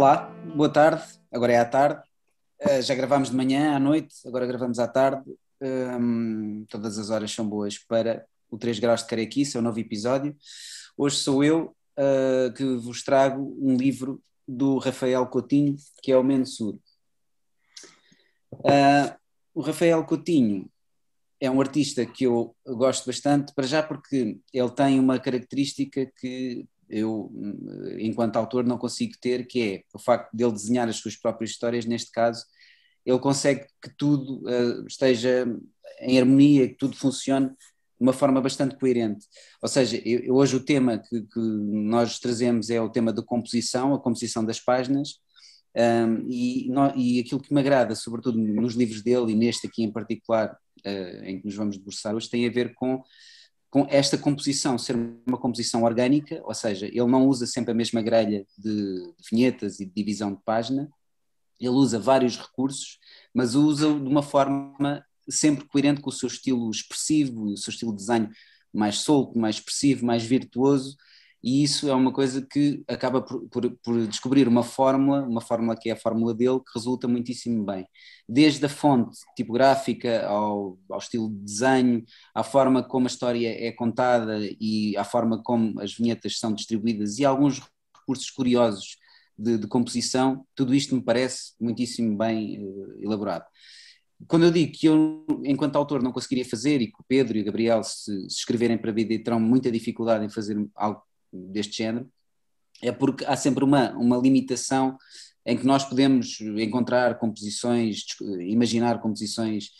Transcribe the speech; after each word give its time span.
Olá, 0.00 0.34
boa 0.56 0.70
tarde. 0.70 1.04
Agora 1.30 1.52
é 1.52 1.58
à 1.58 1.64
tarde. 1.66 2.00
Uh, 2.58 2.80
já 2.80 2.94
gravámos 2.94 3.28
de 3.28 3.36
manhã, 3.36 3.76
à 3.76 3.78
noite, 3.78 4.16
agora 4.26 4.46
gravamos 4.46 4.78
à 4.78 4.88
tarde. 4.88 5.30
Um, 5.60 6.64
todas 6.70 6.98
as 6.98 7.10
horas 7.10 7.30
são 7.30 7.46
boas 7.46 7.76
para 7.76 8.24
o 8.50 8.56
3 8.56 8.78
Graus 8.78 9.02
de 9.02 9.08
Carequice, 9.08 9.58
é 9.58 9.60
o 9.60 9.62
novo 9.62 9.78
episódio. 9.78 10.34
Hoje 10.96 11.16
sou 11.16 11.44
eu 11.44 11.76
uh, 11.98 12.50
que 12.54 12.64
vos 12.76 13.02
trago 13.02 13.54
um 13.60 13.76
livro 13.76 14.22
do 14.48 14.78
Rafael 14.78 15.26
Coutinho, 15.26 15.76
que 16.02 16.10
é 16.10 16.16
o 16.16 16.24
Mensur. 16.24 16.78
Uh, 18.54 19.14
o 19.52 19.60
Rafael 19.60 20.02
Coutinho 20.06 20.66
é 21.38 21.50
um 21.50 21.60
artista 21.60 22.06
que 22.06 22.24
eu 22.24 22.56
gosto 22.66 23.04
bastante, 23.04 23.52
para 23.54 23.66
já 23.66 23.82
porque 23.82 24.38
ele 24.50 24.70
tem 24.70 24.98
uma 24.98 25.18
característica 25.18 26.10
que 26.18 26.66
eu, 26.90 27.32
enquanto 27.98 28.36
autor, 28.36 28.64
não 28.64 28.76
consigo 28.76 29.14
ter, 29.20 29.46
que 29.46 29.62
é 29.62 29.82
o 29.94 29.98
facto 29.98 30.30
de 30.34 30.44
ele 30.44 30.52
desenhar 30.52 30.88
as 30.88 30.96
suas 30.96 31.16
próprias 31.16 31.50
histórias, 31.50 31.86
neste 31.86 32.10
caso, 32.10 32.44
ele 33.06 33.18
consegue 33.18 33.66
que 33.82 33.90
tudo 33.96 34.42
uh, 34.42 34.86
esteja 34.86 35.46
em 36.00 36.18
harmonia, 36.18 36.68
que 36.68 36.74
tudo 36.74 36.96
funcione 36.96 37.48
de 37.48 37.54
uma 38.00 38.12
forma 38.12 38.40
bastante 38.40 38.76
coerente. 38.76 39.26
Ou 39.62 39.68
seja, 39.68 39.96
eu, 40.04 40.34
hoje 40.34 40.56
o 40.56 40.64
tema 40.64 40.98
que, 40.98 41.22
que, 41.22 41.40
nós 41.40 42.18
trazemos 42.18 42.70
é 42.70 42.80
o 42.80 42.90
tema 42.90 43.12
da 43.12 43.22
composição, 43.22 43.94
a 43.94 44.00
composição 44.00 44.44
das 44.44 44.58
páginas, 44.58 45.20
um, 45.76 46.28
e, 46.28 46.68
no, 46.68 46.92
e 46.96 47.20
aquilo 47.20 47.40
que 47.40 47.54
me 47.54 47.60
agrada, 47.60 47.94
sobretudo 47.94 48.38
nos 48.38 48.74
livros 48.74 49.02
dele 49.02 49.32
e 49.32 49.36
neste 49.36 49.68
aqui 49.68 49.84
em 49.84 49.92
particular, 49.92 50.56
uh, 50.84 51.24
em 51.24 51.38
que 51.38 51.46
nos 51.46 51.54
vamos 51.54 51.76
debruçar 51.76 52.14
hoje, 52.14 52.28
tem 52.28 52.46
a 52.46 52.50
ver 52.50 52.74
com 52.74 53.02
com 53.70 53.86
esta 53.88 54.18
composição 54.18 54.76
ser 54.76 54.96
uma 54.96 55.38
composição 55.38 55.84
orgânica, 55.84 56.42
ou 56.44 56.52
seja, 56.52 56.86
ele 56.86 57.06
não 57.06 57.28
usa 57.28 57.46
sempre 57.46 57.70
a 57.70 57.74
mesma 57.74 58.02
grelha 58.02 58.44
de, 58.58 59.14
vinhetas 59.30 59.78
e 59.78 59.86
de 59.86 59.92
divisão 59.92 60.34
de 60.34 60.40
página, 60.42 60.90
ele 61.58 61.70
usa 61.70 61.98
vários 61.98 62.36
recursos, 62.36 62.98
mas 63.32 63.54
usa 63.54 63.86
de 63.86 64.08
uma 64.08 64.22
forma 64.22 65.04
sempre 65.28 65.64
coerente 65.66 66.00
com 66.00 66.10
o 66.10 66.12
seu 66.12 66.26
estilo 66.26 66.70
expressivo, 66.70 67.44
o 67.44 67.56
seu 67.56 67.70
estilo 67.70 67.92
de 67.92 67.98
desenho 67.98 68.30
mais 68.72 68.98
solto, 68.98 69.38
mais 69.38 69.56
expressivo, 69.56 70.04
mais 70.04 70.24
virtuoso, 70.24 70.96
e 71.42 71.62
isso 71.62 71.88
é 71.88 71.94
uma 71.94 72.12
coisa 72.12 72.42
que 72.42 72.84
acaba 72.86 73.22
por, 73.22 73.48
por, 73.48 73.70
por, 73.82 74.06
descobrir 74.06 74.46
uma 74.46 74.62
fórmula, 74.62 75.22
uma 75.22 75.40
fórmula 75.40 75.74
que 75.74 75.88
é 75.88 75.92
a 75.92 75.96
fórmula 75.96 76.34
dele, 76.34 76.58
que 76.58 76.72
resulta 76.74 77.08
muitíssimo 77.08 77.64
bem. 77.64 77.86
Desde 78.28 78.64
a 78.66 78.68
fonte 78.68 79.18
tipográfica 79.34 80.26
ao, 80.26 80.78
ao 80.90 80.98
estilo 80.98 81.30
de 81.30 81.36
desenho, 81.36 82.04
à 82.34 82.42
forma 82.42 82.82
como 82.82 83.06
a 83.06 83.10
história 83.10 83.48
é 83.48 83.72
contada 83.72 84.38
e 84.60 84.94
à 84.98 85.04
forma 85.04 85.42
como 85.42 85.80
as 85.80 85.94
vinhetas 85.94 86.38
são 86.38 86.52
distribuídas 86.52 87.18
e 87.18 87.24
alguns 87.24 87.62
recursos 87.96 88.30
curiosos 88.30 88.98
de, 89.38 89.56
de 89.56 89.66
composição, 89.66 90.44
tudo 90.54 90.74
isto 90.74 90.94
me 90.94 91.02
parece 91.02 91.54
muitíssimo 91.58 92.16
bem 92.18 92.62
uh, 92.62 92.98
elaborado. 93.00 93.46
Quando 94.28 94.44
eu 94.44 94.50
digo 94.50 94.72
que 94.72 94.86
eu, 94.86 95.24
enquanto 95.44 95.76
autor, 95.76 96.02
não 96.02 96.12
conseguiria 96.12 96.44
fazer 96.44 96.82
e 96.82 96.88
que 96.88 97.00
o 97.00 97.04
Pedro 97.08 97.38
e 97.38 97.40
o 97.40 97.44
Gabriel, 97.44 97.82
se, 97.82 98.28
se 98.28 98.36
escreverem 98.36 98.76
para 98.76 98.90
a 98.90 98.94
vida, 98.94 99.18
terão 99.24 99.40
muita 99.40 99.70
dificuldade 99.70 100.26
em 100.26 100.28
fazer 100.28 100.62
algo 100.74 101.02
deste 101.32 101.78
género, 101.78 102.10
é 102.82 102.92
porque 102.92 103.24
há 103.24 103.36
sempre 103.36 103.64
uma, 103.64 103.90
uma 103.92 104.16
limitação 104.16 104.96
em 105.44 105.56
que 105.56 105.66
nós 105.66 105.84
podemos 105.84 106.40
encontrar 106.40 107.18
composições, 107.18 108.04
imaginar 108.40 109.00
composições 109.00 109.70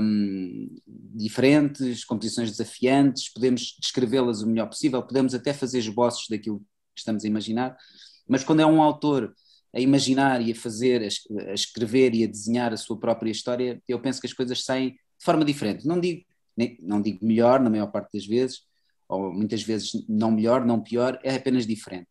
um, 0.00 0.68
diferentes, 0.86 2.04
composições 2.04 2.50
desafiantes, 2.50 3.32
podemos 3.32 3.76
descrevê-las 3.80 4.42
o 4.42 4.48
melhor 4.48 4.66
possível, 4.66 5.02
podemos 5.02 5.34
até 5.34 5.52
fazer 5.52 5.78
esboços 5.78 6.26
daquilo 6.28 6.58
que 6.58 7.00
estamos 7.00 7.24
a 7.24 7.28
imaginar, 7.28 7.76
mas 8.28 8.42
quando 8.42 8.60
é 8.60 8.66
um 8.66 8.82
autor 8.82 9.32
a 9.74 9.80
imaginar 9.80 10.40
e 10.42 10.50
a 10.50 10.54
fazer, 10.54 11.02
a 11.02 11.54
escrever 11.54 12.14
e 12.14 12.24
a 12.24 12.26
desenhar 12.26 12.72
a 12.72 12.76
sua 12.76 12.98
própria 12.98 13.30
história, 13.30 13.80
eu 13.86 14.00
penso 14.00 14.20
que 14.20 14.26
as 14.26 14.32
coisas 14.32 14.64
saem 14.64 14.90
de 14.90 15.24
forma 15.24 15.44
diferente. 15.44 15.86
Não 15.86 16.00
digo, 16.00 16.24
não 16.80 17.00
digo 17.00 17.24
melhor, 17.24 17.60
na 17.60 17.70
maior 17.70 17.86
parte 17.86 18.12
das 18.12 18.26
vezes, 18.26 18.62
ou 19.10 19.32
muitas 19.32 19.62
vezes 19.62 19.90
não 20.08 20.30
melhor, 20.30 20.64
não 20.64 20.80
pior, 20.80 21.18
é 21.24 21.34
apenas 21.34 21.66
diferente. 21.66 22.08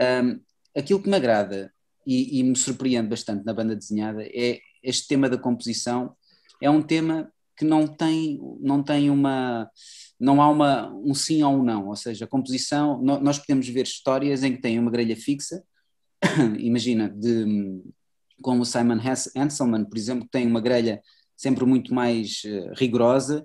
Um, 0.00 0.40
aquilo 0.74 1.02
que 1.02 1.10
me 1.10 1.16
agrada 1.16 1.72
e, 2.06 2.38
e, 2.38 2.42
me 2.42 2.56
surpreende 2.56 3.08
bastante 3.08 3.44
na 3.44 3.52
banda 3.52 3.74
desenhada 3.74 4.22
é 4.22 4.60
este 4.82 5.08
tema 5.08 5.28
da 5.28 5.36
composição. 5.36 6.14
É 6.60 6.70
um 6.70 6.80
tema 6.80 7.30
que 7.56 7.64
não 7.64 7.86
tem, 7.86 8.40
não 8.60 8.82
tem 8.82 9.10
uma, 9.10 9.68
não 10.18 10.40
há 10.40 10.48
uma, 10.48 10.94
um 10.94 11.12
sim 11.14 11.42
ou 11.42 11.54
um 11.54 11.62
não, 11.62 11.88
ou 11.88 11.96
seja, 11.96 12.24
a 12.24 12.28
composição, 12.28 13.02
nós 13.02 13.38
podemos 13.38 13.68
ver 13.68 13.82
histórias 13.82 14.42
em 14.42 14.54
que 14.54 14.62
tem 14.62 14.78
uma 14.78 14.90
grelha 14.90 15.16
fixa, 15.16 15.62
imagina, 16.58 17.08
de, 17.08 17.82
como 18.40 18.62
o 18.62 18.66
Simon 18.66 18.98
Hanselman, 19.36 19.84
por 19.84 19.98
exemplo, 19.98 20.24
que 20.24 20.30
tem 20.30 20.46
uma 20.46 20.60
grelha 20.60 21.02
sempre 21.36 21.64
muito 21.64 21.92
mais 21.92 22.42
uh, 22.44 22.72
rigorosa 22.76 23.44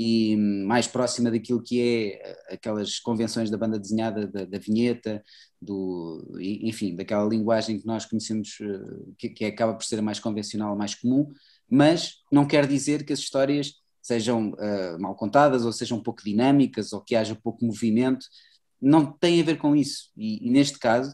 e 0.00 0.36
mais 0.36 0.86
próxima 0.86 1.28
daquilo 1.28 1.60
que 1.60 1.82
é 1.82 2.54
aquelas 2.54 3.00
convenções 3.00 3.50
da 3.50 3.58
banda 3.58 3.80
desenhada, 3.80 4.28
da, 4.28 4.44
da 4.44 4.58
vinheta, 4.58 5.20
do, 5.60 6.24
enfim, 6.40 6.94
daquela 6.94 7.28
linguagem 7.28 7.80
que 7.80 7.86
nós 7.86 8.06
conhecemos, 8.06 8.58
eh, 8.60 9.12
que, 9.18 9.28
que 9.30 9.44
acaba 9.44 9.74
por 9.74 9.82
ser 9.82 9.98
a 9.98 10.02
mais 10.02 10.20
convencional, 10.20 10.72
a 10.72 10.76
mais 10.76 10.94
comum, 10.94 11.26
mas 11.68 12.22
não 12.30 12.46
quer 12.46 12.68
dizer 12.68 13.04
que 13.04 13.12
as 13.12 13.18
histórias 13.18 13.72
sejam 14.00 14.50
uh, 14.50 15.00
mal 15.00 15.16
contadas 15.16 15.64
ou 15.64 15.72
sejam 15.72 16.00
pouco 16.00 16.22
dinâmicas 16.22 16.92
ou 16.92 17.00
que 17.00 17.16
haja 17.16 17.34
pouco 17.34 17.64
movimento, 17.64 18.24
não 18.80 19.04
tem 19.04 19.40
a 19.40 19.44
ver 19.44 19.58
com 19.58 19.74
isso. 19.74 20.12
E, 20.16 20.46
e 20.46 20.48
neste 20.48 20.78
caso, 20.78 21.12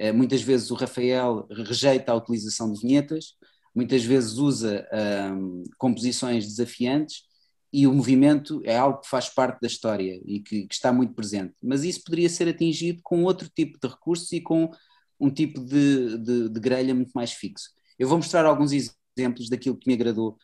uh, 0.00 0.14
muitas 0.14 0.40
vezes 0.40 0.70
o 0.70 0.74
Rafael 0.74 1.46
rejeita 1.50 2.10
a 2.10 2.16
utilização 2.16 2.72
de 2.72 2.80
vinhetas, 2.80 3.34
muitas 3.74 4.02
vezes 4.02 4.38
usa 4.38 4.88
uh, 4.90 5.62
composições 5.76 6.46
desafiantes 6.46 7.33
e 7.74 7.88
o 7.88 7.92
movimento 7.92 8.62
é 8.64 8.76
algo 8.76 9.00
que 9.00 9.08
faz 9.08 9.28
parte 9.28 9.60
da 9.60 9.66
história 9.66 10.22
e 10.24 10.38
que, 10.38 10.64
que, 10.68 10.74
está 10.74 10.92
muito 10.92 11.12
presente. 11.12 11.54
Mas 11.60 11.82
isso 11.82 12.04
poderia 12.04 12.28
ser 12.28 12.48
atingido 12.48 13.00
com 13.02 13.24
outro 13.24 13.50
tipo 13.52 13.76
de 13.82 13.88
recursos 13.88 14.30
e 14.30 14.40
com 14.40 14.70
um 15.18 15.28
tipo 15.28 15.58
de, 15.58 16.16
de, 16.18 16.48
de 16.50 16.60
grelha 16.60 16.94
muito 16.94 17.10
mais 17.10 17.32
fixo. 17.32 17.70
Eu 17.98 18.06
vou 18.06 18.16
mostrar 18.16 18.46
alguns 18.46 18.70
exemplos 18.70 19.48
daquilo 19.48 19.76
que 19.76 19.88
me 19.88 19.94
agradou. 19.94 20.38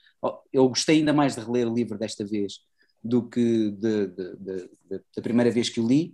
Eu 0.52 0.68
gostei 0.68 0.98
ainda 0.98 1.12
mais 1.12 1.36
de 1.36 1.40
reler 1.40 1.68
o 1.68 1.74
livro 1.74 1.96
desta 1.96 2.24
vez 2.24 2.54
do 3.00 3.22
que 3.28 3.70
de, 3.70 4.08
da 5.14 5.22
primeira 5.22 5.52
vez 5.52 5.68
que 5.68 5.78
o 5.78 5.86
li, 5.86 6.12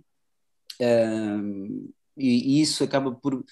um, 0.79 1.89
e, 2.15 2.59
e, 2.59 2.61
isso 2.61 2.83
acaba 2.83 3.11
por 3.11 3.43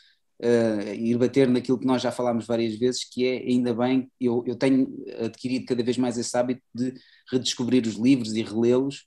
uh, 0.41 0.93
ir 0.93 1.17
bater 1.17 1.47
naquilo 1.47 1.79
que 1.79 1.85
nós 1.85 2.01
já 2.01 2.11
falámos 2.11 2.45
várias 2.45 2.75
vezes, 2.75 3.03
que 3.03 3.25
é, 3.25 3.37
ainda 3.37 3.73
bem, 3.73 4.09
eu, 4.19 4.43
eu 4.45 4.55
tenho 4.55 5.03
adquirido 5.23 5.65
cada 5.65 5.83
vez 5.83 5.97
mais 5.97 6.17
esse 6.17 6.35
hábito 6.37 6.61
de 6.73 6.93
redescobrir 7.31 7.85
os 7.85 7.95
livros 7.95 8.33
e 8.33 8.41
relê-los, 8.41 9.05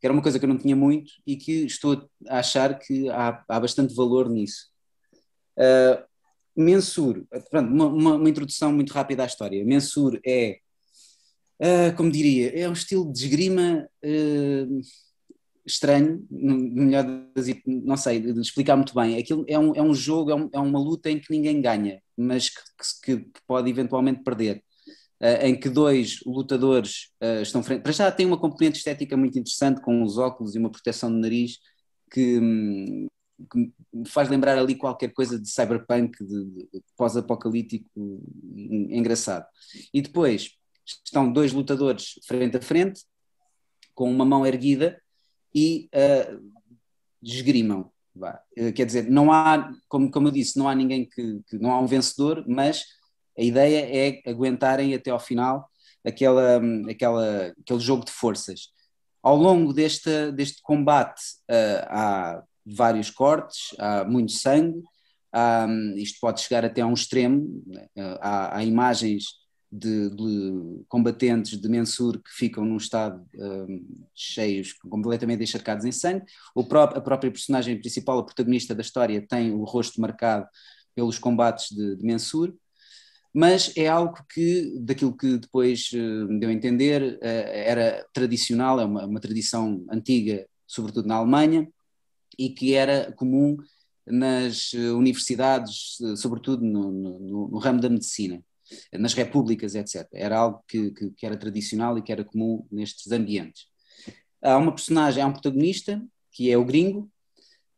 que 0.00 0.06
era 0.06 0.12
uma 0.12 0.22
coisa 0.22 0.38
que 0.38 0.44
eu 0.44 0.48
não 0.48 0.58
tinha 0.58 0.76
muito 0.76 1.12
e 1.26 1.36
que 1.36 1.64
estou 1.64 2.08
a 2.28 2.38
achar 2.38 2.78
que 2.78 3.08
há, 3.08 3.44
há 3.48 3.60
bastante 3.60 3.94
valor 3.94 4.28
nisso. 4.28 4.68
Uh, 5.56 6.06
Mensur, 6.56 7.24
pronto, 7.50 7.72
uma, 7.72 8.14
uma, 8.16 8.28
introdução 8.28 8.72
muito 8.72 8.92
rápida 8.92 9.22
à 9.22 9.26
história. 9.26 9.64
Mensur 9.64 10.18
é, 10.26 10.58
uh, 11.62 11.96
como 11.96 12.10
diria, 12.10 12.50
é 12.58 12.68
um 12.68 12.72
estilo 12.72 13.12
de 13.12 13.24
esgrima 13.24 13.88
uh, 14.04 14.80
estranho, 15.68 16.26
melhor 16.30 17.04
não 17.66 17.96
sei, 17.96 18.20
de 18.20 18.40
explicar 18.40 18.76
muito 18.76 18.94
bem. 18.94 19.16
Aquilo 19.18 19.44
é 19.48 19.58
um, 19.58 19.74
é 19.74 19.82
um 19.82 19.94
jogo, 19.94 20.30
é, 20.30 20.34
um, 20.34 20.48
é 20.52 20.58
uma 20.58 20.78
luta 20.78 21.10
em 21.10 21.18
que 21.18 21.30
ninguém 21.30 21.60
ganha, 21.60 22.00
mas 22.16 22.48
que, 22.48 22.60
que, 23.02 23.16
que 23.24 23.40
pode 23.46 23.70
eventualmente 23.70 24.22
perder. 24.22 24.62
Uh, 25.20 25.46
em 25.46 25.58
que 25.58 25.68
dois 25.68 26.20
lutadores 26.24 27.10
uh, 27.20 27.42
estão 27.42 27.60
frente. 27.60 27.82
Para 27.82 27.90
já 27.90 28.10
tem 28.12 28.24
uma 28.24 28.38
componente 28.38 28.78
estética 28.78 29.16
muito 29.16 29.36
interessante, 29.36 29.80
com 29.80 30.04
os 30.04 30.16
óculos 30.16 30.54
e 30.54 30.60
uma 30.60 30.70
proteção 30.70 31.10
de 31.10 31.18
nariz, 31.18 31.58
que, 32.12 32.38
que 33.50 33.72
me 33.92 34.08
faz 34.08 34.28
lembrar 34.28 34.56
ali 34.56 34.76
qualquer 34.76 35.12
coisa 35.12 35.36
de 35.36 35.50
cyberpunk, 35.50 36.24
de, 36.24 36.44
de 36.44 36.82
pós-apocalíptico 36.96 37.90
engraçado. 38.90 39.44
E 39.92 40.00
depois 40.00 40.52
estão 41.04 41.32
dois 41.32 41.52
lutadores 41.52 42.14
frente 42.24 42.56
a 42.56 42.62
frente, 42.62 43.02
com 43.92 44.08
uma 44.08 44.24
mão 44.24 44.46
erguida, 44.46 45.02
e 45.54 45.88
uh, 45.94 46.52
esgrimam. 47.22 47.90
Uh, 48.16 48.72
quer 48.74 48.84
dizer, 48.84 49.08
não 49.08 49.32
há, 49.32 49.72
como, 49.88 50.10
como 50.10 50.28
eu 50.28 50.32
disse, 50.32 50.58
não 50.58 50.68
há 50.68 50.74
ninguém 50.74 51.04
que, 51.08 51.40
que, 51.48 51.58
não 51.58 51.70
há 51.72 51.80
um 51.80 51.86
vencedor, 51.86 52.44
mas 52.46 52.84
a 53.38 53.42
ideia 53.42 53.86
é 53.86 54.28
aguentarem 54.28 54.94
até 54.94 55.10
ao 55.10 55.20
final 55.20 55.68
aquela, 56.04 56.60
aquela, 56.90 57.54
aquele 57.60 57.80
jogo 57.80 58.04
de 58.04 58.10
forças. 58.10 58.68
Ao 59.22 59.36
longo 59.36 59.72
deste, 59.72 60.32
deste 60.32 60.62
combate 60.62 61.20
uh, 61.50 61.86
há 61.88 62.42
vários 62.64 63.10
cortes, 63.10 63.74
há 63.78 64.04
muito 64.04 64.32
sangue, 64.32 64.82
há, 65.32 65.66
isto 65.96 66.18
pode 66.20 66.40
chegar 66.40 66.64
até 66.64 66.80
a 66.80 66.86
um 66.86 66.94
extremo, 66.94 67.44
uh, 67.96 68.18
há, 68.20 68.58
há 68.58 68.64
imagens 68.64 69.24
de, 69.70 70.10
de, 70.10 70.84
combatentes 70.88 71.60
de 71.60 71.68
Mensur 71.68 72.22
que 72.22 72.30
ficam 72.30 72.64
num 72.64 72.78
estado 72.78 73.24
um, 73.34 73.86
cheios, 74.14 74.72
completamente 74.72 75.42
encharcados 75.42 75.84
em 75.84 75.92
sangue. 75.92 76.24
Próprio, 76.68 76.98
a 76.98 77.00
própria 77.02 77.30
personagem 77.30 77.78
principal, 77.78 78.18
a 78.18 78.24
protagonista 78.24 78.74
da 78.74 78.80
história, 78.80 79.24
tem 79.26 79.52
o 79.52 79.64
rosto 79.64 80.00
marcado 80.00 80.46
pelos 80.94 81.18
combates 81.18 81.68
de, 81.70 81.96
de 81.96 82.04
Mensur, 82.04 82.54
mas 83.32 83.72
é 83.76 83.86
algo 83.86 84.16
que, 84.32 84.74
daquilo 84.80 85.16
que 85.16 85.36
depois 85.36 85.90
me 85.92 86.40
deu 86.40 86.48
a 86.48 86.52
entender, 86.52 87.18
era 87.20 88.04
tradicional, 88.12 88.80
é 88.80 88.84
uma, 88.84 89.06
uma 89.06 89.20
tradição 89.20 89.84
antiga, 89.90 90.46
sobretudo 90.66 91.06
na 91.06 91.16
Alemanha, 91.16 91.68
e 92.38 92.50
que 92.50 92.74
era 92.74 93.12
comum 93.12 93.56
nas 94.06 94.72
universidades, 94.72 95.98
sobretudo 96.16 96.64
no, 96.64 96.90
no, 96.90 97.48
no 97.48 97.58
ramo 97.58 97.80
da 97.80 97.90
medicina 97.90 98.42
nas 98.92 99.14
repúblicas, 99.14 99.74
etc. 99.74 100.06
Era 100.12 100.38
algo 100.38 100.62
que, 100.66 100.90
que, 100.90 101.10
que, 101.10 101.26
era 101.26 101.36
tradicional 101.36 101.98
e 101.98 102.02
que 102.02 102.12
era 102.12 102.24
comum 102.24 102.66
nestes 102.70 103.10
ambientes. 103.12 103.66
Há 104.42 104.56
uma 104.56 104.72
personagem, 104.72 105.22
há 105.22 105.26
um 105.26 105.32
protagonista, 105.32 106.02
que 106.32 106.50
é 106.50 106.56
o 106.56 106.64
gringo, 106.64 107.10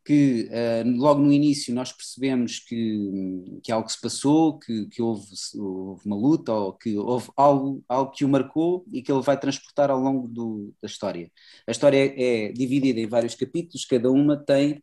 que 0.04 0.48
uh, 0.50 0.96
logo 0.96 1.20
no 1.20 1.32
início 1.32 1.74
nós 1.74 1.92
percebemos 1.92 2.58
que, 2.58 3.60
que 3.62 3.70
algo 3.70 3.88
se 3.88 4.00
passou, 4.00 4.58
que, 4.58 4.86
que 4.86 5.02
houve, 5.02 5.26
houve, 5.56 6.06
uma 6.06 6.16
luta, 6.16 6.52
ou 6.52 6.72
que 6.72 6.96
houve 6.96 7.30
algo, 7.36 7.84
algo 7.88 8.10
que 8.10 8.24
o 8.24 8.28
marcou 8.28 8.84
e 8.92 9.02
que 9.02 9.12
ele 9.12 9.22
vai 9.22 9.38
transportar 9.38 9.90
ao 9.90 10.00
longo 10.00 10.26
do, 10.26 10.74
da 10.82 10.86
história. 10.86 11.30
A 11.66 11.70
história 11.70 11.96
é, 11.96 12.48
é 12.48 12.52
dividida 12.52 12.98
em 12.98 13.06
vários 13.06 13.34
capítulos, 13.34 13.84
cada 13.84 14.10
uma 14.10 14.36
tem 14.36 14.82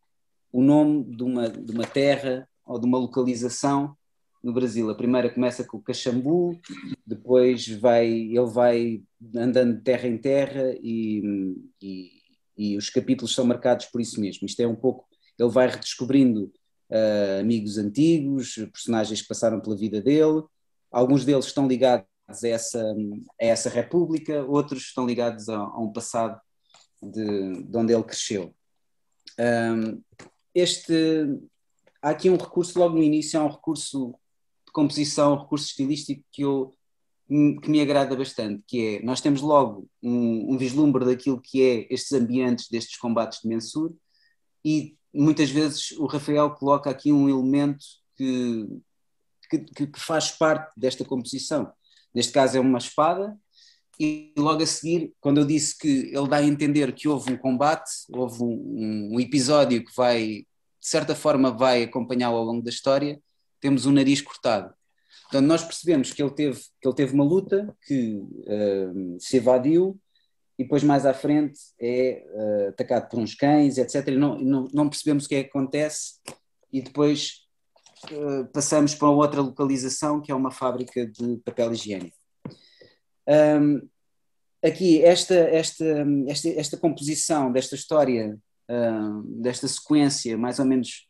o 0.52 0.62
nome 0.62 1.04
de 1.16 1.24
uma, 1.24 1.50
de 1.50 1.72
uma 1.72 1.86
terra 1.86 2.48
ou 2.66 2.80
de 2.80 2.86
uma 2.86 2.98
localização 2.98 3.98
no 4.44 4.54
Brasil. 4.54 4.90
A 4.90 4.96
primeira 4.96 5.30
começa 5.30 5.64
com 5.64 5.78
o 5.78 5.82
Caxambu, 5.82 6.60
depois 7.06 7.68
vai, 7.68 8.08
ele 8.08 8.46
vai 8.46 9.04
andando 9.36 9.78
de 9.78 9.84
terra 9.84 10.08
em 10.08 10.18
terra 10.18 10.76
e, 10.82 11.56
e, 11.82 12.12
e, 12.58 12.78
os 12.78 12.90
capítulos 12.90 13.34
são 13.34 13.46
marcados 13.46 13.88
por 13.88 14.02
isso 14.02 14.20
mesmo. 14.20 14.46
Isto 14.46 14.62
é 14.62 14.68
um 14.68 14.76
pouco, 14.76 15.06
ele 15.38 15.50
vai 15.50 15.68
redescobrindo 15.68 16.52
uh, 16.90 17.42
amigos 17.42 17.78
antigos, 17.78 18.56
personagens 18.72 19.22
que 19.22 19.28
passaram 19.28 19.60
pela 19.60 19.78
vida 19.78 20.02
dele, 20.02 20.44
alguns 20.92 21.26
deles 21.26 21.46
estão 21.46 21.68
ligados 21.68 22.08
a 22.30 22.48
essa, 22.48 22.96
a 23.42 23.46
essa 23.46 23.70
república, 23.70 24.44
outros 24.46 24.84
estão 24.84 25.06
ligados 25.06 25.50
a, 25.50 25.58
a 25.58 25.80
um 25.80 25.92
passado 25.92 26.40
de, 27.02 27.64
de, 27.64 27.78
onde 27.78 27.94
ele 27.94 28.04
cresceu. 28.04 28.54
Um, 29.40 30.02
este, 30.54 30.94
há 32.02 32.10
aqui 32.10 32.30
um 32.30 32.38
recurso, 32.38 32.80
logo 32.80 32.96
no 32.96 33.04
início, 33.04 33.40
há 33.40 33.46
um 33.46 33.52
recurso 33.52 34.16
composição, 34.78 35.36
recurso 35.36 35.66
estilístico 35.66 36.24
que, 36.32 36.44
eu, 36.44 36.72
que 37.28 37.68
me 37.68 37.82
agrada 37.82 38.16
bastante, 38.16 38.64
que 38.68 38.98
é, 38.98 39.02
nós 39.02 39.20
temos 39.20 39.42
logo 39.42 39.90
um, 40.04 40.54
um 40.54 40.58
vislumbre 40.58 41.04
daquilo 41.04 41.42
que 41.42 41.64
é 41.64 41.88
estes 41.92 42.12
ambientes 42.12 42.70
destes 42.70 42.96
combates 42.96 43.40
de 43.42 43.48
Mensur 43.48 43.96
e 44.64 44.96
muitas 45.12 45.50
vezes 45.50 45.94
o 45.94 46.06
Rafael 46.06 46.52
coloca 46.52 46.92
aqui 46.92 47.12
um 47.12 47.28
elemento 47.28 47.84
que, 48.16 48.68
que, 49.50 49.88
que, 49.88 50.00
faz 50.00 50.30
parte 50.30 50.72
desta 50.78 51.04
composição. 51.04 51.74
Neste 52.14 52.32
caso 52.32 52.58
é 52.58 52.60
uma 52.60 52.78
espada, 52.78 53.36
e 54.00 54.32
logo 54.38 54.62
a 54.62 54.68
seguir, 54.68 55.12
quando 55.20 55.40
eu 55.40 55.46
disse 55.46 55.76
que 55.76 56.12
ele 56.16 56.28
dá 56.28 56.38
a 56.38 56.44
entender 56.44 56.94
que 56.94 57.08
houve 57.08 57.34
um 57.34 57.38
combate, 57.38 57.90
houve 58.14 58.44
um, 58.44 59.16
um 59.16 59.20
episódio 59.20 59.84
que 59.84 59.96
vai, 59.96 60.28
de 60.28 60.88
certa 60.88 61.16
forma, 61.16 61.50
vai 61.50 61.82
acompanhá-lo 61.82 62.38
ao 62.38 62.44
longo 62.44 62.62
da 62.62 62.70
história, 62.70 63.20
temos 63.60 63.86
o 63.86 63.92
nariz 63.92 64.22
cortado. 64.22 64.74
Portanto, 65.24 65.46
nós 65.46 65.64
percebemos 65.64 66.14
que 66.14 66.24
ele 66.24 66.32
teve, 66.32 66.60
que 66.82 66.88
ele 66.88 66.96
teve 66.96 67.14
uma 67.14 67.24
luta, 67.24 67.76
que 67.86 68.16
uh, 68.16 69.18
se 69.20 69.38
evadiu, 69.38 70.00
e 70.58 70.64
depois 70.64 70.84
mais 70.84 71.06
à 71.06 71.14
frente 71.14 71.60
é 71.80 72.26
uh, 72.34 72.70
atacado 72.70 73.10
por 73.10 73.20
uns 73.20 73.36
cães, 73.36 73.78
etc. 73.78 74.08
E 74.08 74.12
não, 74.12 74.40
não, 74.40 74.68
não, 74.74 74.90
percebemos 74.90 75.26
o 75.26 75.30
que 75.30 75.36
é 75.36 75.44
que 75.44 75.50
acontece, 75.50 76.14
e 76.72 76.82
depois 76.82 77.46
uh, 78.12 78.46
passamos 78.54 78.96
para 78.96 79.10
outra 79.10 79.42
localização, 79.42 80.22
que 80.22 80.32
é 80.32 80.36
uma 80.36 80.50
fábrica 80.50 81.06
de 81.06 81.38
papel 81.44 81.74
higiênico. 81.74 82.16
Um, 83.28 83.82
aqui, 84.64 85.04
esta, 85.04 85.36
esta, 85.36 85.86
esta, 86.28 86.50
esta 86.50 86.78
composição 86.78 87.52
desta 87.52 87.76
história, 87.76 88.38
desta 89.26 89.66
sequência, 89.66 90.38
mais 90.38 90.60
ou 90.60 90.66
menos 90.66 91.07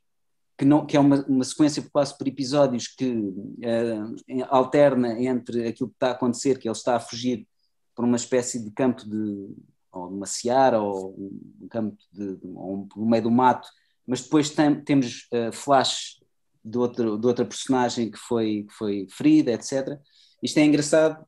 que, 0.57 0.65
não, 0.65 0.85
que 0.85 0.97
é 0.97 0.99
uma, 0.99 1.23
uma 1.27 1.43
sequência 1.43 1.87
quase 1.91 2.17
por 2.17 2.27
episódios 2.27 2.87
que 2.87 3.05
uh, 3.05 4.15
alterna 4.49 5.21
entre 5.21 5.67
aquilo 5.67 5.89
que 5.89 5.95
está 5.95 6.09
a 6.09 6.11
acontecer, 6.11 6.57
que 6.57 6.67
ele 6.67 6.75
está 6.75 6.95
a 6.95 6.99
fugir 6.99 7.47
por 7.95 8.03
uma 8.03 8.17
espécie 8.17 8.63
de 8.63 8.71
campo 8.71 9.07
de 9.07 9.49
ou 9.91 10.07
uma 10.09 10.25
seara 10.25 10.79
ou 10.79 11.15
um 11.17 11.67
campo 11.69 11.97
de, 12.11 12.37
um, 12.43 12.87
meio 12.97 13.23
do 13.23 13.31
mato, 13.31 13.67
mas 14.05 14.21
depois 14.21 14.49
tem, 14.49 14.81
temos 14.81 15.27
uh, 15.33 15.51
flash 15.51 16.19
de, 16.63 16.77
outro, 16.77 17.17
de 17.17 17.27
outra 17.27 17.45
personagem 17.45 18.11
que 18.11 18.17
foi, 18.17 18.65
que 18.67 18.73
foi 18.73 19.07
ferida, 19.09 19.51
etc. 19.51 19.99
Isto 20.41 20.59
é 20.59 20.65
engraçado 20.65 21.25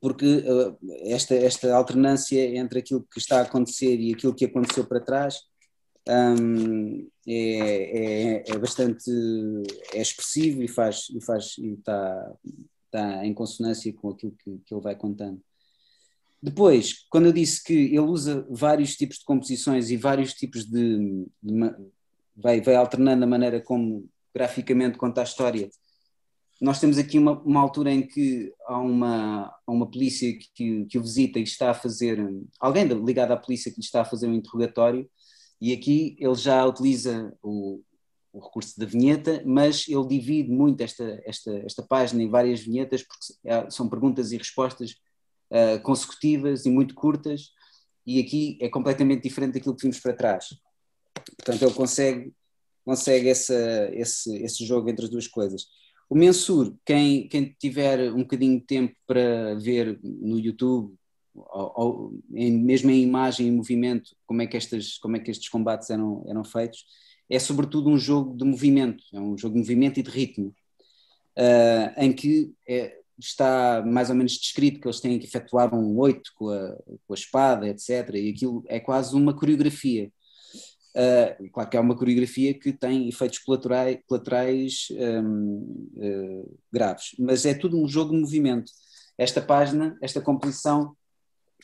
porque 0.00 0.26
uh, 0.26 0.76
esta, 1.04 1.34
esta 1.34 1.74
alternância 1.74 2.56
entre 2.56 2.80
aquilo 2.80 3.06
que 3.10 3.18
está 3.18 3.38
a 3.38 3.42
acontecer 3.42 3.98
e 3.98 4.12
aquilo 4.12 4.34
que 4.34 4.44
aconteceu 4.44 4.84
para 4.84 5.00
trás 5.00 5.36
um, 6.08 7.08
é, 7.30 7.34
é, 7.34 8.44
é, 8.46 8.58
bastante 8.58 9.10
é 9.92 10.00
expressivo 10.00 10.62
e 10.62 10.68
faz 10.68 11.08
e 11.10 11.20
faz 11.20 11.58
e 11.58 11.74
está 11.74 12.34
tá 12.90 13.26
em 13.26 13.34
consonância 13.34 13.92
com 13.92 14.08
aquilo 14.08 14.32
que, 14.32 14.58
que 14.64 14.74
ele 14.74 14.80
vai 14.80 14.96
contando. 14.96 15.38
Depois, 16.42 17.06
quando 17.10 17.26
eu 17.26 17.32
disse 17.32 17.62
que 17.62 17.74
ele 17.74 17.98
usa 17.98 18.46
vários 18.48 18.96
tipos 18.96 19.18
de 19.18 19.24
composições 19.24 19.90
e 19.90 19.96
vários 19.96 20.32
tipos 20.32 20.64
de, 20.64 21.26
de 21.42 21.74
vai, 22.34 22.62
vai 22.62 22.76
alternando 22.76 23.24
a 23.24 23.26
maneira 23.26 23.60
como 23.60 24.08
graficamente 24.34 24.96
conta 24.96 25.20
a 25.20 25.24
história, 25.24 25.68
nós 26.58 26.80
temos 26.80 26.96
aqui 26.96 27.18
uma, 27.18 27.38
uma 27.42 27.60
altura 27.60 27.92
em 27.92 28.06
que 28.06 28.54
há 28.66 28.78
uma, 28.78 29.54
há 29.66 29.70
uma 29.70 29.90
polícia 29.90 30.32
que, 30.54 30.86
que 30.86 30.98
o 30.98 31.02
visita 31.02 31.38
e 31.38 31.42
está 31.42 31.72
a 31.72 31.74
fazer, 31.74 32.18
alguém 32.58 32.84
ligado 32.84 33.32
à 33.32 33.36
polícia 33.36 33.70
que 33.70 33.80
lhe 33.80 33.84
está 33.84 34.00
a 34.00 34.06
fazer 34.06 34.28
um 34.28 34.34
interrogatório 34.34 35.08
e 35.60 35.72
aqui 35.72 36.16
ele 36.18 36.34
já 36.34 36.64
utiliza 36.64 37.36
o, 37.42 37.82
o 38.32 38.40
recurso 38.40 38.78
da 38.78 38.86
vinheta, 38.86 39.42
mas 39.44 39.86
ele 39.88 40.06
divide 40.06 40.50
muito 40.50 40.80
esta, 40.80 41.20
esta, 41.24 41.52
esta 41.58 41.82
página 41.82 42.22
em 42.22 42.28
várias 42.28 42.60
vinhetas, 42.60 43.02
porque 43.02 43.34
é, 43.44 43.68
são 43.70 43.88
perguntas 43.88 44.30
e 44.32 44.36
respostas 44.36 44.92
uh, 45.50 45.80
consecutivas 45.82 46.64
e 46.64 46.70
muito 46.70 46.94
curtas, 46.94 47.50
e 48.06 48.20
aqui 48.20 48.56
é 48.60 48.68
completamente 48.68 49.22
diferente 49.22 49.54
daquilo 49.54 49.74
que 49.74 49.82
vimos 49.82 50.00
para 50.00 50.14
trás. 50.16 50.46
Portanto, 51.36 51.62
ele 51.62 51.74
consegue, 51.74 52.32
consegue 52.84 53.28
essa, 53.28 53.90
esse, 53.92 54.34
esse 54.42 54.64
jogo 54.64 54.88
entre 54.88 55.04
as 55.04 55.10
duas 55.10 55.26
coisas. 55.26 55.66
O 56.08 56.14
Mensur, 56.14 56.74
quem, 56.86 57.28
quem 57.28 57.54
tiver 57.58 58.10
um 58.12 58.22
bocadinho 58.22 58.58
de 58.58 58.64
tempo 58.64 58.94
para 59.06 59.56
ver 59.56 60.00
no 60.02 60.38
YouTube 60.38 60.96
em, 62.34 62.52
mesmo 62.52 62.90
em 62.90 63.02
imagem 63.02 63.48
e 63.48 63.50
movimento, 63.50 64.14
como 64.26 64.42
é 64.42 64.46
que, 64.46 64.56
estas, 64.56 64.98
como 64.98 65.16
é 65.16 65.20
que 65.20 65.30
estes 65.30 65.48
combates 65.48 65.90
eram, 65.90 66.24
eram 66.28 66.44
feitos, 66.44 66.84
é 67.30 67.38
sobretudo 67.38 67.90
um 67.90 67.98
jogo 67.98 68.36
de 68.36 68.44
movimento, 68.44 69.02
é 69.12 69.20
um 69.20 69.36
jogo 69.36 69.54
de 69.54 69.60
movimento 69.60 70.00
e 70.00 70.02
de 70.02 70.10
ritmo, 70.10 70.54
uh, 71.36 72.00
em 72.00 72.12
que 72.12 72.52
é, 72.66 72.98
está 73.18 73.82
mais 73.84 74.10
ou 74.10 74.16
menos 74.16 74.32
descrito 74.32 74.80
que 74.80 74.86
eles 74.86 75.00
têm 75.00 75.18
que 75.18 75.26
efetuar 75.26 75.74
um 75.74 75.98
oito 75.98 76.30
com 76.34 76.48
a, 76.50 76.76
com 77.06 77.12
a 77.12 77.14
espada, 77.14 77.68
etc. 77.68 78.14
E 78.14 78.30
aquilo 78.30 78.64
é 78.66 78.80
quase 78.80 79.14
uma 79.14 79.34
coreografia. 79.34 80.10
Uh, 80.94 81.50
claro 81.52 81.70
que 81.70 81.76
é 81.76 81.80
uma 81.80 81.96
coreografia 81.96 82.54
que 82.54 82.72
tem 82.72 83.08
efeitos 83.08 83.38
colaterais, 83.38 83.98
colaterais 84.06 84.88
um, 84.90 85.92
uh, 85.96 86.42
ah, 86.42 86.56
graves, 86.72 87.14
mas 87.18 87.44
é 87.44 87.54
tudo 87.54 87.80
um 87.80 87.86
jogo 87.86 88.12
de 88.12 88.20
movimento. 88.20 88.72
Esta 89.16 89.40
página, 89.40 89.96
esta 90.00 90.20
composição, 90.20 90.96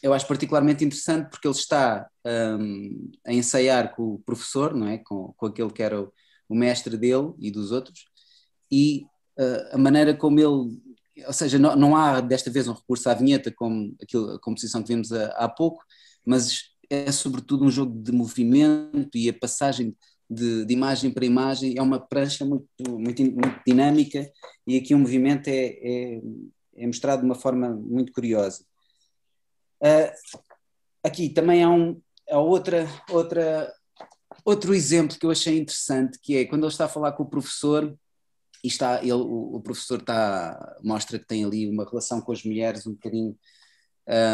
eu 0.05 0.13
acho 0.13 0.29
particularmente 0.29 0.85
interessante 0.85 1.31
porque 1.31 1.49
ele 1.49 1.55
está 1.55 2.07
um, 2.27 3.11
a 3.27 3.33
ensaiar 3.33 3.97
com 3.97 4.03
o 4.03 4.19
professor, 4.19 4.75
não 4.75 4.87
é? 4.87 4.99
com, 4.99 5.33
com 5.35 5.47
aquele 5.47 5.71
que 5.71 5.83
era 5.83 5.99
o, 5.99 6.13
o 6.47 6.55
mestre 6.55 6.99
dele 6.99 7.33
e 7.39 7.51
dos 7.51 7.73
outros, 7.73 8.05
e 8.71 9.07
uh, 9.39 9.75
a 9.75 9.79
maneira 9.79 10.15
como 10.15 10.39
ele. 10.39 10.79
Ou 11.27 11.33
seja, 11.33 11.59
não, 11.59 11.75
não, 11.75 11.97
há 11.97 12.21
desta 12.21 12.51
vez 12.51 12.69
um 12.69 12.75
recurso 12.75 13.09
à 13.09 13.15
vinheta 13.15 13.51
como 13.51 13.97
aquilo, 14.03 14.33
a 14.33 14.41
composição 14.41 14.83
que 14.83 14.89
vimos 14.89 15.11
há, 15.11 15.29
há 15.29 15.49
pouco, 15.49 15.83
mas 16.23 16.65
é 16.91 17.11
sobretudo 17.11 17.65
um 17.65 17.71
jogo 17.71 17.99
de 18.03 18.13
movimento 18.13 19.17
e 19.17 19.31
a 19.31 19.33
passagem 19.33 19.97
de, 20.29 20.67
de, 20.67 20.73
imagem 20.75 21.11
para 21.11 21.25
imagem 21.25 21.79
é 21.79 21.83
uma 21.83 21.99
prancha 21.99 22.45
muito, 22.45 22.69
muito, 22.91 23.23
muito 23.23 23.63
dinâmica 23.67 24.31
e 24.67 24.77
aqui 24.77 24.95
o 24.95 24.99
movimento 24.99 25.49
é, 25.49 25.79
é, 25.81 26.21
é, 26.77 26.87
mostrado 26.87 27.21
de 27.21 27.27
uma 27.27 27.35
forma 27.35 27.71
muito 27.71 28.13
curiosa. 28.13 28.67
Uh, 29.85 30.11
aqui 31.03 31.29
também 31.29 31.63
há, 31.63 31.69
um, 31.69 32.01
há 32.31 32.39
outra, 32.39 32.89
outra, 33.11 33.73
outro 34.45 34.75
exemplo 34.75 35.19
que 35.19 35.27
eu 35.27 35.31
achei 35.31 35.59
interessante, 35.59 36.19
que 36.19 36.37
é 36.37 36.45
quando 36.47 36.63
ele 36.65 36.73
está 36.73 36.87
a 36.87 36.89
falar 36.89 37.13
com 37.13 37.25
o 37.25 37.29
professor, 37.29 37.95
e 38.63 38.69
está, 38.69 39.03
ele, 39.03 39.13
o, 39.13 39.57
o 39.57 39.61
professor 39.61 40.01
está, 40.01 40.79
mostra 40.83 41.19
que 41.19 41.27
tem 41.27 41.45
ali 41.45 41.69
uma 41.69 41.85
relação 41.85 42.21
com 42.23 42.33
as 42.33 42.43
mulheres 42.43 42.87
um 42.87 42.93
bocadinho, 42.93 43.37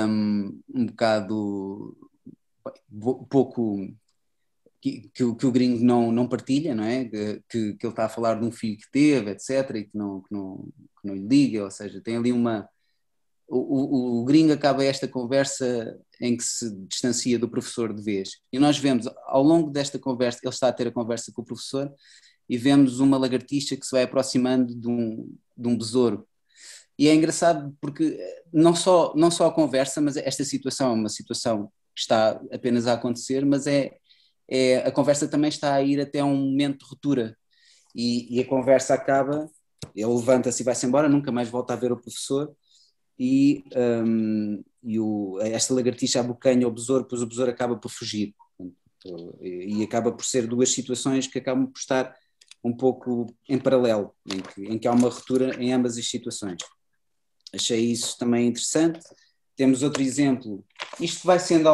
um, 0.07 0.61
um 0.73 0.87
bocado 0.87 1.97
pouco 3.29 3.89
que, 4.81 5.11
que, 5.13 5.35
que, 5.35 5.47
o 5.47 5.53
gringo 5.53 5.85
não, 5.85 6.11
não 6.11 6.29
partilha, 6.29 6.75
não 6.75 6.85
é? 6.85 7.05
Que, 7.05 7.43
que, 7.49 7.59
ele 7.59 7.89
está 7.89 8.07
a 8.07 8.09
falar 8.09 8.41
de 8.41 8.47
um 8.47 8.53
filho 8.53 8.79
que 8.79 8.91
teve, 8.91 9.31
etc., 9.31 9.77
e 9.77 9.85
que 9.85 9.97
não, 9.97 10.23
que 10.23 10.33
não, 10.33 10.69
que 11.01 11.09
não 11.09 11.15
lhe 11.15 11.27
diga, 11.27 11.65
ou 11.65 11.71
seja, 11.71 12.01
tem 12.01 12.17
ali 12.17 12.33
uma. 12.33 12.69
O, 13.53 13.59
o, 13.59 14.21
o 14.21 14.25
gringo 14.25 14.53
acaba 14.53 14.85
esta 14.85 15.09
conversa 15.09 15.99
em 16.21 16.37
que 16.37 16.45
se 16.45 16.71
distancia 16.87 17.37
do 17.37 17.49
professor 17.49 17.93
de 17.93 18.01
vez. 18.01 18.41
E 18.53 18.59
nós 18.59 18.79
vemos, 18.79 19.09
ao 19.27 19.43
longo 19.43 19.71
desta 19.71 19.99
conversa, 19.99 20.39
ele 20.43 20.55
está 20.55 20.69
a 20.69 20.73
ter 20.73 20.87
a 20.87 20.93
conversa 20.93 21.33
com 21.33 21.43
o 21.43 21.45
professor, 21.45 21.93
e 22.49 22.59
vemos 22.59 22.99
uma 22.99 23.17
lagartixa 23.17 23.77
que 23.77 23.87
se 23.87 23.93
vai 23.93 24.03
aproximando 24.03 24.75
de 24.75 24.89
um, 24.89 25.33
de 25.57 25.69
um 25.69 25.79
besouro. 25.79 26.27
E 26.99 27.09
é 27.09 27.15
engraçado 27.15 27.75
porque 27.81 28.19
não 28.53 28.75
só, 28.75 29.15
não 29.17 29.31
só 29.31 29.47
a 29.47 29.55
conversa, 29.55 30.01
mas 30.01 30.17
esta 30.17 30.45
situação 30.45 30.91
é 30.91 30.95
uma 30.95 31.09
situação 31.09 31.73
que 31.95 32.01
está 32.01 32.41
apenas 32.53 32.87
a 32.87 32.95
acontecer, 32.95 33.47
mas 33.47 33.67
é, 33.67 33.97
é, 34.49 34.79
a 34.79 34.91
conversa 34.91 35.29
também 35.29 35.49
está 35.49 35.75
a 35.75 35.83
ir 35.83 36.01
até 36.01 36.23
um 36.23 36.35
momento 36.35 36.81
de 36.81 36.91
ruptura 36.91 37.37
e, 37.95 38.37
e 38.37 38.41
a 38.41 38.47
conversa 38.47 38.95
acaba, 38.95 39.49
ele 39.95 40.13
levanta-se 40.13 40.63
e 40.63 40.65
vai-se 40.65 40.85
embora, 40.85 41.09
nunca 41.09 41.33
mais 41.33 41.49
volta 41.49 41.73
a 41.73 41.77
ver 41.77 41.93
o 41.93 42.01
professor 42.01 42.53
e, 43.23 43.63
um, 43.77 44.65
e 44.83 44.99
o, 44.99 45.39
esta 45.43 45.75
lagartixa 45.75 46.21
abocanha 46.21 46.67
o 46.67 46.71
besouro, 46.71 47.05
pois 47.05 47.21
o 47.21 47.27
besouro 47.27 47.51
acaba 47.51 47.77
por 47.77 47.91
fugir 47.91 48.35
e, 49.43 49.83
acaba 49.83 50.11
por 50.11 50.25
ser 50.25 50.47
duas 50.47 50.71
situações 50.71 51.27
que 51.27 51.39
acabam 51.39 51.67
por 51.67 51.79
estar 51.79 52.17
um 52.65 52.75
pouco 52.75 53.27
em 53.47 53.59
paralelo, 53.59 54.15
em 54.27 54.41
que, 54.41 54.63
em 54.63 54.79
que 54.79 54.89
há 54.89 54.93
uma 54.93 55.11
ruptura 55.11 55.63
em 55.63 55.71
ambas 55.71 55.99
as 55.99 56.09
situações. 56.09 56.63
Achei 57.55 57.93
isso 57.93 58.17
também 58.19 58.49
interessante. 58.49 59.01
Temos 59.55 59.83
outro 59.83 60.03
exemplo. 60.03 60.65
Isto 60.99 61.27
vai 61.27 61.39
sendo 61.39 61.69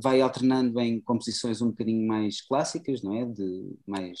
vai 0.00 0.22
alternando 0.22 0.80
em 0.80 0.98
composições 0.98 1.60
um 1.60 1.68
bocadinho 1.68 2.06
mais 2.06 2.40
clássicas, 2.40 3.02
não 3.02 3.14
é? 3.14 3.26
De 3.26 3.76
mais 3.86 4.20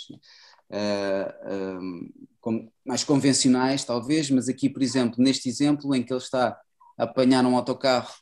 um, 0.70 2.10
com, 2.40 2.70
mais 2.84 3.04
convencionais, 3.04 3.84
talvez. 3.84 4.30
Mas 4.30 4.48
aqui, 4.48 4.68
por 4.68 4.82
exemplo, 4.82 5.22
neste 5.22 5.48
exemplo 5.48 5.94
em 5.94 6.02
que 6.02 6.12
ele 6.12 6.20
está 6.20 6.58
a 6.98 7.04
apanhar 7.04 7.44
um 7.44 7.56
autocarro, 7.56 8.12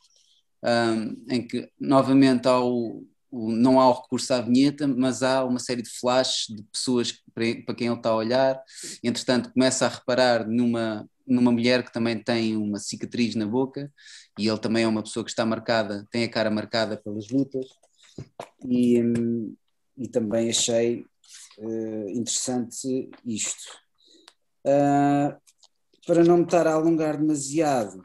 um, 0.63 1.25
em 1.29 1.45
que 1.45 1.69
novamente 1.79 2.47
há 2.47 2.59
o, 2.59 3.05
o, 3.29 3.51
não 3.51 3.79
há 3.79 3.89
o 3.89 4.01
recurso 4.01 4.33
à 4.33 4.41
vinheta, 4.41 4.87
mas 4.87 5.23
há 5.23 5.43
uma 5.43 5.59
série 5.59 5.81
de 5.81 5.89
flashes 5.89 6.47
de 6.55 6.63
pessoas 6.71 7.11
para, 7.33 7.75
quem 7.75 7.87
ele 7.87 7.97
está 7.97 8.09
a 8.09 8.15
olhar. 8.15 8.61
Entretanto, 9.03 9.51
começa 9.53 9.85
a 9.85 9.89
reparar 9.89 10.47
numa 10.47 11.07
numa 11.25 11.51
mulher 11.51 11.83
que 11.83 11.93
também 11.93 12.21
tem 12.21 12.57
uma 12.57 12.79
cicatriz 12.79 13.35
na 13.35 13.45
boca 13.45 13.91
e 14.37 14.47
ele 14.47 14.57
também 14.57 14.83
é 14.83 14.87
uma 14.87 15.01
pessoa 15.01 15.23
que 15.23 15.31
está 15.31 15.45
marcada, 15.45 16.05
tem 16.11 16.23
a 16.23 16.29
cara 16.29 16.51
marcada 16.51 16.97
pelas 16.97 17.29
lutas 17.29 17.65
e, 18.65 19.01
e 19.97 20.07
também 20.07 20.49
achei 20.49 21.05
uh, 21.57 22.09
interessante 22.09 23.09
isto. 23.25 23.63
Uh, 24.65 25.35
para 26.05 26.23
não 26.23 26.37
me 26.37 26.43
estar 26.43 26.67
a 26.67 26.73
alongar 26.73 27.17
demasiado, 27.17 28.01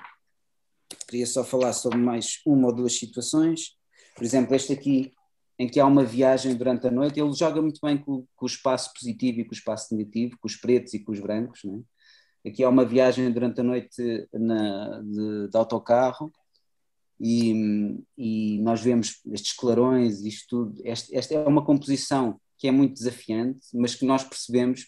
queria 1.09 1.27
só 1.27 1.43
falar 1.45 1.73
sobre 1.73 1.99
mais 1.99 2.41
uma 2.47 2.69
ou 2.69 2.75
duas 2.75 2.95
situações. 2.95 3.77
Por 4.15 4.25
exemplo, 4.25 4.55
este 4.55 4.73
aqui, 4.73 5.13
em 5.59 5.69
que 5.69 5.81
há 5.81 5.87
uma 5.87 6.05
viagem 6.05 6.55
durante 6.55 6.87
a 6.87 6.91
noite, 6.91 7.21
ele 7.21 7.33
joga 7.33 7.61
muito 7.61 7.81
bem 7.83 7.99
com, 7.99 8.27
com 8.37 8.45
o 8.45 8.49
espaço 8.49 8.93
positivo 8.93 9.41
e 9.41 9.45
com 9.45 9.53
o 9.53 9.57
espaço 9.57 9.95
negativo, 9.95 10.37
com 10.41 10.47
os 10.47 10.57
pretos 10.57 10.95
e 10.95 11.01
com 11.01 11.13
os 11.13 11.21
brancos, 11.21 11.65
é? 11.65 12.49
Aqui 12.49 12.63
há 12.63 12.69
uma 12.69 12.85
viagem 12.85 13.31
durante 13.31 13.61
a 13.61 13.65
noite 13.65 14.29
na, 14.33 15.01
de, 15.03 15.49
de 15.49 15.57
autocarro 15.57 16.33
e, 17.21 18.01
e, 18.17 18.59
nós 18.63 18.81
vemos 18.81 19.21
estes 19.27 19.53
clarões, 19.55 20.21
isto 20.21 20.47
tudo. 20.49 20.83
Esta 20.85 21.35
é 21.35 21.39
uma 21.41 21.65
composição 21.65 22.41
que 22.59 22.69
é 22.69 22.71
muito 22.71 22.95
desafiante, 22.95 23.61
mas 23.75 23.95
que 23.95 24.05
nós 24.05 24.25
percebemos 24.25 24.87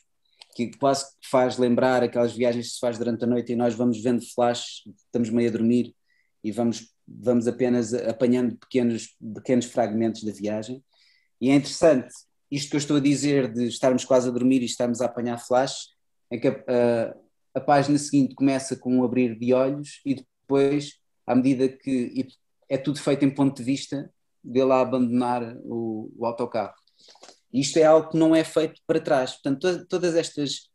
que 0.55 0.71
quase 0.77 1.07
faz 1.23 1.57
lembrar 1.57 2.03
aquelas 2.03 2.33
viagens 2.33 2.69
que 2.69 2.73
se 2.75 2.81
faz 2.81 2.99
durante 2.99 3.25
a 3.25 3.27
noite 3.27 3.53
e 3.53 3.57
nós 3.57 3.75
vamos 3.75 4.03
vendo 4.03 4.23
flash, 4.35 4.83
estamos 5.07 5.31
meio 5.31 5.49
a 5.49 5.53
dormir 5.53 5.95
e 6.43 6.51
vamos, 6.51 6.93
vamos 7.07 7.47
apenas 7.47 7.95
apanhando 7.95 8.57
pequenos, 8.57 9.17
pequenos 9.35 9.67
fragmentos 9.67 10.25
da 10.25 10.33
viagem. 10.33 10.83
E 11.41 11.51
é 11.51 11.55
interessante, 11.55 12.13
isto 12.51 12.71
que 12.71 12.77
eu 12.77 12.81
estou 12.81 12.97
a 12.97 13.01
dizer 13.01 13.53
de 13.53 13.69
estarmos 13.69 14.05
quase 14.05 14.29
a 14.29 14.33
dormir 14.33 14.61
e 14.63 14.67
estarmos 14.67 15.01
a 15.01 15.07
apanhar 15.07 15.39
flash, 15.39 15.91
é 16.31 16.39
que 16.39 16.49
a, 16.49 17.15
a 17.55 17.61
página 17.61 17.99
seguinte 17.99 18.35
começa 18.35 18.77
com 18.77 18.97
um 18.97 19.05
abrir 19.05 19.39
de 19.39 19.53
olhos 19.53 20.01
e 20.05 20.15
depois, 20.17 20.99
à 21.27 21.35
medida 21.35 21.69
que 21.69 22.27
é 22.69 22.77
tudo 22.77 23.01
feito 23.01 23.25
em 23.25 23.31
ponto 23.31 23.57
de 23.57 23.63
vista, 23.63 24.13
dele 24.43 24.73
a 24.73 24.81
abandonar 24.81 25.57
o, 25.65 26.13
o 26.17 26.27
autocarro. 26.27 26.75
Isto 27.53 27.79
é 27.79 27.85
algo 27.85 28.11
que 28.11 28.17
não 28.17 28.35
é 28.35 28.45
feito 28.45 28.81
para 28.87 29.01
trás. 29.01 29.33
Portanto, 29.33 29.61
to 29.61 29.87
todas 29.87 30.15
estas, 30.15 30.71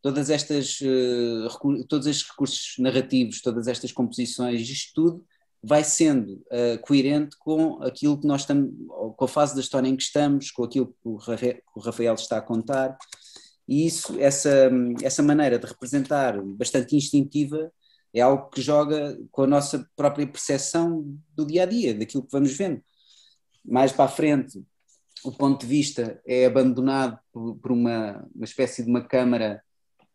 todas 0.00 0.30
estas, 0.30 0.80
uh, 0.80 1.86
todos 1.88 2.06
estes 2.06 2.28
recursos 2.28 2.74
narrativos, 2.78 3.40
todas 3.40 3.66
estas 3.66 3.92
composições, 3.92 4.60
isto 4.60 4.92
tudo 4.94 5.24
vai 5.62 5.84
sendo 5.84 6.34
uh, 6.34 6.80
coerente 6.82 7.36
com 7.38 7.82
aquilo 7.82 8.18
que 8.18 8.26
nós 8.26 8.42
estamos, 8.42 8.70
com 9.16 9.24
a 9.24 9.28
fase 9.28 9.54
da 9.54 9.60
história 9.60 9.88
em 9.88 9.96
que 9.96 10.02
estamos, 10.02 10.50
com 10.50 10.64
aquilo 10.64 10.86
que 10.86 11.08
o, 11.08 11.18
que 11.18 11.62
o 11.76 11.80
Rafael 11.80 12.14
está 12.14 12.38
a 12.38 12.42
contar. 12.42 12.96
E 13.68 13.86
isso, 13.86 14.18
essa, 14.18 14.70
essa 15.02 15.22
maneira 15.22 15.58
de 15.58 15.66
representar 15.66 16.40
bastante 16.42 16.96
instintiva 16.96 17.70
é 18.12 18.20
algo 18.20 18.48
que 18.50 18.60
joga 18.60 19.16
com 19.30 19.42
a 19.42 19.46
nossa 19.46 19.86
própria 19.94 20.26
percepção 20.26 21.04
do 21.36 21.46
dia 21.46 21.62
a 21.62 21.66
dia, 21.66 21.94
daquilo 21.94 22.24
que 22.24 22.32
vamos 22.32 22.56
vendo. 22.56 22.82
Mais 23.64 23.92
para 23.92 24.06
a 24.06 24.08
frente, 24.08 24.60
o 25.24 25.32
ponto 25.32 25.60
de 25.60 25.66
vista 25.66 26.20
é 26.26 26.46
abandonado 26.46 27.18
por, 27.32 27.56
por 27.56 27.72
uma, 27.72 28.26
uma 28.34 28.44
espécie 28.44 28.82
de 28.82 28.90
uma 28.90 29.02
câmara, 29.02 29.62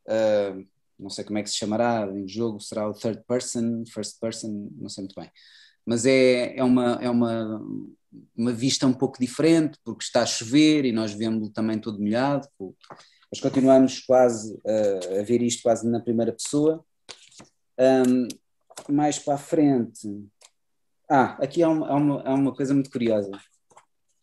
uh, 0.08 0.66
não 0.98 1.10
sei 1.10 1.24
como 1.24 1.38
é 1.38 1.44
que 1.44 1.50
se 1.50 1.58
chamará 1.58 2.08
em 2.12 2.28
jogo, 2.28 2.60
será 2.60 2.90
o 2.90 2.94
third 2.94 3.24
person, 3.28 3.84
first 3.92 4.20
person, 4.20 4.70
não 4.78 4.90
sei 4.90 5.04
muito 5.04 5.20
bem. 5.20 5.30
Mas 5.86 6.06
é, 6.06 6.58
é, 6.58 6.64
uma, 6.64 7.00
é 7.02 7.10
uma, 7.10 7.62
uma 8.36 8.52
vista 8.52 8.88
um 8.88 8.94
pouco 8.94 9.20
diferente, 9.20 9.78
porque 9.84 10.04
está 10.04 10.24
a 10.24 10.26
chover 10.26 10.86
e 10.86 10.92
nós 10.92 11.14
vemos 11.14 11.50
também 11.50 11.80
todo 11.80 12.00
molhado, 12.00 12.48
mas 13.32 13.40
continuamos 13.40 14.00
quase 14.00 14.60
a, 14.66 15.20
a 15.20 15.24
ver 15.24 15.42
isto 15.42 15.64
quase 15.64 15.88
na 15.88 16.00
primeira 16.00 16.32
pessoa. 16.32 16.84
Um, 17.78 18.28
mais 18.90 19.20
para 19.20 19.36
a 19.36 19.38
frente. 19.38 20.08
Ah, 21.10 21.38
aqui 21.42 21.62
há 21.62 21.70
uma, 21.70 21.88
há, 21.88 21.96
uma, 21.96 22.22
há 22.24 22.34
uma 22.34 22.56
coisa 22.56 22.74
muito 22.74 22.90
curiosa, 22.90 23.32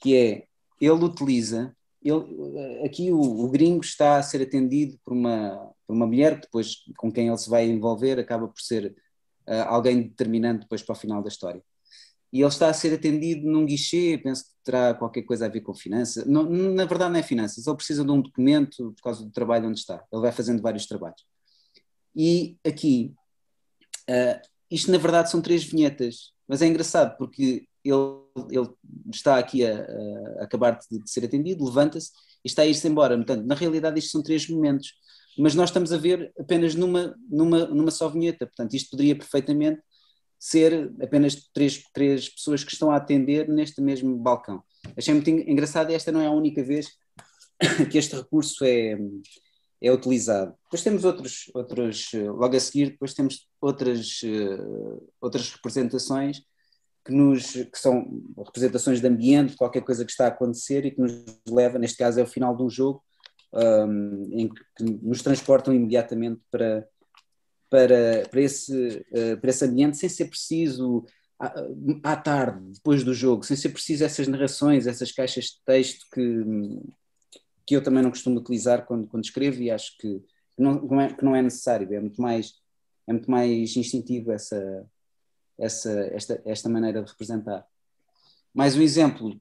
que 0.00 0.16
é, 0.16 0.46
ele 0.84 1.04
utiliza, 1.04 1.74
ele, 2.02 2.84
aqui 2.84 3.12
o, 3.12 3.20
o, 3.20 3.48
gringo 3.50 3.84
está 3.84 4.16
a 4.18 4.22
ser 4.22 4.42
atendido 4.42 4.98
por 5.04 5.12
uma, 5.12 5.72
por 5.86 5.94
uma 5.94 6.06
mulher 6.06 6.36
que 6.36 6.42
depois, 6.42 6.76
com 6.96 7.12
quem 7.12 7.28
ele 7.28 7.38
se 7.38 7.48
vai 7.48 7.66
envolver, 7.68 8.18
acaba 8.18 8.48
por 8.48 8.60
ser 8.60 8.94
uh, 9.48 9.62
alguém 9.68 10.02
determinante 10.02 10.62
depois 10.62 10.82
para 10.82 10.94
o 10.94 10.98
final 10.98 11.22
da 11.22 11.28
história 11.28 11.62
e 12.32 12.40
ele 12.40 12.48
está 12.48 12.70
a 12.70 12.74
ser 12.74 12.94
atendido 12.94 13.46
num 13.46 13.66
guichê, 13.66 14.18
penso 14.22 14.44
que 14.44 14.50
terá 14.64 14.94
qualquer 14.94 15.22
coisa 15.22 15.44
a 15.44 15.48
ver 15.50 15.60
com 15.60 15.74
finanças. 15.74 16.24
Na 16.26 16.86
verdade 16.86 17.12
não 17.12 17.20
é 17.20 17.22
finanças, 17.22 17.66
ele 17.66 17.76
precisa 17.76 18.02
de 18.02 18.10
um 18.10 18.22
documento 18.22 18.92
por 18.92 19.02
causa 19.02 19.22
do 19.22 19.30
trabalho 19.30 19.68
onde 19.68 19.78
está. 19.78 20.02
Ele 20.10 20.22
vai 20.22 20.32
fazendo 20.32 20.62
vários 20.62 20.86
trabalhos. 20.86 21.22
E 22.16 22.56
aqui, 22.66 23.14
uh, 24.08 24.40
isto 24.70 24.90
na 24.90 24.96
verdade 24.96 25.30
são 25.30 25.42
três 25.42 25.62
vinhetas, 25.62 26.32
mas 26.48 26.62
é 26.62 26.66
engraçado 26.66 27.16
porque 27.18 27.68
ele, 27.84 28.22
ele 28.50 28.68
está 29.12 29.38
aqui 29.38 29.64
a, 29.64 29.86
a 30.40 30.44
acabar 30.44 30.78
de, 30.78 31.02
de, 31.02 31.10
ser 31.10 31.24
atendido, 31.24 31.64
levanta-se 31.64 32.10
e 32.44 32.48
está 32.48 32.62
a 32.62 32.66
ir-se 32.66 32.86
embora. 32.86 33.16
Portanto, 33.16 33.44
na 33.44 33.54
realidade 33.54 33.98
isto 33.98 34.12
são 34.12 34.22
três 34.22 34.48
momentos, 34.48 34.94
mas 35.38 35.54
nós 35.54 35.70
estamos 35.70 35.92
a 35.92 35.98
ver 35.98 36.32
apenas 36.38 36.74
numa, 36.74 37.14
numa, 37.28 37.66
numa 37.66 37.90
só 37.90 38.08
vinheta. 38.08 38.46
Portanto, 38.46 38.74
isto 38.74 38.90
poderia 38.90 39.16
perfeitamente 39.16 39.80
ser 40.38 40.92
apenas 41.00 41.36
três, 41.52 41.82
três 41.92 42.28
pessoas 42.28 42.64
que 42.64 42.72
estão 42.72 42.90
a 42.90 42.96
atender 42.96 43.48
neste 43.48 43.80
mesmo 43.80 44.16
balcão. 44.16 44.62
Achei 44.96 45.14
muito 45.14 45.30
engraçado 45.30 45.90
esta 45.90 46.10
não 46.10 46.20
é 46.20 46.26
a 46.26 46.32
única 46.32 46.62
vez 46.62 46.88
que 47.90 47.98
este 47.98 48.16
recurso 48.16 48.64
é, 48.64 48.98
é 49.80 49.92
utilizado. 49.92 50.54
Depois 50.64 50.82
temos 50.82 51.04
outros, 51.04 51.50
outros, 51.54 52.10
logo 52.12 52.56
a 52.56 52.60
seguir, 52.60 52.90
depois 52.90 53.14
temos 53.14 53.46
outras, 53.60 54.20
outras 55.20 55.52
representações 55.52 56.42
que, 57.04 57.12
nos, 57.12 57.52
que 57.52 57.78
são 57.78 58.22
representações 58.36 59.00
de 59.00 59.06
ambiente, 59.06 59.56
qualquer 59.56 59.82
coisa 59.82 60.04
que 60.04 60.10
está 60.10 60.26
a 60.26 60.28
acontecer 60.28 60.84
e 60.84 60.90
que 60.90 61.00
nos 61.00 61.12
leva, 61.48 61.78
neste 61.78 61.98
caso 61.98 62.20
é 62.20 62.22
o 62.22 62.26
final 62.26 62.56
de 62.56 62.62
um 62.62 62.70
jogo, 62.70 63.02
um, 63.52 64.28
em 64.32 64.48
que 64.48 64.84
nos 65.02 65.22
transportam 65.22 65.74
imediatamente 65.74 66.40
para, 66.50 66.86
para, 67.68 68.28
para, 68.30 68.40
esse, 68.40 69.04
uh, 69.10 69.40
para 69.40 69.50
esse 69.50 69.64
ambiente 69.64 69.96
sem 69.96 70.08
ser 70.08 70.26
preciso 70.26 71.04
à, 72.04 72.16
tarde, 72.16 72.64
depois 72.72 73.02
do 73.02 73.12
jogo, 73.12 73.44
sem 73.44 73.56
ser 73.56 73.70
preciso 73.70 74.04
essas 74.04 74.28
narrações, 74.28 74.86
essas 74.86 75.10
caixas 75.10 75.46
de 75.46 75.64
texto 75.66 76.06
que, 76.12 76.44
que 77.66 77.74
eu 77.74 77.82
também 77.82 78.02
não 78.02 78.10
costumo 78.10 78.38
utilizar 78.38 78.86
quando, 78.86 79.08
quando 79.08 79.24
escrevo 79.24 79.60
e 79.60 79.68
acho 79.68 79.96
que, 79.98 80.22
não 80.56 81.00
é, 81.00 81.12
que 81.12 81.24
não 81.24 81.34
é 81.34 81.42
necessário, 81.42 81.92
é 81.92 81.98
muito 81.98 82.22
mais, 82.22 82.54
é 83.08 83.12
muito 83.12 83.28
mais 83.28 83.76
instintivo 83.76 84.30
essa, 84.30 84.86
essa, 85.62 85.90
esta, 86.12 86.42
esta 86.44 86.68
maneira 86.68 87.02
de 87.02 87.10
representar. 87.10 87.64
Mais 88.54 88.76
um 88.76 88.82
exemplo 88.82 89.40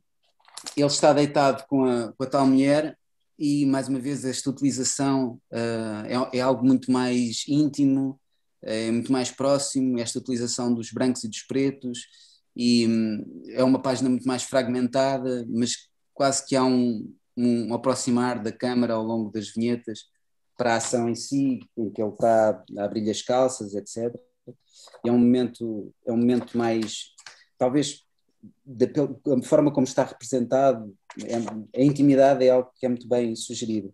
ele 0.76 0.88
está 0.88 1.12
deitado 1.14 1.66
com 1.68 1.86
a, 1.86 2.14
com 2.14 2.24
a 2.24 2.28
tal 2.28 2.46
mulher 2.46 2.98
e, 3.38 3.66
mais 3.66 3.88
uma 3.88 4.00
vez, 4.00 4.24
esta 4.24 4.50
utilização 4.50 5.42
uh, 5.52 6.30
é, 6.32 6.38
é, 6.38 6.42
algo 6.42 6.64
muito 6.64 6.92
mais 6.92 7.44
íntimo, 7.48 8.20
é 8.62 8.92
muito 8.92 9.12
mais 9.12 9.32
próximo, 9.32 10.00
esta 10.00 10.20
utilização 10.20 10.74
dos 10.74 10.92
brancos 10.92 11.24
e 11.24 11.28
dos 11.28 11.42
pretos, 11.42 12.06
e 12.56 12.88
um, 12.88 13.44
é 13.50 13.64
uma 13.64 13.82
página 13.82 14.10
muito 14.10 14.28
mais 14.28 14.44
fragmentada, 14.44 15.46
mas 15.50 15.90
quase 16.14 16.46
que 16.46 16.56
há 16.56 16.64
um, 16.64 17.12
um 17.36 17.74
aproximar 17.74 18.42
da 18.44 18.52
câmara 18.52 18.94
ao 18.94 19.04
longo 19.04 19.32
das 19.32 19.50
vinhetas 19.50 20.02
para 20.56 20.74
a 20.74 20.78
ação 20.78 21.10
em 21.10 21.16
si, 21.16 21.62
em 21.76 21.90
que 21.90 22.02
ele 22.02 22.12
está 22.12 22.64
a 22.78 22.84
abrir 22.84 23.10
as 23.10 23.24
calças, 23.24 23.74
etc. 23.74 24.14
É 25.06 25.12
um 25.12 25.18
momento, 25.18 25.94
é 26.06 26.12
um 26.12 26.18
momento 26.18 26.58
mais, 26.58 27.14
talvez, 27.58 28.04
da, 28.66 28.88
forma 29.44 29.72
como 29.72 29.86
está 29.86 30.04
representado, 30.04 30.96
é, 31.24 31.80
a 31.80 31.84
intimidade 31.84 32.46
é 32.46 32.50
algo 32.50 32.72
que 32.76 32.86
é 32.86 32.90
muito 32.90 33.08
bem 33.08 33.36
sugerido. 33.36 33.94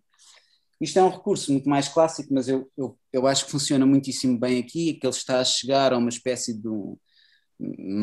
Isto 0.80 1.00
é 1.00 1.02
um 1.02 1.10
recurso 1.10 1.50
muito 1.50 1.68
mais 1.68 1.88
clássico, 1.88 2.32
mas 2.32 2.48
eu, 2.48 2.70
eu, 2.76 2.96
eu 3.12 3.26
acho 3.26 3.46
que 3.46 3.50
funciona 3.50 3.84
muitíssimo 3.84 4.38
bem 4.38 4.58
aqui, 4.58 4.94
que 4.94 5.06
ele 5.06 5.14
está 5.14 5.40
a 5.40 5.44
chegar 5.44 5.92
a 5.92 5.98
uma 5.98 6.08
espécie 6.08 6.54
de 6.54 6.68
um, 6.68 6.96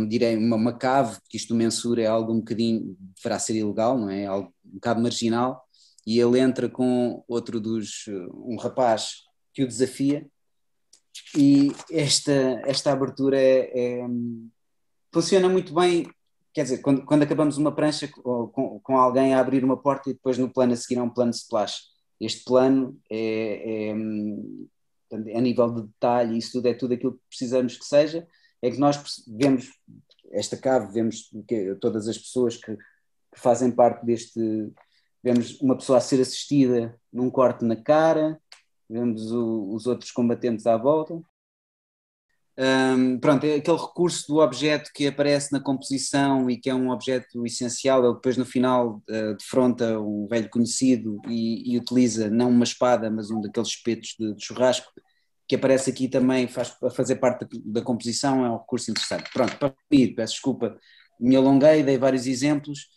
direi 0.08 0.36
uma, 0.36 0.58
uma 0.58 0.78
cave, 0.78 1.18
que 1.30 1.38
isto 1.38 1.56
mensura 1.56 2.02
é 2.02 2.06
algo 2.06 2.34
um 2.34 2.40
bocadinho, 2.40 2.96
deverá 3.16 3.40
ser 3.40 3.56
ilegal, 3.56 3.98
não 3.98 4.10
é? 4.10 4.26
Algo 4.26 4.54
um 4.66 4.74
bocado 4.74 5.02
marginal, 5.02 5.64
e 6.06 6.20
ele 6.20 6.40
entra 6.40 6.70
com 6.70 7.24
outro 7.28 7.60
dos, 7.60 8.06
um 8.34 8.58
rapaz 8.58 9.24
que 9.54 9.64
o 9.64 9.68
desafia, 9.68 10.28
e 11.38 11.72
esta, 11.92 12.62
esta 12.66 12.92
abertura 12.92 13.38
é, 13.40 13.72
é, 13.74 14.08
funciona 15.14 15.50
muito 15.50 15.74
bem, 15.74 16.10
quer 16.54 16.64
dizer, 16.64 16.80
quando, 16.80 17.06
quando 17.06 17.24
acabamos 17.24 17.58
uma 17.58 17.74
prancha 17.74 18.08
com, 18.08 18.80
com 18.82 18.98
alguém 18.98 19.34
a 19.34 19.40
abrir 19.40 19.64
uma 19.64 19.78
porta 19.78 20.10
e 20.10 20.14
depois 20.14 20.38
no 20.38 20.52
plano 20.52 20.74
a 20.74 20.76
seguir 20.76 21.00
há 21.00 21.04
um 21.04 21.10
plano 21.10 21.32
de 21.32 21.38
splash. 21.38 21.84
Este 22.20 22.44
plano 22.44 23.00
é, 23.10 23.90
é, 23.90 23.96
é 25.12 25.38
a 25.38 25.42
nível 25.42 25.72
de 25.74 25.82
detalhe, 25.84 26.38
isso 26.38 26.54
tudo 26.54 26.68
é 26.68 26.74
tudo 26.74 26.94
aquilo 26.94 27.14
que 27.14 27.28
precisamos 27.30 27.78
que 27.78 27.86
seja, 27.86 28.28
é 28.62 28.72
que 28.72 28.80
nós 28.80 29.00
vemos 29.28 29.70
esta 30.32 30.58
cave, 30.58 30.94
vemos 30.94 31.30
todas 31.80 32.08
as 32.08 32.18
pessoas 32.18 32.58
que, 32.58 32.76
que, 32.76 33.40
fazem 33.40 33.72
parte 33.72 34.06
deste. 34.06 34.40
Vemos 35.24 35.60
uma 35.60 35.76
pessoa 35.76 35.98
a 35.98 36.02
ser 36.02 36.22
assistida 36.22 37.00
num 37.12 37.30
corte 37.32 37.66
na 37.66 37.76
cara, 37.76 38.40
vemos 38.90 39.32
o, 39.32 39.74
os 39.74 39.88
outros 39.88 40.12
combatentes 40.12 40.66
à 40.66 40.78
volta. 40.78 41.22
Um, 42.58 43.20
pronto, 43.20 43.44
é 43.46 43.56
aquele 43.56 43.78
recurso 43.78 44.28
do 44.28 44.40
objeto 44.40 44.90
que 44.94 45.08
aparece 45.08 45.52
na 45.52 45.60
composição 45.60 46.50
e 46.50 46.58
que 46.58 46.70
é 46.70 46.76
um 46.76 46.90
objeto 46.90 47.46
essencial. 47.46 48.04
Ele 48.04 48.14
depois 48.14 48.38
no 48.38 48.46
final 48.46 49.02
uh, 49.10 49.36
defronta 49.38 50.00
um 50.00 50.26
velho 50.28 50.50
conhecido 50.50 51.20
e, 51.28 51.74
e, 51.74 51.78
utiliza 51.78 52.30
não 52.30 52.50
uma 52.50 52.64
espada, 52.64 53.12
mas 53.12 53.30
um 53.30 53.42
daqueles 53.42 53.70
espetos 53.70 54.16
de, 54.18 54.34
de 54.34 54.44
churrasco 54.44 54.90
que 55.48 55.56
aparece 55.56 55.90
aqui 55.92 56.08
também, 56.08 56.48
faz 56.48 56.76
fazer 56.96 57.18
parte 57.18 57.46
da, 57.46 57.80
da 57.80 57.82
composição, 57.82 58.46
é 58.46 58.50
um 58.50 58.58
recurso 58.58 58.90
interessante. 58.90 59.30
Pronto, 59.32 59.58
para 59.58 59.76
peço 59.90 60.34
desculpa, 60.34 60.76
me 61.20 61.36
alonguei, 61.36 61.84
dei 61.84 61.98
vários 61.98 62.26
exemplos. 62.26 62.88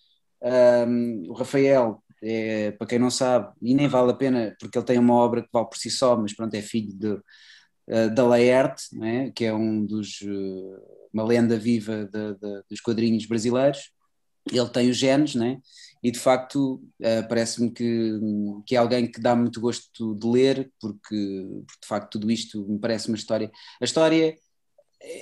Um, 0.40 1.24
o 1.28 1.34
Rafael, 1.34 2.02
é, 2.22 2.72
para 2.72 2.86
quem 2.86 2.98
não 2.98 3.10
sabe, 3.10 3.52
e 3.62 3.74
nem 3.74 3.88
vale 3.88 4.10
a 4.10 4.14
pena, 4.14 4.56
porque 4.60 4.78
ele 4.78 4.86
tem 4.86 4.98
uma 4.98 5.14
obra 5.14 5.42
que 5.42 5.48
vale 5.52 5.68
por 5.68 5.76
si 5.76 5.90
só, 5.90 6.16
mas 6.16 6.34
pronto, 6.34 6.54
é 6.54 6.62
filho 6.62 6.92
de, 6.94 7.12
uh, 7.12 8.14
da 8.14 8.26
Laerte, 8.26 8.84
né, 8.92 9.30
que 9.32 9.44
é 9.44 9.52
um 9.54 9.84
dos, 9.84 10.20
uh, 10.22 11.08
uma 11.12 11.24
lenda 11.24 11.58
viva 11.58 12.04
de, 12.04 12.34
de, 12.34 12.62
dos 12.70 12.80
quadrinhos 12.80 13.26
brasileiros. 13.26 13.90
Ele 14.50 14.68
tem 14.70 14.88
os 14.88 14.96
genes, 14.96 15.34
né? 15.34 15.58
e 16.02 16.10
de 16.10 16.18
facto 16.18 16.74
uh, 17.00 17.28
parece-me 17.28 17.70
que, 17.70 18.18
que 18.66 18.76
é 18.76 18.78
alguém 18.78 19.10
que 19.10 19.20
dá 19.20 19.34
muito 19.34 19.60
gosto 19.60 20.14
de 20.14 20.26
ler, 20.26 20.70
porque, 20.80 21.44
porque, 21.56 21.80
de 21.80 21.86
facto 21.86 22.12
tudo 22.12 22.30
isto 22.30 22.64
me 22.68 22.78
parece 22.78 23.08
uma 23.08 23.16
história. 23.16 23.50
A 23.80 23.84
história, 23.84 24.36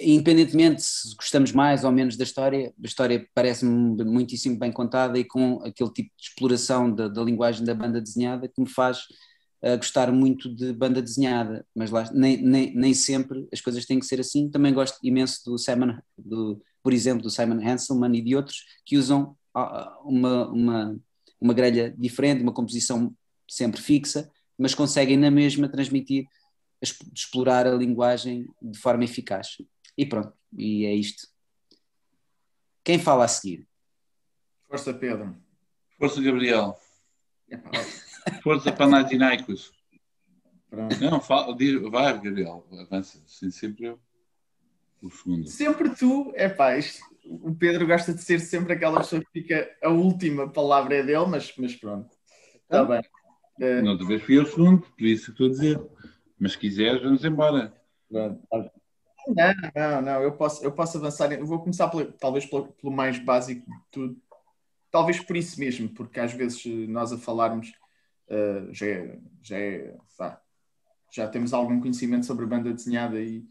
independentemente 0.03 0.83
se 0.83 1.15
gostamos 1.15 1.53
mais 1.53 1.85
ou 1.85 1.93
menos 1.93 2.17
da 2.17 2.25
história, 2.25 2.73
a 2.83 2.87
história 2.87 3.27
parece-me 3.35 4.03
muitíssimo 4.05 4.59
bem 4.59 4.73
contada 4.73 5.19
e 5.19 5.25
com 5.25 5.61
aquele 5.63 5.91
tipo 5.91 6.11
de 6.17 6.29
exploração 6.29 6.93
da, 6.93 7.09
da 7.09 7.23
linguagem 7.23 7.65
da 7.65 7.75
banda 7.75 8.01
desenhada 8.01 8.49
que 8.49 8.61
me 8.61 8.69
faz 8.69 9.01
uh, 9.63 9.77
gostar 9.77 10.11
muito 10.11 10.55
de 10.55 10.73
banda 10.73 11.03
desenhada, 11.03 11.67
mas 11.75 11.91
lá, 11.91 12.11
nem, 12.13 12.39
nem, 12.43 12.75
nem 12.75 12.95
sempre 12.95 13.47
as 13.53 13.61
coisas 13.61 13.85
têm 13.85 14.01
que 14.01 14.07
ser 14.07 14.21
assim. 14.21 14.49
Também 14.49 14.73
gosto 14.73 14.99
imenso 15.03 15.45
do 15.45 15.59
Simon, 15.59 15.99
do, 16.17 16.61
por 16.83 16.93
exemplo, 16.93 17.23
do 17.23 17.31
Simon 17.31 17.61
Hanselman 17.63 18.17
e 18.17 18.23
de 18.23 18.35
outros 18.35 18.65
que 18.85 18.97
usam 18.97 19.37
uma, 20.05 20.49
uma, 20.49 21.01
uma 21.41 21.55
grelha 21.55 21.95
diferente, 21.97 22.43
uma 22.43 22.53
composição 22.53 23.15
sempre 23.49 23.81
fixa, 23.81 24.31
mas 24.59 24.75
conseguem 24.75 25.17
na 25.17 25.31
mesma 25.31 25.69
transmitir, 25.69 26.25
explorar 26.83 27.67
a 27.67 27.75
linguagem 27.75 28.47
de 28.61 28.79
forma 28.79 29.05
eficaz. 29.05 29.59
E 29.97 30.05
pronto, 30.05 30.33
e 30.57 30.85
é 30.85 30.95
isto. 30.95 31.29
Quem 32.85 32.99
fala 32.99 33.25
a 33.25 33.29
seguir? 33.29 33.67
Força 34.69 34.93
Pedro. 34.93 35.37
Força 35.99 36.21
Gabriel. 36.21 36.79
Força 38.43 38.73
Panathinaikos. 38.73 39.73
Não, 41.01 41.21
fala, 41.21 41.57
diz, 41.57 41.81
vai 41.83 42.13
Gabriel, 42.21 42.67
avança. 42.81 43.23
Sim, 43.27 43.51
sempre 43.51 43.87
eu. 43.87 44.01
O 45.03 45.11
segundo. 45.11 45.47
Sempre 45.47 45.91
tu, 45.91 46.33
é 46.35 46.49
pá, 46.49 46.77
isto, 46.77 47.03
o 47.25 47.55
Pedro 47.55 47.87
gosta 47.87 48.15
de 48.15 48.23
ser 48.23 48.41
sempre 48.41 48.73
aquela 48.73 49.01
pessoa 49.01 49.23
que 49.23 49.31
fica 49.31 49.71
a 49.83 49.89
última 49.91 50.49
palavra 50.49 50.97
é 50.97 51.03
dele, 51.03 51.27
mas, 51.27 51.53
mas 51.57 51.75
pronto. 51.75 52.11
Está 52.55 52.85
bem. 52.85 53.01
Uh... 53.61 53.83
Não, 53.83 53.97
talvez 53.97 54.23
fui 54.23 54.39
o 54.39 54.47
segundo, 54.47 54.83
por 54.83 55.05
isso 55.05 55.31
estou 55.31 55.47
a 55.47 55.51
dizer. 55.51 55.81
Mas 56.39 56.53
se 56.53 56.59
quiseres, 56.59 57.03
vamos 57.03 57.25
embora. 57.25 57.75
Não, 58.11 59.55
não, 59.75 60.03
não, 60.03 60.23
eu 60.23 60.33
posso, 60.33 60.63
eu 60.65 60.73
posso 60.73 60.99
avançar. 60.99 61.33
Eu 61.33 61.47
vou 61.47 61.59
começar 61.61 61.91
talvez 62.21 62.47
pelo, 62.47 62.69
pelo, 62.69 62.93
mais 62.93 63.19
básico 63.19 63.69
de 63.69 63.79
tudo. 63.91 64.23
Talvez 64.91 65.19
por 65.21 65.37
isso 65.37 65.59
mesmo, 65.59 65.89
porque 65.89 66.21
às 66.21 66.33
vezes 66.33 66.65
nós 66.89 67.13
a 67.13 67.19
falarmos 67.19 67.73
uh, 68.29 68.73
já, 68.73 68.87
é, 68.87 69.19
já, 69.43 69.59
é, 69.59 69.97
já 71.13 71.29
temos 71.29 71.53
algum 71.53 71.81
conhecimento 71.81 72.25
sobre 72.25 72.47
banda 72.47 72.73
desenhada 72.73 73.21
e, 73.21 73.45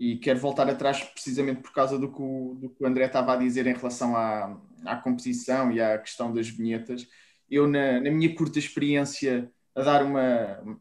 e 0.00 0.16
quero 0.16 0.38
voltar 0.38 0.68
atrás 0.68 1.02
precisamente 1.02 1.60
por 1.60 1.72
causa 1.72 1.98
do 1.98 2.10
que 2.10 2.20
o, 2.22 2.56
do 2.60 2.70
que 2.70 2.82
o 2.82 2.86
André 2.86 3.04
estava 3.04 3.34
a 3.34 3.36
dizer 3.36 3.66
em 3.66 3.74
relação 3.74 4.16
à, 4.16 4.58
à 4.84 4.96
composição 4.96 5.70
e 5.70 5.80
à 5.80 5.98
questão 5.98 6.32
das 6.32 6.48
vinhetas. 6.48 7.06
Eu, 7.50 7.68
na, 7.68 8.00
na, 8.00 8.10
minha 8.10 8.34
curta 8.34 8.58
experiência, 8.58 9.52
a 9.74 9.82
dar 9.82 10.02
uma, 10.02 10.78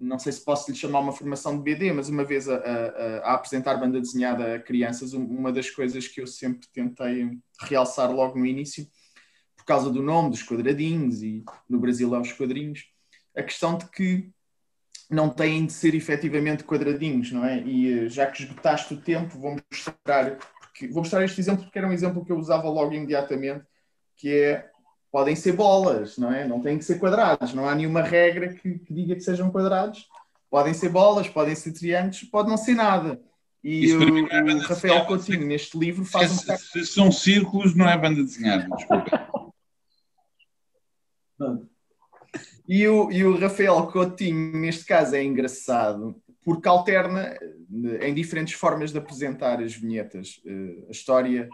não 0.00 0.18
sei 0.18 0.32
se 0.32 0.44
posso 0.44 0.70
lhe 0.70 0.76
chamar 0.76 1.00
uma 1.00 1.12
formação 1.12 1.56
de 1.56 1.62
BD, 1.62 1.92
mas 1.92 2.08
uma 2.08 2.24
vez 2.24 2.48
a, 2.48 2.56
a, 2.56 3.18
a 3.18 3.34
apresentar 3.34 3.76
banda 3.76 4.00
desenhada 4.00 4.54
a 4.54 4.60
crianças, 4.60 5.12
uma 5.12 5.52
das 5.52 5.70
coisas 5.70 6.06
que 6.06 6.20
eu 6.20 6.26
sempre 6.26 6.68
tentei 6.72 7.38
realçar 7.60 8.10
logo 8.12 8.38
no 8.38 8.46
início, 8.46 8.86
por 9.56 9.64
causa 9.64 9.90
do 9.90 10.02
nome 10.02 10.30
dos 10.30 10.42
quadradinhos, 10.42 11.22
e 11.22 11.44
no 11.68 11.80
Brasil 11.80 12.14
é 12.14 12.20
os 12.20 12.32
quadrinhos, 12.32 12.84
a 13.36 13.42
questão 13.42 13.76
de 13.76 13.86
que 13.90 14.30
não 15.10 15.30
têm 15.30 15.66
de 15.66 15.72
ser 15.72 15.94
efetivamente 15.94 16.64
quadradinhos, 16.64 17.32
não 17.32 17.44
é? 17.44 17.62
E 17.62 18.04
eh, 18.04 18.08
já 18.08 18.26
que 18.26 18.42
esgotaste 18.42 18.92
o 18.94 19.00
tempo, 19.00 19.38
vou 19.38 19.56
mostrar, 19.72 20.36
porque, 20.60 20.86
vou 20.88 20.98
mostrar 21.02 21.24
este 21.24 21.40
exemplo 21.40 21.64
porque 21.64 21.78
era 21.78 21.88
um 21.88 21.92
exemplo 21.92 22.24
que 22.24 22.30
eu 22.30 22.36
usava 22.36 22.68
logo 22.68 22.92
imediatamente, 22.92 23.64
que 24.16 24.32
é 24.32 24.70
podem 25.10 25.34
ser 25.34 25.52
bolas, 25.52 26.18
não 26.18 26.32
é? 26.32 26.46
Não 26.46 26.60
têm 26.60 26.78
que 26.78 26.84
ser 26.84 26.98
quadrados, 26.98 27.54
não 27.54 27.68
há 27.68 27.74
nenhuma 27.74 28.02
regra 28.02 28.52
que, 28.52 28.78
que 28.78 28.92
diga 28.92 29.14
que 29.14 29.20
sejam 29.20 29.50
quadrados. 29.50 30.06
Podem 30.50 30.72
ser 30.72 30.88
bolas, 30.88 31.28
podem 31.28 31.54
ser 31.54 31.72
triângulos, 31.72 32.22
pode 32.24 32.48
não 32.48 32.56
ser 32.56 32.74
nada. 32.74 33.20
E 33.62 33.92
o, 33.92 34.28
é 34.28 34.42
o 34.42 34.58
Rafael 34.60 35.04
Coutinho, 35.04 35.46
neste 35.46 35.76
livro, 35.76 36.04
faz 36.04 36.30
se, 36.30 36.52
um 36.52 36.56
Se 36.56 36.86
são 36.86 37.12
círculos, 37.12 37.74
não 37.74 37.88
é 37.88 37.98
banda 37.98 38.22
desenhada, 38.22 38.68
desculpa. 38.74 39.28
E 42.68 42.86
o, 42.86 43.10
e 43.10 43.24
o 43.24 43.38
Rafael 43.38 43.86
Coutinho, 43.86 44.52
neste 44.58 44.84
caso, 44.84 45.16
é 45.16 45.24
engraçado 45.24 46.14
porque 46.44 46.68
alterna 46.68 47.22
eh, 47.22 48.08
em 48.08 48.14
diferentes 48.14 48.54
formas 48.54 48.92
de 48.92 48.98
apresentar 48.98 49.62
as 49.62 49.74
vinhetas. 49.74 50.40
Eh, 50.44 50.86
a 50.88 50.90
história, 50.90 51.48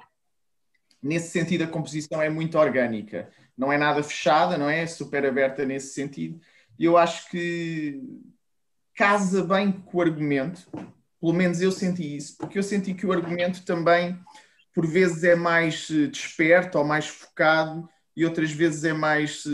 nesse 1.01 1.31
sentido, 1.31 1.63
a 1.63 1.69
composição 1.69 2.21
é 2.21 2.29
muito 2.29 2.59
orgânica. 2.59 3.31
Não 3.57 3.73
é 3.73 3.79
nada 3.79 4.03
fechada, 4.03 4.59
não 4.59 4.69
é? 4.69 4.87
Super 4.87 5.25
aberta 5.27 5.65
nesse 5.65 5.95
sentido. 5.95 6.41
E 6.79 6.85
eu 6.85 6.97
acho 6.97 7.29
que 7.31 8.01
casa 8.95 9.45
bem 9.45 9.73
com 9.73 9.99
o 9.99 10.03
argumento. 10.03 10.67
Pelo 11.21 11.33
menos 11.33 11.61
eu 11.61 11.73
senti 11.73 12.17
isso, 12.17 12.37
porque 12.37 12.59
eu 12.59 12.63
senti 12.63 12.93
que 12.93 13.07
o 13.07 13.13
argumento 13.13 13.65
também, 13.65 14.19
por 14.75 14.87
vezes, 14.87 15.25
é 15.25 15.35
mais 15.35 15.89
eh, 15.91 16.07
desperto 16.07 16.79
ou 16.79 16.85
mais 16.85 17.07
focado 17.07 17.89
e 18.15 18.25
outras 18.25 18.51
vezes 18.51 18.85
é 18.85 18.93
mais 18.93 19.45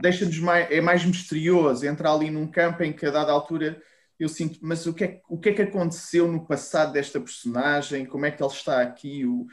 deixa-nos 0.00 0.38
mais, 0.38 0.70
é 0.70 0.80
mais 0.80 1.04
misterioso, 1.04 1.86
entra 1.86 2.10
ali 2.12 2.30
num 2.30 2.46
campo 2.46 2.82
em 2.82 2.92
que 2.92 3.06
a 3.06 3.10
dada 3.10 3.32
altura 3.32 3.80
eu 4.18 4.28
sinto, 4.28 4.58
mas 4.62 4.84
o 4.86 4.92
que, 4.92 5.04
é, 5.04 5.20
o 5.28 5.38
que 5.38 5.50
é 5.50 5.52
que 5.52 5.62
aconteceu 5.62 6.26
no 6.26 6.44
passado 6.44 6.92
desta 6.92 7.20
personagem, 7.20 8.04
como 8.04 8.26
é 8.26 8.30
que 8.30 8.42
ele 8.42 8.52
está 8.52 8.82
aqui, 8.82 9.24
o... 9.24 9.46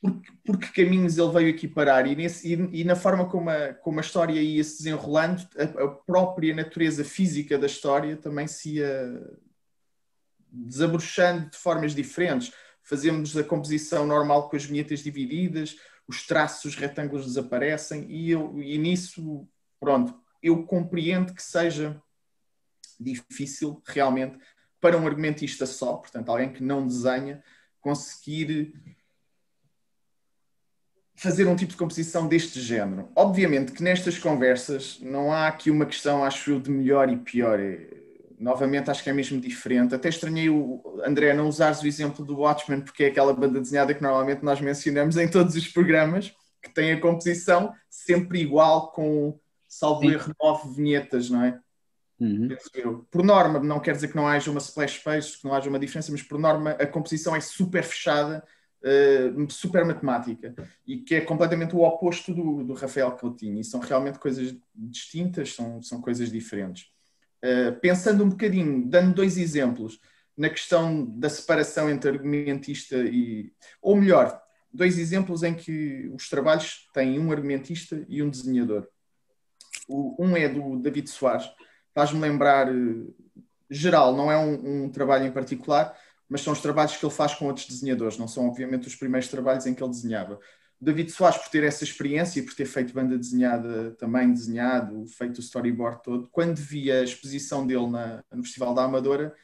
por, 0.00 0.20
por 0.44 0.58
que 0.58 0.72
caminhos 0.72 1.18
ele 1.18 1.30
veio 1.30 1.54
aqui 1.54 1.68
parar 1.68 2.06
e, 2.06 2.16
nesse, 2.16 2.54
e, 2.54 2.80
e, 2.80 2.84
na 2.84 2.96
forma 2.96 3.28
como 3.28 3.50
a, 3.50 3.74
como 3.74 3.98
a 3.98 4.02
história 4.02 4.40
ia 4.40 4.64
se 4.64 4.78
desenrolando, 4.78 5.46
a, 5.56 5.84
a, 5.84 5.88
própria 5.88 6.54
natureza 6.54 7.04
física 7.04 7.58
da 7.58 7.66
história 7.66 8.16
também 8.16 8.46
se 8.46 8.76
ia 8.76 9.20
desabrochando 10.50 11.50
de 11.50 11.56
formas 11.56 11.94
diferentes. 11.94 12.52
Fazemos 12.82 13.36
a 13.36 13.44
composição 13.44 14.06
normal 14.06 14.48
com 14.48 14.56
as 14.56 14.64
vinhetas 14.64 15.00
divididas, 15.00 15.76
os 16.08 16.26
traços, 16.26 16.72
os 16.72 16.74
retângulos 16.74 17.26
desaparecem 17.26 18.10
e, 18.10 18.30
eu, 18.30 18.60
e 18.60 18.78
nisso, 18.78 19.46
pronto, 19.78 20.18
eu 20.42 20.64
compreendo 20.64 21.34
que 21.34 21.42
seja 21.42 22.02
difícil 22.98 23.82
realmente 23.86 24.38
para 24.80 24.96
um 24.96 25.06
argumentista 25.06 25.66
só, 25.66 25.96
portanto, 25.96 26.30
alguém 26.30 26.52
que 26.52 26.62
não 26.62 26.86
desenha, 26.86 27.44
conseguir 27.80 28.74
fazer 31.20 31.46
um 31.46 31.54
tipo 31.54 31.72
de 31.72 31.76
composição 31.76 32.26
deste 32.26 32.58
género. 32.62 33.10
Obviamente 33.14 33.72
que 33.72 33.82
nestas 33.82 34.18
conversas 34.18 34.98
não 35.02 35.30
há 35.30 35.48
aqui 35.48 35.70
uma 35.70 35.84
questão, 35.84 36.24
acho 36.24 36.52
eu, 36.52 36.58
de 36.58 36.70
melhor 36.70 37.12
e 37.12 37.16
pior. 37.18 37.60
É, 37.60 37.88
novamente, 38.38 38.90
acho 38.90 39.04
que 39.04 39.10
é 39.10 39.12
mesmo 39.12 39.38
diferente. 39.38 39.94
Até 39.94 40.08
estranhei 40.08 40.48
o 40.48 40.82
André 41.04 41.34
não 41.34 41.46
usares 41.46 41.82
o 41.82 41.86
exemplo 41.86 42.24
do 42.24 42.38
Watchmen, 42.38 42.80
porque 42.80 43.04
é 43.04 43.06
aquela 43.08 43.34
banda 43.34 43.60
desenhada 43.60 43.92
que 43.92 44.02
normalmente 44.02 44.42
nós 44.42 44.62
mencionamos 44.62 45.18
em 45.18 45.28
todos 45.28 45.54
os 45.56 45.68
programas, 45.68 46.34
que 46.62 46.72
tem 46.72 46.92
a 46.92 47.00
composição 47.00 47.70
sempre 47.90 48.40
igual, 48.40 48.90
com 48.90 49.38
salvo 49.68 50.10
erro, 50.10 50.34
nove 50.42 50.74
vinhetas, 50.74 51.28
não 51.28 51.44
é? 51.44 51.60
Uhum. 52.18 52.48
Por 53.10 53.22
norma, 53.22 53.58
não 53.58 53.78
quer 53.78 53.92
dizer 53.92 54.08
que 54.08 54.16
não 54.16 54.26
haja 54.26 54.50
uma 54.50 54.58
splash 54.58 54.94
space, 54.94 55.38
que 55.38 55.44
não 55.44 55.52
haja 55.52 55.68
uma 55.68 55.78
diferença, 55.78 56.10
mas 56.10 56.22
por 56.22 56.38
norma 56.38 56.70
a 56.70 56.86
composição 56.86 57.36
é 57.36 57.40
super 57.42 57.84
fechada 57.84 58.42
uh, 58.82 59.50
super 59.50 59.84
matemática 59.84 60.54
e 60.86 60.98
que 60.98 61.14
é 61.14 61.20
completamente 61.20 61.74
o 61.74 61.82
oposto 61.82 62.34
do, 62.34 62.64
do 62.64 62.74
Rafael 62.74 63.12
Coutinho 63.12 63.60
e 63.60 63.64
são 63.64 63.80
realmente 63.80 64.18
coisas 64.18 64.56
distintas, 64.74 65.54
são, 65.54 65.82
são 65.82 66.00
coisas 66.00 66.30
diferentes. 66.30 66.86
Uh, 67.44 67.78
pensando 67.80 68.24
um 68.24 68.28
bocadinho, 68.28 68.86
dando 68.86 69.14
dois 69.14 69.38
exemplos 69.38 69.98
na 70.36 70.48
questão 70.48 71.04
da 71.04 71.28
separação 71.28 71.90
entre 71.90 72.10
argumentista 72.10 72.96
e. 72.96 73.52
Ou 73.82 73.94
melhor, 73.94 74.40
dois 74.72 74.98
exemplos 74.98 75.42
em 75.42 75.54
que 75.54 76.10
os 76.14 76.30
trabalhos 76.30 76.88
têm 76.94 77.18
um 77.18 77.30
argumentista 77.30 78.04
e 78.08 78.22
um 78.22 78.30
desenhador. 78.30 78.88
O, 79.86 80.16
um 80.18 80.34
é 80.36 80.48
do 80.48 80.78
David 80.78 81.10
Soares, 81.10 81.46
faz-me 81.94 82.20
lembrar. 82.20 82.68
Eh, 82.68 83.06
geral, 83.68 84.16
não 84.16 84.32
é 84.32 84.38
um, 84.38 84.84
um 84.84 84.88
trabalho 84.88 85.26
em 85.26 85.30
particular, 85.30 85.96
mas 86.30 86.42
são 86.42 86.52
os 86.52 86.60
trabalhos 86.60 86.96
que 86.96 87.04
ele 87.04 87.12
faz 87.12 87.34
com 87.34 87.46
outros 87.46 87.66
desenhadores, 87.66 88.16
não 88.16 88.28
são 88.28 88.46
obviamente 88.46 88.86
os 88.86 88.94
primeiros 88.94 89.28
trabalhos 89.28 89.66
em 89.66 89.74
que 89.74 89.82
ele 89.82 89.90
desenhava. 89.90 90.38
David 90.80 91.10
Soares, 91.10 91.36
por 91.36 91.50
ter 91.50 91.64
essa 91.64 91.84
experiência 91.84 92.40
e 92.40 92.42
por 92.42 92.54
ter 92.54 92.64
feito 92.64 92.94
banda 92.94 93.18
desenhada, 93.18 93.90
também 93.98 94.32
desenhado, 94.32 95.04
feito 95.08 95.38
o 95.38 95.40
storyboard 95.40 96.02
todo, 96.02 96.28
quando 96.32 96.56
vi 96.56 96.90
a 96.90 97.02
exposição 97.02 97.66
dele 97.66 97.88
na, 97.88 98.24
no 98.32 98.42
Festival 98.42 98.72
da 98.72 98.84
Amadora, 98.84 99.34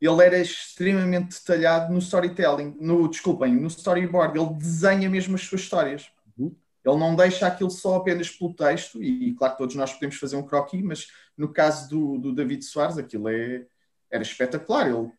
ele 0.00 0.24
era 0.24 0.38
extremamente 0.38 1.36
detalhado 1.36 1.92
no 1.92 1.98
storytelling, 1.98 2.76
no, 2.80 3.08
desculpem, 3.08 3.54
no 3.54 3.66
storyboard, 3.66 4.38
ele 4.38 4.54
desenha 4.54 5.10
mesmo 5.10 5.34
as 5.34 5.42
suas 5.42 5.62
histórias. 5.62 6.08
Uhum. 6.38 6.54
Ele 6.84 6.96
não 6.96 7.16
deixa 7.16 7.48
aquilo 7.48 7.70
só 7.70 7.96
apenas 7.96 8.30
pelo 8.30 8.54
texto, 8.54 9.02
e, 9.02 9.30
e 9.30 9.34
claro 9.34 9.54
que 9.54 9.58
todos 9.58 9.74
nós 9.74 9.92
podemos 9.92 10.16
fazer 10.16 10.36
um 10.36 10.46
croquis, 10.46 10.82
mas 10.82 11.08
no 11.36 11.52
caso 11.52 11.90
do, 11.90 12.18
do 12.18 12.32
David 12.32 12.64
Soares, 12.64 12.96
aquilo 12.96 13.28
é, 13.28 13.66
era 14.10 14.22
espetacular. 14.22 14.88
Ele 14.88 15.10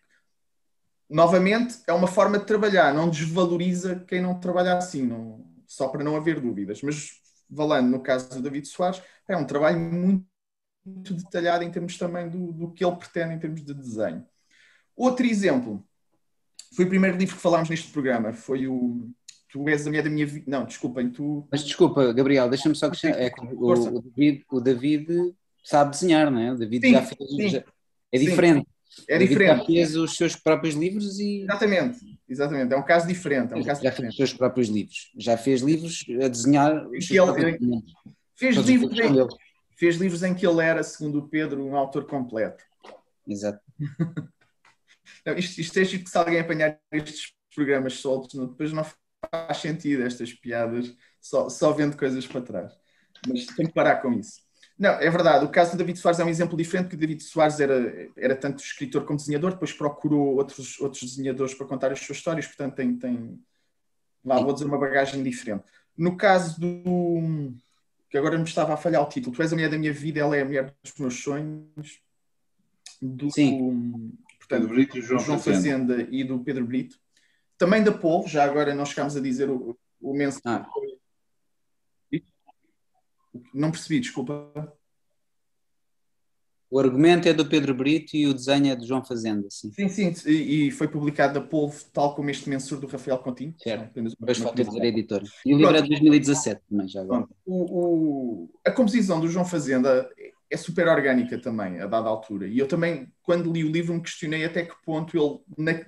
novamente, 1.10 1.80
é 1.88 1.94
uma 1.94 2.08
forma 2.08 2.38
de 2.38 2.46
trabalhar, 2.46 2.94
não 2.94 3.10
desvaloriza 3.10 4.04
quem 4.08 4.22
não 4.22 4.40
trabalha 4.40 4.78
assim, 4.78 5.06
não, 5.06 5.46
só 5.66 5.88
para 5.88 6.04
não 6.04 6.16
haver 6.16 6.40
dúvidas. 6.40 6.82
Mas, 6.82 7.22
valendo 7.50 7.90
no 7.90 8.02
caso 8.02 8.30
do 8.30 8.42
David 8.42 8.68
Soares, 8.68 9.02
é 9.28 9.36
um 9.36 9.46
trabalho 9.46 9.80
muito, 9.80 10.26
muito 10.86 11.14
detalhado 11.14 11.64
em 11.64 11.72
termos 11.72 11.98
também 11.98 12.30
do, 12.30 12.52
do, 12.52 12.72
que 12.72 12.86
ele 12.86 12.96
pretende 12.96 13.34
em 13.34 13.40
termos 13.40 13.64
de 13.64 13.74
desenho. 13.74 14.26
Outro 14.96 15.26
exemplo, 15.26 15.84
foi 16.76 16.86
o 16.86 16.90
primeiro 16.90 17.18
livro 17.18 17.36
que 17.36 17.42
falámos 17.42 17.70
neste 17.70 17.92
programa, 17.92 18.34
foi 18.34 18.68
o 18.68 19.10
Tu 19.50 19.68
és 19.68 19.86
a 19.86 19.90
mulher 19.90 20.04
da 20.04 20.10
minha 20.12 20.28
vida. 20.28 20.46
Não, 20.48 20.64
desculpem, 20.64 21.10
tu. 21.10 21.48
Mas 21.52 21.64
desculpa, 21.64 22.14
Gabriel, 22.14 22.48
deixa-me 22.48 22.76
só 22.76 22.88
que 22.90 23.08
é, 23.08 23.32
o, 23.56 23.72
o, 23.72 24.02
David, 24.02 24.46
o 24.52 24.62
David 24.62 25.36
sabe 25.64 25.90
desenhar, 25.90 26.30
não 26.30 26.40
é? 26.40 26.52
O 26.52 26.56
David 26.56 26.86
sim, 26.86 26.94
já 26.94 27.02
fez. 27.02 27.52
Já, 27.52 27.64
é 28.12 28.18
diferente. 28.20 28.60
Sim. 28.60 28.79
É 29.08 29.18
diferente. 29.18 29.60
Já 29.60 29.66
fez 29.66 29.96
os 29.96 30.18
seus 30.18 30.36
próprios 30.36 30.76
livros 30.76 31.20
e. 31.20 31.42
Exatamente, 31.44 32.20
exatamente. 32.28 32.74
É 32.74 32.78
um 32.78 32.84
caso 32.84 33.08
diferente. 33.08 33.54
É 33.54 33.58
um 33.58 33.64
caso 33.64 33.82
já 33.84 33.90
diferente. 33.90 34.16
fez 34.16 34.24
os 34.24 34.30
seus 34.30 34.34
próprios 34.34 34.68
livros. 34.70 35.12
Já 35.18 35.38
fez 35.38 35.62
livros 35.62 36.06
a 36.24 36.28
desenhar. 36.28 36.88
Os 36.88 37.08
seus 37.08 37.38
ele, 37.38 37.84
fez, 38.36 38.56
livros 38.56 39.00
em, 39.00 39.28
fez 39.78 39.96
livros 39.98 40.24
em 40.24 40.34
que 40.34 40.46
ele 40.46 40.62
era, 40.62 40.82
segundo 40.84 41.20
o 41.20 41.28
Pedro, 41.28 41.64
um 41.64 41.76
autor 41.76 42.06
completo. 42.06 42.64
Exato. 43.28 43.60
não, 45.26 45.34
isto, 45.38 45.62
isto 45.62 45.80
é 45.80 45.86
que 45.86 46.10
se 46.10 46.18
alguém 46.18 46.40
apanhar 46.40 46.80
estes 46.92 47.34
programas 47.54 47.94
soltos, 47.94 48.34
não, 48.36 48.48
depois 48.48 48.74
não 48.74 48.86
faz 49.32 49.58
sentido 49.58 50.04
estas 50.04 50.34
piadas, 50.34 50.96
só, 51.22 51.50
só 51.50 51.72
vendo 51.72 51.98
coisas 51.98 52.26
para 52.26 52.42
trás. 52.42 52.74
Mas 53.28 53.46
tem 53.48 53.68
que 53.68 53.74
parar 53.74 53.98
com 53.98 54.14
isso. 54.14 54.42
Não, 54.80 54.92
é 54.92 55.10
verdade. 55.10 55.44
O 55.44 55.50
caso 55.50 55.74
do 55.74 55.78
David 55.78 56.00
Soares 56.00 56.22
é 56.22 56.24
um 56.24 56.30
exemplo 56.30 56.56
diferente, 56.56 56.86
porque 56.86 56.96
o 56.96 57.00
David 57.00 57.22
Soares 57.22 57.60
era, 57.60 58.10
era 58.16 58.34
tanto 58.34 58.64
escritor 58.64 59.04
como 59.04 59.18
desenhador, 59.18 59.52
depois 59.52 59.74
procurou 59.74 60.38
outros, 60.38 60.80
outros 60.80 61.04
desenhadores 61.04 61.54
para 61.54 61.68
contar 61.68 61.92
as 61.92 62.00
suas 62.00 62.18
histórias, 62.18 62.48
portanto 62.48 62.76
tem, 62.76 62.96
tem 62.96 63.38
lá 64.24 64.40
vou 64.42 64.54
dizer 64.54 64.66
uma 64.66 64.78
bagagem 64.78 65.22
diferente. 65.22 65.66
No 65.98 66.16
caso 66.16 66.62
do 66.62 67.54
que 68.10 68.18
agora 68.18 68.38
me 68.38 68.46
estava 68.46 68.74
a 68.74 68.78
falhar 68.78 69.04
o 69.04 69.10
título, 69.10 69.36
Tu 69.36 69.42
és 69.42 69.52
a 69.52 69.56
mulher 69.56 69.70
da 69.70 69.78
minha 69.78 69.92
vida, 69.92 70.22
ela 70.22 70.38
é 70.38 70.42
a 70.42 70.46
mulher 70.46 70.74
dos 70.82 70.94
meus 70.98 71.22
sonhos, 71.22 72.02
do 73.02 73.30
Sim. 73.32 74.14
portanto, 74.38 74.70
Brito 74.70 74.98
e 74.98 75.02
João, 75.02 75.20
João 75.20 75.40
Fazenda. 75.40 75.96
Fazenda. 75.96 76.16
e 76.16 76.24
do 76.24 76.40
Pedro 76.40 76.66
Brito. 76.66 76.98
Também 77.58 77.84
da 77.84 77.92
Polvo, 77.92 78.30
já 78.30 78.46
agora 78.46 78.74
nós 78.74 78.90
chegámos 78.90 79.18
a 79.18 79.20
dizer 79.20 79.50
o, 79.50 79.78
o 80.00 80.14
mensageiro. 80.14 80.66
Ah 80.66 80.90
não 83.54 83.72
percebi, 83.72 84.00
desculpa. 84.00 84.52
O 86.72 86.80
argumento 86.80 87.28
é 87.28 87.34
do 87.34 87.48
Pedro 87.48 87.74
Brito 87.74 88.16
e 88.16 88.28
o 88.28 88.34
desenho 88.34 88.72
é 88.72 88.76
do 88.76 88.86
João 88.86 89.04
Fazenda, 89.04 89.48
sim. 89.50 89.72
Sim, 89.72 89.90
sim, 89.90 90.14
e, 90.30 90.70
foi 90.70 90.88
publicado 90.88 91.34
da 91.34 91.42
Polvo, 91.42 91.84
tal 91.92 92.14
como 92.14 92.30
este 92.30 92.48
mensur 92.48 92.80
do 92.80 92.86
Rafael 92.86 93.18
Continho. 93.18 93.56
Certo, 93.58 94.00
depois 94.02 94.38
falta 94.38 94.64
dizer 94.64 94.82
a 94.82 94.86
editora. 94.86 95.24
E 95.44 95.54
o 95.56 95.58
livro 95.58 95.76
é 95.76 95.82
de 95.82 95.90
2017 95.90 96.62
também, 96.70 96.88
já 96.88 97.02
agora. 97.02 97.28
O, 97.44 98.44
o, 98.44 98.50
a 98.64 98.72
composição 98.72 99.20
do 99.20 99.28
João 99.28 99.46
Fazenda 99.46 100.08
é 100.52 100.58
super 100.58 100.88
orgânica 100.88 101.40
também, 101.40 101.80
a 101.80 101.88
dada 101.88 102.08
altura. 102.08 102.48
E 102.48 102.60
eu 102.60 102.68
também, 102.68 103.08
quando 103.24 103.52
li 103.52 103.64
o 103.64 103.72
livro, 103.72 103.96
me 103.96 104.02
questionei 104.02 104.46
até 104.46 104.64
que 104.64 104.76
ponto 104.84 105.18
ele, 105.18 105.40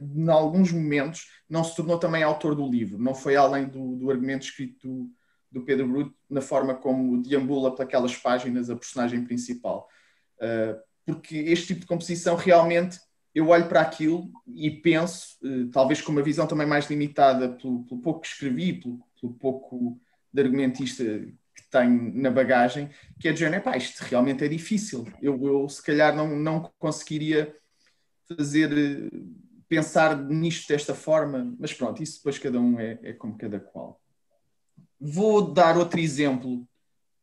em 0.02 0.30
alguns 0.30 0.72
momentos, 0.72 1.28
não 1.48 1.64
se 1.64 1.76
tornou 1.76 2.00
também 2.00 2.24
autor 2.24 2.56
do 2.56 2.68
livro. 2.68 2.98
Não 2.98 3.14
foi 3.14 3.36
além 3.36 3.68
do, 3.68 3.96
do 3.98 4.10
argumento 4.10 4.46
escrito 4.46 5.10
do, 5.52 5.64
Pedro 5.64 5.88
Bruto 5.88 6.16
na 6.30 6.42
forma 6.42 6.76
como 6.76 7.22
deambula 7.22 7.76
por 7.76 7.84
aquelas 7.84 8.16
páginas 8.16 8.70
a 8.70 8.76
personagem 8.76 9.24
principal. 9.24 9.88
Uh, 10.38 10.80
porque 11.06 11.36
este 11.38 11.68
tipo 11.68 11.82
de 11.82 11.88
composição 11.88 12.36
realmente 12.36 13.00
eu 13.34 13.48
olho 13.50 13.68
para 13.68 13.82
aquilo 13.82 14.30
e 14.48 14.70
penso, 14.70 15.38
uh, 15.44 15.70
talvez 15.70 16.02
com 16.02 16.12
uma 16.12 16.22
visão 16.22 16.48
também 16.48 16.68
mais 16.68 16.90
limitada 16.90 17.50
pelo, 17.50 17.84
pelo 17.86 18.02
pouco 18.02 18.22
que 18.22 18.28
escrevi, 18.28 18.74
pelo, 18.74 19.00
pelo, 19.20 19.34
pouco 19.34 20.00
de 20.34 20.42
argumentista 20.42 21.04
que 21.04 21.70
tenho 21.70 22.14
na 22.14 22.30
bagagem, 22.30 22.90
que 23.20 23.28
é 23.28 23.34
de 23.34 23.60
pá, 23.60 23.78
isto 23.78 24.02
realmente 24.02 24.44
é 24.44 24.48
difícil. 24.48 25.08
Eu, 25.22 25.42
eu 25.46 25.70
se 25.70 25.82
calhar 25.82 26.16
não, 26.16 26.36
não 26.36 26.72
conseguiria 26.78 27.56
fazer, 28.28 28.72
uh, 28.72 29.36
pensar 29.68 30.18
nisto 30.18 30.68
desta 30.68 30.94
forma, 30.94 31.56
mas 31.58 31.74
pronto, 31.74 32.04
isso 32.04 32.18
depois 32.18 32.38
cada 32.38 32.60
um 32.60 32.80
é, 32.80 33.00
é 33.04 33.14
como 33.14 33.38
cada 33.38 33.60
qual. 33.60 34.02
Vou 35.04 35.52
dar 35.52 35.78
outro 35.78 36.00
exemplo 36.00 36.64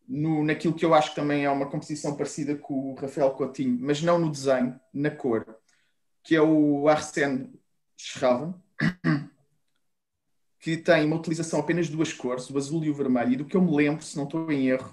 no, 0.08 0.42
naquilo 0.42 0.74
que 0.74 0.84
eu 0.84 0.94
acho 0.94 1.10
que 1.10 1.16
também 1.16 1.44
é 1.44 1.50
uma 1.50 1.70
composição 1.70 2.16
parecida 2.16 2.56
com 2.56 2.92
o 2.92 2.94
Rafael 2.94 3.30
Coutinho, 3.30 3.78
mas 3.80 4.02
não 4.02 4.18
no 4.18 4.30
desenho, 4.30 4.80
na 4.92 5.10
cor, 5.12 5.46
que 6.24 6.34
é 6.34 6.42
o 6.42 6.88
Arsène 6.88 7.52
Schraven, 7.96 8.54
que 10.58 10.76
tem 10.76 11.04
uma 11.04 11.16
utilização 11.16 11.60
apenas 11.60 11.86
de 11.86 11.92
duas 11.92 12.12
cores, 12.12 12.50
o 12.50 12.56
azul 12.56 12.84
e 12.84 12.90
o 12.90 12.94
vermelho, 12.94 13.32
e 13.32 13.36
do 13.36 13.44
que 13.44 13.56
eu 13.56 13.62
me 13.62 13.74
lembro, 13.74 14.04
se 14.04 14.16
não 14.16 14.24
estou 14.24 14.50
em 14.50 14.68
erro, 14.68 14.92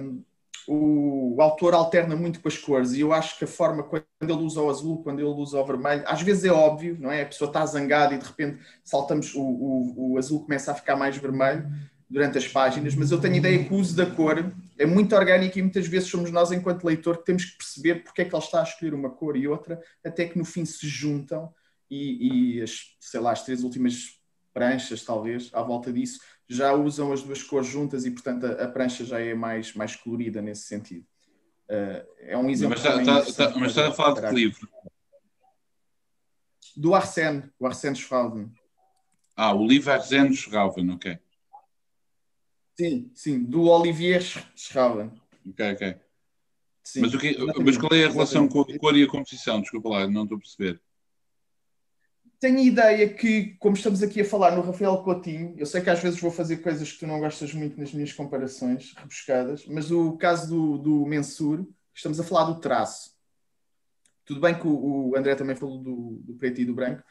um, 0.00 0.22
o, 0.68 1.36
autor 1.40 1.74
alterna 1.74 2.14
muito 2.14 2.40
com 2.40 2.48
as 2.48 2.58
cores, 2.58 2.92
e 2.92 3.00
eu 3.00 3.12
acho 3.12 3.38
que 3.38 3.44
a 3.44 3.48
forma 3.48 3.82
quando 3.82 4.04
ele 4.20 4.32
usa 4.32 4.60
o 4.60 4.70
azul, 4.70 5.02
quando 5.02 5.20
ele 5.20 5.28
usa 5.28 5.60
o 5.60 5.64
vermelho, 5.64 6.02
às 6.06 6.22
vezes 6.22 6.44
é 6.44 6.50
óbvio, 6.50 6.96
não 6.98 7.10
é? 7.10 7.22
A 7.22 7.26
pessoa 7.26 7.48
está 7.48 7.64
zangada 7.66 8.14
e 8.14 8.18
de 8.18 8.24
repente 8.24 8.60
saltamos, 8.84 9.34
o, 9.34 9.40
o, 9.40 10.12
o 10.12 10.18
azul 10.18 10.44
começa 10.44 10.72
a 10.72 10.74
ficar 10.74 10.96
mais 10.96 11.16
vermelho 11.16 11.66
durante 12.08 12.38
as 12.38 12.48
páginas, 12.48 12.94
mas 12.94 13.12
eu 13.12 13.20
tenho 13.20 13.36
ideia 13.36 13.64
que 13.64 13.72
o 13.72 13.76
uso 13.76 13.94
da 13.94 14.04
cor 14.04 14.52
é 14.76 14.84
muito 14.84 15.14
orgânico 15.14 15.58
e 15.58 15.62
muitas 15.62 15.86
vezes 15.86 16.08
somos 16.08 16.30
nós, 16.32 16.50
enquanto 16.50 16.84
leitor, 16.84 17.18
que 17.18 17.24
temos 17.24 17.44
que 17.44 17.56
perceber 17.56 18.02
porque 18.02 18.22
é 18.22 18.24
que 18.24 18.34
ele 18.34 18.42
está 18.42 18.60
a 18.60 18.64
escolher 18.64 18.94
uma 18.94 19.10
cor 19.10 19.36
e 19.36 19.46
outra, 19.46 19.80
até 20.04 20.26
que 20.26 20.36
no 20.36 20.44
fim 20.44 20.64
se 20.64 20.88
juntam 20.88 21.52
e, 21.88 22.56
e 22.56 22.62
as, 22.62 22.96
sei 22.98 23.20
lá, 23.20 23.30
as 23.30 23.44
três 23.44 23.62
últimas 23.62 24.18
pranchas, 24.52 25.04
talvez, 25.04 25.50
à 25.52 25.62
volta 25.62 25.92
disso, 25.92 26.18
já 26.50 26.72
usam 26.72 27.12
as 27.12 27.22
duas 27.22 27.44
cores 27.44 27.68
juntas 27.68 28.04
e, 28.04 28.10
portanto, 28.10 28.44
a, 28.44 28.64
a 28.64 28.68
prancha 28.68 29.04
já 29.04 29.20
é 29.20 29.34
mais, 29.34 29.72
mais 29.74 29.94
colorida 29.94 30.42
nesse 30.42 30.62
sentido. 30.62 31.06
Uh, 31.70 32.04
é 32.18 32.36
um 32.36 32.50
exemplo. 32.50 32.76
Mas 32.76 32.84
está, 32.84 33.20
está, 33.20 33.58
mas 33.58 33.70
está 33.70 33.88
a 33.88 33.92
falar 33.92 34.20
de 34.20 34.28
que 34.28 34.34
livro? 34.34 34.68
Do 36.76 36.92
Arsène, 36.92 37.48
o 37.56 37.66
Arsène 37.66 37.94
Schrauden. 37.94 38.52
Ah, 39.36 39.54
o 39.54 39.64
livro 39.64 39.92
Arsène 39.92 40.34
Schrauden, 40.34 40.90
ok. 40.90 41.18
Sim, 42.76 43.12
sim, 43.14 43.44
do 43.44 43.68
Olivier 43.68 44.20
Schrauden. 44.56 45.12
Ok, 45.48 45.72
ok. 45.72 45.96
Sim, 46.82 47.00
mas, 47.02 47.14
o 47.14 47.18
que, 47.18 47.36
mas 47.62 47.78
qual 47.78 47.92
é 47.92 48.06
a 48.06 48.10
relação 48.10 48.48
com 48.48 48.62
a 48.62 48.78
cor 48.78 48.96
e 48.96 49.04
a 49.04 49.08
composição? 49.08 49.60
Desculpa 49.60 49.90
lá, 49.90 50.08
não 50.08 50.24
estou 50.24 50.36
a 50.36 50.40
perceber. 50.40 50.80
Tenho 52.40 52.58
a 52.58 52.62
ideia 52.62 53.06
que, 53.12 53.54
como 53.58 53.76
estamos 53.76 54.02
aqui 54.02 54.22
a 54.22 54.24
falar 54.24 54.52
no 54.52 54.62
Rafael 54.62 54.96
Coutinho, 55.02 55.54
eu 55.58 55.66
sei 55.66 55.82
que 55.82 55.90
às 55.90 56.00
vezes 56.00 56.18
vou 56.18 56.30
fazer 56.30 56.56
coisas 56.56 56.90
que 56.90 57.00
tu 57.00 57.06
não 57.06 57.20
gostas 57.20 57.52
muito 57.52 57.78
nas 57.78 57.92
minhas 57.92 58.14
comparações 58.14 58.94
rebuscadas, 58.96 59.66
mas 59.66 59.90
o 59.90 60.16
caso 60.16 60.48
do, 60.48 60.78
do 60.78 61.06
Mensur, 61.06 61.66
estamos 61.94 62.18
a 62.18 62.24
falar 62.24 62.44
do 62.44 62.58
traço. 62.58 63.14
Tudo 64.24 64.40
bem 64.40 64.58
que 64.58 64.66
o, 64.66 65.10
o 65.10 65.16
André 65.16 65.34
também 65.34 65.54
falou 65.54 65.82
do, 65.82 66.18
do 66.24 66.32
preto 66.32 66.62
e 66.62 66.64
do 66.64 66.72
branco, 66.72 67.02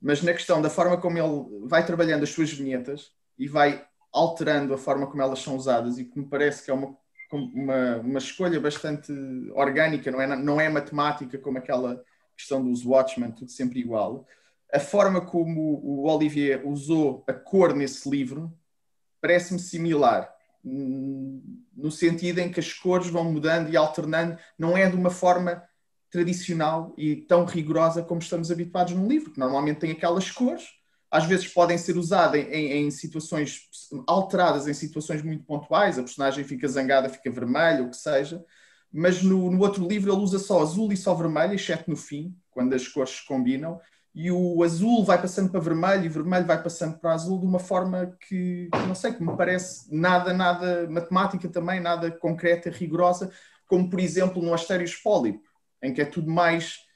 mas 0.00 0.22
na 0.22 0.32
questão 0.32 0.62
da 0.62 0.70
forma 0.70 0.96
como 0.96 1.18
ele 1.18 1.66
vai 1.66 1.84
trabalhando 1.84 2.22
as 2.22 2.30
suas 2.30 2.52
vinhetas 2.52 3.10
e 3.36 3.48
vai 3.48 3.84
alterando 4.12 4.72
a 4.72 4.78
forma 4.78 5.08
como 5.08 5.20
elas 5.20 5.40
são 5.40 5.56
usadas 5.56 5.98
e 5.98 6.04
que 6.04 6.16
me 6.16 6.26
parece 6.26 6.64
que 6.64 6.70
é 6.70 6.74
uma, 6.74 6.96
uma, 7.32 7.96
uma 7.96 8.18
escolha 8.18 8.60
bastante 8.60 9.12
orgânica, 9.54 10.08
não 10.12 10.20
é, 10.20 10.36
não 10.36 10.60
é 10.60 10.68
matemática 10.68 11.36
como 11.36 11.58
aquela 11.58 12.00
questão 12.36 12.62
dos 12.62 12.86
Watchmen, 12.86 13.32
tudo 13.32 13.50
sempre 13.50 13.80
igual 13.80 14.24
a 14.72 14.80
forma 14.80 15.20
como 15.20 15.80
o 15.82 16.06
Olivier 16.06 16.66
usou 16.66 17.24
a 17.26 17.32
cor 17.32 17.74
nesse 17.74 18.08
livro 18.08 18.52
parece-me 19.20 19.58
similar, 19.58 20.32
no 20.62 21.90
sentido 21.90 22.38
em 22.38 22.50
que 22.50 22.60
as 22.60 22.72
cores 22.72 23.08
vão 23.08 23.24
mudando 23.24 23.70
e 23.70 23.76
alternando, 23.76 24.38
não 24.58 24.76
é 24.76 24.88
de 24.88 24.96
uma 24.96 25.10
forma 25.10 25.62
tradicional 26.10 26.94
e 26.96 27.16
tão 27.16 27.44
rigorosa 27.44 28.02
como 28.02 28.20
estamos 28.20 28.50
habituados 28.50 28.94
num 28.94 29.08
livro, 29.08 29.30
que 29.30 29.40
normalmente 29.40 29.80
tem 29.80 29.90
aquelas 29.90 30.30
cores, 30.30 30.68
às 31.10 31.24
vezes 31.24 31.48
podem 31.48 31.78
ser 31.78 31.96
usadas 31.96 32.40
em, 32.48 32.86
em 32.86 32.90
situações 32.90 33.62
alteradas, 34.06 34.66
em 34.66 34.74
situações 34.74 35.22
muito 35.22 35.44
pontuais, 35.44 35.98
a 35.98 36.02
personagem 36.02 36.44
fica 36.44 36.68
zangada, 36.68 37.08
fica 37.08 37.30
vermelha, 37.30 37.82
o 37.82 37.90
que 37.90 37.96
seja, 37.96 38.44
mas 38.92 39.22
no, 39.22 39.50
no 39.50 39.60
outro 39.60 39.86
livro 39.86 40.12
ele 40.12 40.20
usa 40.20 40.38
só 40.38 40.62
azul 40.62 40.92
e 40.92 40.96
só 40.96 41.14
vermelho, 41.14 41.54
exceto 41.54 41.90
no 41.90 41.96
fim, 41.96 42.36
quando 42.50 42.74
as 42.74 42.86
cores 42.88 43.10
se 43.10 43.26
combinam, 43.26 43.80
e 44.14 44.30
o 44.30 44.62
azul 44.62 45.04
vai 45.04 45.20
passando 45.20 45.50
para 45.50 45.60
vermelho 45.60 46.04
e 46.04 46.08
vermelho 46.08 46.46
vai 46.46 46.62
passando 46.62 46.98
para 46.98 47.12
azul 47.12 47.38
de 47.38 47.46
uma 47.46 47.58
forma 47.58 48.16
que, 48.28 48.68
não 48.86 48.94
sei, 48.94 49.12
que 49.12 49.22
me 49.22 49.36
parece 49.36 49.94
nada, 49.94 50.32
nada 50.32 50.88
matemática 50.90 51.48
também, 51.48 51.80
nada 51.80 52.10
concreta, 52.10 52.70
rigorosa, 52.70 53.30
como 53.66 53.88
por 53.88 54.00
exemplo 54.00 54.42
no 54.42 54.54
Asterios 54.54 54.94
Pólipo, 54.94 55.42
em 55.82 55.92
que 55.92 56.00
é 56.00 56.04
tudo 56.04 56.30
mais 56.30 56.88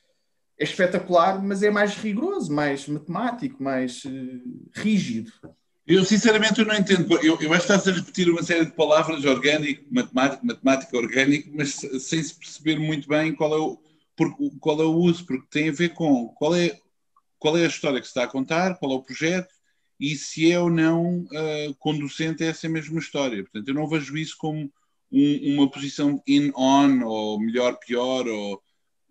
é 0.58 0.64
espetacular, 0.64 1.42
mas 1.42 1.62
é 1.62 1.70
mais 1.70 1.96
rigoroso, 1.96 2.52
mais 2.52 2.86
matemático, 2.86 3.62
mais 3.62 4.04
uh, 4.04 4.70
rígido. 4.74 5.32
Eu 5.86 6.04
sinceramente 6.04 6.60
eu 6.60 6.66
não 6.66 6.76
entendo. 6.76 7.12
Eu, 7.16 7.40
eu 7.40 7.52
acho 7.52 7.66
que 7.66 7.72
estás 7.72 7.88
a 7.88 7.92
repetir 7.92 8.30
uma 8.30 8.42
série 8.42 8.66
de 8.66 8.72
palavras 8.72 9.24
orgânico, 9.24 9.84
matemático, 9.90 10.46
matemática, 10.46 10.96
orgânico, 10.96 11.50
mas 11.52 11.74
sem 11.74 12.22
se 12.22 12.34
perceber 12.34 12.78
muito 12.78 13.08
bem 13.08 13.34
qual 13.34 13.54
é 13.54 13.58
o, 13.58 13.78
qual 14.60 14.80
é 14.80 14.84
o 14.84 14.94
uso, 14.94 15.26
porque 15.26 15.46
tem 15.50 15.68
a 15.68 15.72
ver 15.72 15.90
com 15.94 16.28
qual 16.28 16.54
é 16.54 16.78
qual 17.42 17.58
é 17.58 17.64
a 17.64 17.68
história 17.68 18.00
que 18.00 18.06
se 18.06 18.10
está 18.10 18.22
a 18.22 18.28
contar, 18.28 18.78
qual 18.78 18.92
é 18.92 18.94
o 18.94 19.02
projeto 19.02 19.52
e 19.98 20.14
se 20.14 20.52
é 20.52 20.60
ou 20.60 20.70
não 20.70 21.22
uh, 21.22 21.74
conducente 21.80 22.44
a 22.44 22.46
essa 22.46 22.68
mesma 22.68 23.00
história. 23.00 23.42
Portanto, 23.42 23.66
eu 23.66 23.74
não 23.74 23.88
vejo 23.88 24.16
isso 24.16 24.36
como 24.38 24.72
um, 25.10 25.54
uma 25.54 25.68
posição 25.68 26.22
in-on, 26.24 27.04
ou 27.04 27.40
melhor, 27.40 27.80
pior, 27.80 28.28
ou... 28.28 28.62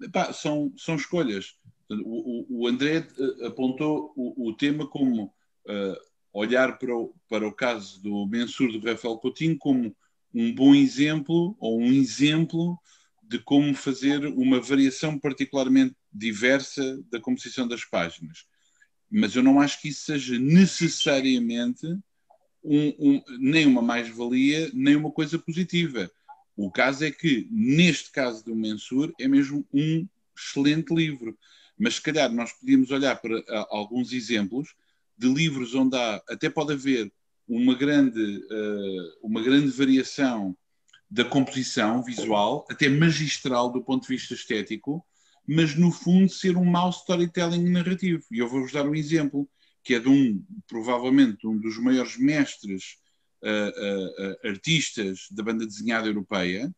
Epá, 0.01 0.31
são, 0.31 0.73
são 0.77 0.95
escolhas. 0.95 1.55
O, 1.89 2.61
o, 2.61 2.67
André 2.67 3.05
eh, 3.19 3.47
apontou 3.47 4.13
o, 4.15 4.47
o 4.47 4.53
tema 4.55 4.87
como 4.87 5.25
uh, 5.25 5.97
olhar 6.31 6.77
para 6.77 6.95
o, 6.95 7.13
para 7.27 7.45
o 7.45 7.53
caso 7.53 8.01
do 8.01 8.25
Mensur 8.27 8.71
do 8.71 8.79
Rafael 8.79 9.17
Coutinho 9.17 9.57
como 9.57 9.93
um 10.33 10.55
bom 10.55 10.73
exemplo, 10.73 11.53
ou 11.59 11.81
um 11.81 11.91
exemplo 11.91 12.79
de 13.21 13.39
como 13.39 13.75
fazer 13.75 14.25
uma 14.25 14.61
variação 14.61 15.19
particularmente 15.19 15.95
diversa 16.11 17.01
da 17.09 17.19
composição 17.19 17.67
das 17.67 17.85
páginas. 17.85 18.45
Mas 19.09 19.35
eu 19.35 19.43
não 19.43 19.59
acho 19.59 19.81
que 19.81 19.89
isso 19.89 20.05
seja 20.05 20.39
necessariamente 20.39 21.85
um, 22.63 22.87
um, 22.99 23.23
nem 23.39 23.65
uma 23.65 23.81
mais-valia, 23.81 24.69
nem 24.73 24.95
uma 24.95 25.11
coisa 25.11 25.37
positiva. 25.37 26.09
O 26.55 26.71
caso 26.71 27.03
é 27.03 27.11
que, 27.11 27.47
neste 27.51 28.11
caso 28.11 28.45
do 28.45 28.55
Mensur, 28.55 29.13
é 29.19 29.27
mesmo 29.27 29.65
um 29.73 30.07
excelente 30.37 30.93
livro. 30.93 31.37
Mas 31.77 31.95
se 31.95 32.01
calhar 32.01 32.31
nós 32.31 32.53
podíamos 32.53 32.91
olhar 32.91 33.15
para 33.19 33.43
alguns 33.69 34.13
exemplos 34.13 34.75
de 35.17 35.27
livros 35.27 35.73
onde 35.73 35.97
há, 35.97 36.21
até 36.29 36.49
pode 36.49 36.73
haver 36.73 37.11
uma 37.47 37.75
grande, 37.75 38.19
uh, 38.21 39.17
uma 39.21 39.41
grande 39.41 39.67
variação 39.67 40.55
da 41.09 41.25
composição 41.25 42.01
visual, 42.01 42.65
até 42.69 42.87
magistral 42.87 43.69
do 43.69 43.83
ponto 43.83 44.03
de 44.03 44.07
vista 44.07 44.33
estético, 44.33 45.05
mas 45.47 45.75
no 45.75 45.91
fundo 45.91 46.31
ser 46.31 46.55
um 46.55 46.65
mau 46.65 46.89
storytelling 46.89 47.69
narrativo. 47.69 48.23
E 48.31 48.39
eu 48.39 48.47
vou-vos 48.47 48.71
dar 48.71 48.87
um 48.87 48.95
exemplo, 48.95 49.49
que 49.83 49.95
é 49.95 49.99
de 49.99 50.07
um, 50.07 50.43
provavelmente, 50.67 51.47
um 51.47 51.57
dos 51.57 51.77
maiores 51.77 52.17
mestres 52.17 52.97
uh, 53.41 53.47
uh, 53.47 54.31
uh, 54.31 54.47
artistas 54.47 55.27
da 55.31 55.43
banda 55.43 55.65
desenhada 55.65 56.07
europeia, 56.07 56.73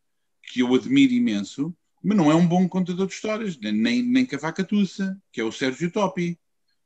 que 0.52 0.62
eu 0.62 0.74
admiro 0.74 1.14
imenso, 1.14 1.76
mas 2.04 2.18
não 2.18 2.32
é 2.32 2.36
um 2.36 2.48
bom 2.48 2.68
contador 2.68 3.08
de 3.08 3.14
histórias, 3.14 3.58
nem, 3.58 4.04
nem 4.04 4.26
Cavaca 4.26 4.64
Tussa, 4.64 5.18
que 5.32 5.40
é 5.40 5.44
o 5.44 5.52
Sérgio 5.52 5.92
Topi. 5.92 6.38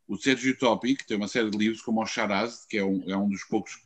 O 0.08 0.16
Sérgio 0.18 0.58
Topi, 0.58 0.96
que 0.96 1.06
tem 1.06 1.18
uma 1.18 1.28
série 1.28 1.50
de 1.50 1.58
livros 1.58 1.82
como 1.82 2.02
o 2.02 2.06
Charaz, 2.06 2.66
que 2.66 2.78
é 2.78 2.84
um, 2.84 3.04
é 3.10 3.18
um 3.18 3.28
dos 3.28 3.44
poucos, 3.44 3.78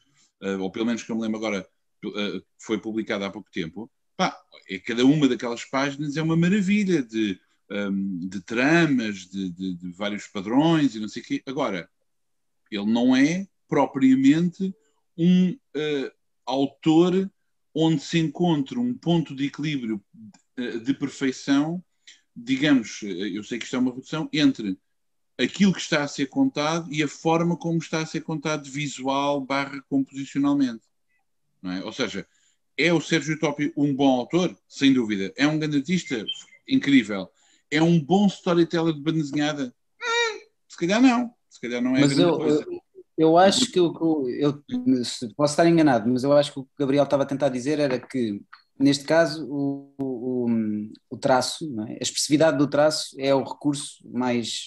ou 0.59 0.69
pelo 0.69 0.85
menos 0.85 1.03
que 1.03 1.11
eu 1.11 1.15
me 1.15 1.21
lembro 1.21 1.37
agora, 1.37 1.67
que 2.01 2.43
foi 2.59 2.77
publicado 2.79 3.23
há 3.23 3.31
pouco 3.31 3.49
tempo, 3.49 3.89
pá, 4.17 4.37
é, 4.69 4.77
cada 4.77 5.05
uma 5.05 5.27
daquelas 5.27 5.65
páginas 5.65 6.15
é 6.17 6.21
uma 6.21 6.35
maravilha 6.35 7.01
de, 7.01 7.39
um, 7.71 8.27
de 8.27 8.41
tramas, 8.41 9.29
de, 9.29 9.49
de, 9.49 9.75
de, 9.75 9.91
vários 9.91 10.27
padrões 10.27 10.93
e 10.93 10.99
não 10.99 11.07
sei 11.07 11.21
o 11.21 11.25
quê. 11.25 11.41
Agora, 11.45 11.89
ele 12.69 12.85
não 12.85 13.15
é 13.15 13.47
propriamente 13.67 14.75
um 15.17 15.51
uh, 15.51 16.11
autor 16.45 17.31
onde 17.73 18.01
se 18.01 18.19
encontra 18.19 18.79
um 18.79 18.93
ponto 18.93 19.33
de 19.33 19.45
equilíbrio 19.45 20.03
de, 20.57 20.79
de 20.81 20.93
perfeição, 20.93 21.83
digamos, 22.35 23.01
eu 23.03 23.43
sei 23.43 23.57
que 23.57 23.65
isto 23.65 23.75
é 23.75 23.79
uma 23.79 23.93
redução, 23.93 24.29
entre 24.33 24.77
aquilo 25.37 25.73
que 25.73 25.79
está 25.79 26.03
a 26.03 26.07
ser 26.07 26.27
contado 26.27 26.91
e 26.93 27.01
a 27.01 27.07
forma 27.07 27.57
como 27.57 27.77
está 27.77 28.01
a 28.01 28.05
ser 28.05 28.21
contado 28.21 28.69
visual 28.69 29.41
barra 29.41 29.81
composicionalmente. 29.89 30.83
É? 31.63 31.83
Ou 31.83 31.93
seja, 31.93 32.27
é 32.77 32.91
o 32.91 33.01
Sérgio 33.01 33.39
Topi 33.39 33.71
um 33.75 33.93
bom 33.93 34.19
autor? 34.19 34.57
Sem 34.67 34.93
dúvida. 34.93 35.31
É 35.35 35.47
um 35.47 35.59
grande 35.59 35.77
artista? 35.77 36.25
Incrível. 36.67 37.31
É 37.71 37.81
um 37.81 37.99
bom 37.99 38.27
storyteller 38.27 38.93
de 38.93 39.01
banda 39.01 39.17
desenhada? 39.17 39.73
Hum, 40.01 40.39
se 40.67 40.77
calhar 40.77 41.01
não. 41.01 41.33
Se 41.49 41.61
calhar 41.61 41.81
não 41.81 41.95
é 41.95 42.01
mas 42.01 42.17
eu, 42.17 42.37
coisa. 42.37 42.63
Eu, 42.63 42.81
eu 43.17 43.37
acho 43.37 43.71
que 43.71 43.79
eu, 43.79 43.93
eu, 44.27 44.63
posso 45.35 45.53
estar 45.53 45.67
enganado, 45.67 46.09
mas 46.09 46.23
eu 46.23 46.33
acho 46.33 46.53
que 46.53 46.59
o 46.59 46.63
que 46.63 46.69
o 46.69 46.79
Gabriel 46.79 47.03
estava 47.03 47.23
a 47.23 47.25
tentar 47.25 47.49
dizer 47.49 47.79
era 47.79 47.99
que, 47.99 48.41
neste 48.79 49.05
caso, 49.05 49.47
o, 49.47 49.93
o, 49.99 50.47
o 51.09 51.17
traço, 51.17 51.65
é? 51.87 51.93
a 51.93 51.97
expressividade 52.01 52.57
do 52.57 52.67
traço 52.67 53.15
é 53.19 53.33
o 53.33 53.43
recurso 53.43 53.97
mais, 54.11 54.65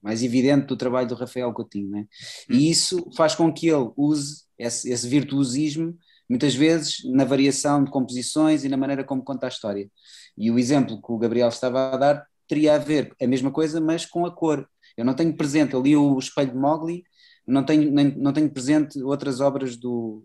mais 0.00 0.22
evidente 0.22 0.66
do 0.66 0.76
trabalho 0.76 1.08
do 1.08 1.14
Rafael 1.14 1.52
Coutinho. 1.52 1.96
É? 1.96 2.06
E 2.48 2.56
hum. 2.56 2.60
isso 2.70 3.10
faz 3.16 3.34
com 3.34 3.52
que 3.52 3.68
ele 3.68 3.90
use 3.96 4.44
esse, 4.58 4.90
esse 4.90 5.08
virtuosismo 5.08 5.96
muitas 6.28 6.54
vezes 6.54 6.98
na 7.04 7.24
variação 7.24 7.82
de 7.82 7.90
composições 7.90 8.62
e 8.62 8.68
na 8.68 8.76
maneira 8.76 9.02
como 9.02 9.24
conta 9.24 9.46
a 9.46 9.48
história. 9.48 9.90
E 10.36 10.50
o 10.50 10.58
exemplo 10.58 11.00
que 11.00 11.10
o 11.10 11.18
Gabriel 11.18 11.48
estava 11.48 11.94
a 11.94 11.96
dar 11.96 12.26
teria 12.48 12.74
a 12.74 12.78
ver 12.78 13.14
a 13.20 13.26
mesma 13.26 13.50
coisa, 13.50 13.80
mas 13.80 14.06
com 14.06 14.24
a 14.26 14.34
cor. 14.34 14.68
Eu 14.96 15.04
não 15.04 15.14
tenho 15.14 15.36
presente 15.36 15.76
ali 15.76 15.96
o 15.96 16.18
Espelho 16.18 16.50
de 16.52 16.56
Mowgli, 16.56 17.04
não 17.46 17.64
tenho, 17.64 17.90
nem, 17.90 18.14
não 18.16 18.32
tenho 18.32 18.50
presente 18.50 19.02
outras 19.02 19.40
obras 19.40 19.76
do. 19.76 20.24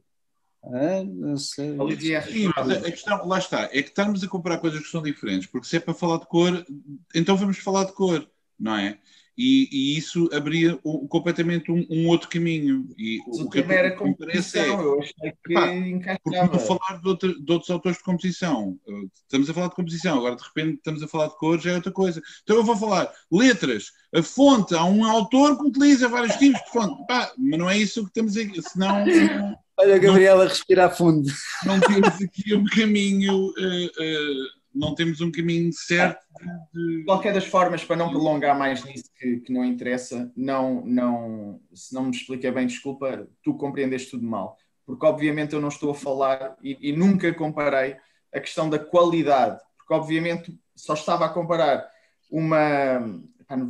Ah, 0.64 1.04
não 1.04 1.36
sei. 1.36 1.78
Sim, 2.24 2.52
mas 2.56 2.72
a 2.72 2.92
questão, 2.92 3.28
lá 3.28 3.38
está, 3.38 3.64
é 3.64 3.82
que 3.82 3.90
estamos 3.90 4.24
a 4.24 4.28
comparar 4.28 4.60
coisas 4.60 4.82
que 4.82 4.90
são 4.90 5.02
diferentes, 5.02 5.48
porque 5.48 5.68
se 5.68 5.78
é 5.78 5.80
para 5.80 5.94
falar 5.94 6.18
de 6.18 6.28
cor, 6.28 6.66
então 7.14 7.36
vamos 7.36 7.58
falar 7.58 7.84
de 7.84 7.94
cor, 7.94 8.28
não 8.58 8.78
é? 8.78 8.98
E, 9.38 9.68
e, 9.72 9.98
isso 9.98 10.30
abria 10.32 10.80
um, 10.86 11.08
completamente 11.08 11.72
um, 11.72 11.86
um, 11.90 12.08
outro 12.08 12.30
caminho. 12.30 12.88
E 12.98 13.20
o, 13.26 13.44
o 13.44 13.50
que 13.50 13.60
era 13.60 13.96
composição, 13.96 14.64
é, 14.64 14.84
eu 14.84 15.00
achei 15.00 15.34
que 15.44 15.54
pá, 15.54 15.74
encaixava. 15.74 16.50
Porque 16.50 16.60
falar 16.60 17.02
de, 17.02 17.08
outra, 17.08 17.34
de, 17.34 17.52
outros 17.52 17.70
autores 17.72 17.98
de 17.98 18.04
composição, 18.04 18.78
estamos 19.16 19.50
a 19.50 19.54
falar 19.54 19.70
de 19.70 19.76
composição, 19.76 20.18
agora 20.20 20.36
de 20.36 20.44
repente 20.44 20.78
estamos 20.78 21.02
a 21.02 21.08
falar 21.08 21.28
de 21.28 21.38
cores, 21.38 21.66
é 21.66 21.74
outra 21.74 21.92
coisa. 21.92 22.22
Então 22.44 22.58
eu 22.58 22.64
vou 22.64 22.78
falar 22.78 23.12
letras, 23.32 23.92
a 24.14 24.22
fonte, 24.22 24.76
há 24.76 24.86
um 24.86 25.04
autor 25.04 25.58
que 25.58 25.68
utiliza 25.68 26.08
vários 26.08 26.36
tipos 26.36 26.62
de 26.62 26.72
fonte, 26.72 27.04
pá, 27.08 27.32
mas 27.38 27.60
não 27.60 27.70
é 27.70 27.78
isso 27.78 28.06
que 28.06 28.14
temos 28.14 28.38
aqui, 28.38 28.62
senão. 28.62 29.04
Olha 29.76 29.96
a 29.96 30.00
Gabriela 30.00 30.48
respirar 30.48 30.96
fundo. 30.96 31.28
Não 31.66 31.80
temos 31.80 32.22
aqui 32.22 32.54
um 32.54 32.66
caminho. 32.66 33.48
Uh, 33.48 33.86
uh, 33.88 34.64
não 34.74 34.96
temos 34.96 35.22
um 35.22 35.32
caminho 35.32 35.72
certo 35.72 36.24
de... 36.74 37.04
qualquer 37.06 37.34
das 37.34 37.46
formas, 37.46 37.84
para 37.84 37.96
não 37.96 38.10
prolongar 38.10 38.58
mais 38.58 38.84
nisso 38.84 39.10
que, 39.18 39.38
que, 39.38 39.52
não 39.52 39.64
interessa, 39.64 40.32
não, 40.36 40.84
não, 40.86 41.62
se 41.74 41.94
não 41.94 42.06
me 42.06 42.12
expliquei 42.12 42.52
bem, 42.52 42.68
desculpa, 42.68 43.28
tu 43.42 43.54
compreendeste 43.56 44.12
tudo 44.12 44.26
mal. 44.26 44.58
Porque 44.86 45.06
obviamente 45.06 45.54
eu 45.54 45.62
não 45.62 45.70
estou 45.70 45.92
a 45.92 45.96
falar 45.96 46.56
e, 46.62 46.90
e 46.90 46.92
nunca 46.92 47.34
comparei 47.34 47.96
a 48.34 48.40
questão 48.40 48.70
da 48.70 48.80
qualidade, 48.80 49.62
porque 49.78 49.94
obviamente 49.94 50.60
só 50.76 50.94
estava 50.94 51.26
a 51.26 51.30
comparar 51.30 51.88
uma, 52.30 53.00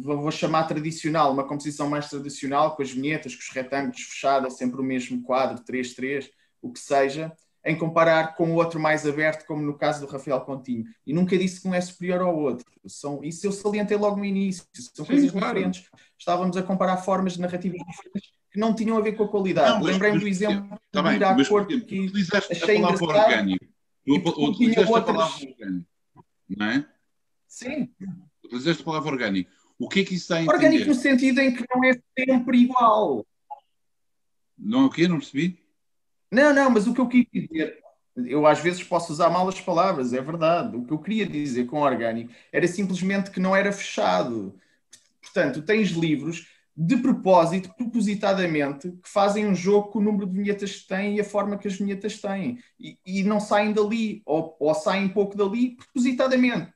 vou 0.01 0.31
chamar 0.31 0.63
tradicional, 0.63 1.33
uma 1.33 1.47
composição 1.47 1.89
mais 1.89 2.09
tradicional, 2.09 2.75
com 2.75 2.81
as 2.81 2.91
vinhetas, 2.91 3.35
com 3.35 3.41
os 3.41 3.49
retângulos 3.49 4.01
fechados, 4.01 4.57
sempre 4.57 4.79
o 4.79 4.83
mesmo 4.83 5.21
quadro, 5.23 5.63
3-3, 5.63 6.29
o 6.61 6.71
que 6.71 6.79
seja, 6.79 7.31
em 7.65 7.77
comparar 7.77 8.35
com 8.35 8.51
o 8.51 8.55
outro 8.55 8.79
mais 8.79 9.05
aberto, 9.05 9.45
como 9.45 9.61
no 9.61 9.77
caso 9.77 10.05
do 10.05 10.11
Rafael 10.11 10.41
Continho. 10.41 10.85
E 11.05 11.13
nunca 11.13 11.37
disse 11.37 11.61
que 11.61 11.67
um 11.67 11.73
é 11.73 11.79
superior 11.79 12.21
ao 12.21 12.37
outro. 12.37 12.65
São, 12.85 13.23
isso 13.23 13.47
eu 13.47 13.51
salientei 13.51 13.95
logo 13.95 14.17
no 14.17 14.25
início. 14.25 14.65
São 14.73 15.05
Sim, 15.05 15.11
coisas 15.11 15.31
claro. 15.31 15.53
diferentes. 15.53 15.89
Estávamos 16.17 16.57
a 16.57 16.63
comparar 16.63 16.97
formas 16.97 17.33
de 17.33 17.41
diferentes 17.41 17.81
que 18.51 18.59
não 18.59 18.75
tinham 18.75 18.97
a 18.97 19.01
ver 19.01 19.13
com 19.13 19.23
a 19.23 19.27
qualidade. 19.27 19.83
Lembrei-me 19.83 20.19
do 20.19 20.27
exemplo 20.27 20.77
tá 20.91 21.01
de 21.01 21.15
ir 21.15 21.23
à 21.23 21.47
cor 21.47 21.65
que 21.65 22.09
achei 22.51 22.77
a 22.77 22.81
palavra 22.81 23.05
orgânico. 23.05 23.65
Utilizaste 24.05 24.91
outras... 24.91 25.09
a 25.09 25.13
palavra 25.13 25.47
orgânico, 25.49 25.87
não 26.49 26.65
é? 26.67 26.85
Sim. 27.47 27.89
Utilizaste 28.43 28.81
a 28.81 28.85
palavra 28.85 29.11
orgânico. 29.11 29.51
O 29.79 29.89
que 29.89 30.01
é 30.01 30.03
que 30.05 30.13
isso 30.13 30.23
está 30.23 30.35
a 30.35 30.41
entender? 30.43 30.55
Orgânico 30.55 30.87
no 30.87 30.95
sentido 30.95 31.39
em 31.39 31.55
que 31.55 31.65
não 31.73 31.83
é 31.83 31.99
sempre 32.17 32.57
igual. 32.59 33.25
Não 34.57 34.83
é 34.83 34.85
o 34.85 34.89
quê? 34.89 35.07
Não 35.07 35.17
percebi? 35.17 35.62
Não, 36.33 36.51
não, 36.51 36.71
mas 36.71 36.87
o 36.87 36.95
que 36.95 36.99
eu 36.99 37.07
queria 37.07 37.27
dizer, 37.31 37.77
eu 38.17 38.47
às 38.47 38.59
vezes 38.59 38.83
posso 38.83 39.13
usar 39.13 39.29
mal 39.29 39.47
as 39.47 39.61
palavras, 39.61 40.13
é 40.13 40.19
verdade. 40.19 40.75
O 40.75 40.83
que 40.83 40.91
eu 40.91 40.97
queria 40.97 41.27
dizer 41.27 41.65
com 41.65 41.81
orgânico 41.81 42.33
era 42.51 42.67
simplesmente 42.67 43.29
que 43.29 43.39
não 43.39 43.55
era 43.55 43.71
fechado. 43.71 44.59
Portanto, 45.21 45.61
tens 45.61 45.89
livros 45.91 46.47
de 46.75 46.97
propósito, 46.97 47.71
propositadamente, 47.75 48.89
que 48.91 49.07
fazem 49.07 49.45
um 49.45 49.53
jogo 49.53 49.89
com 49.89 49.99
o 49.99 50.01
número 50.01 50.25
de 50.25 50.33
vinhetas 50.33 50.77
que 50.77 50.87
têm 50.87 51.17
e 51.17 51.21
a 51.21 51.23
forma 51.23 51.55
que 51.55 51.67
as 51.67 51.75
vinhetas 51.75 52.19
têm. 52.19 52.57
E, 52.79 52.97
e 53.05 53.23
não 53.23 53.39
saem 53.39 53.71
dali, 53.71 54.23
ou, 54.25 54.57
ou 54.59 54.73
saem 54.73 55.09
pouco 55.09 55.37
dali, 55.37 55.75
propositadamente. 55.75 56.73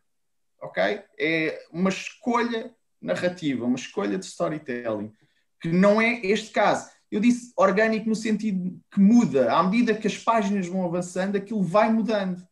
Ok? 0.61 1.01
É 1.19 1.65
uma 1.71 1.89
escolha 1.89 2.71
narrativa, 3.01 3.65
uma 3.65 3.75
escolha 3.75 4.19
de 4.19 4.25
storytelling, 4.25 5.11
que 5.59 5.69
não 5.69 5.99
é 5.99 6.19
este 6.23 6.51
caso. 6.51 6.95
Eu 7.11 7.19
disse 7.19 7.53
orgânico 7.55 8.09
no 8.09 8.15
sentido 8.15 8.79
que 8.91 8.99
muda. 8.99 9.53
À 9.53 9.63
medida 9.63 9.93
que 9.93 10.07
as 10.07 10.17
páginas 10.17 10.67
vão 10.67 10.85
avançando, 10.85 11.37
aquilo 11.37 11.63
vai 11.63 11.91
mudando. 11.91 12.45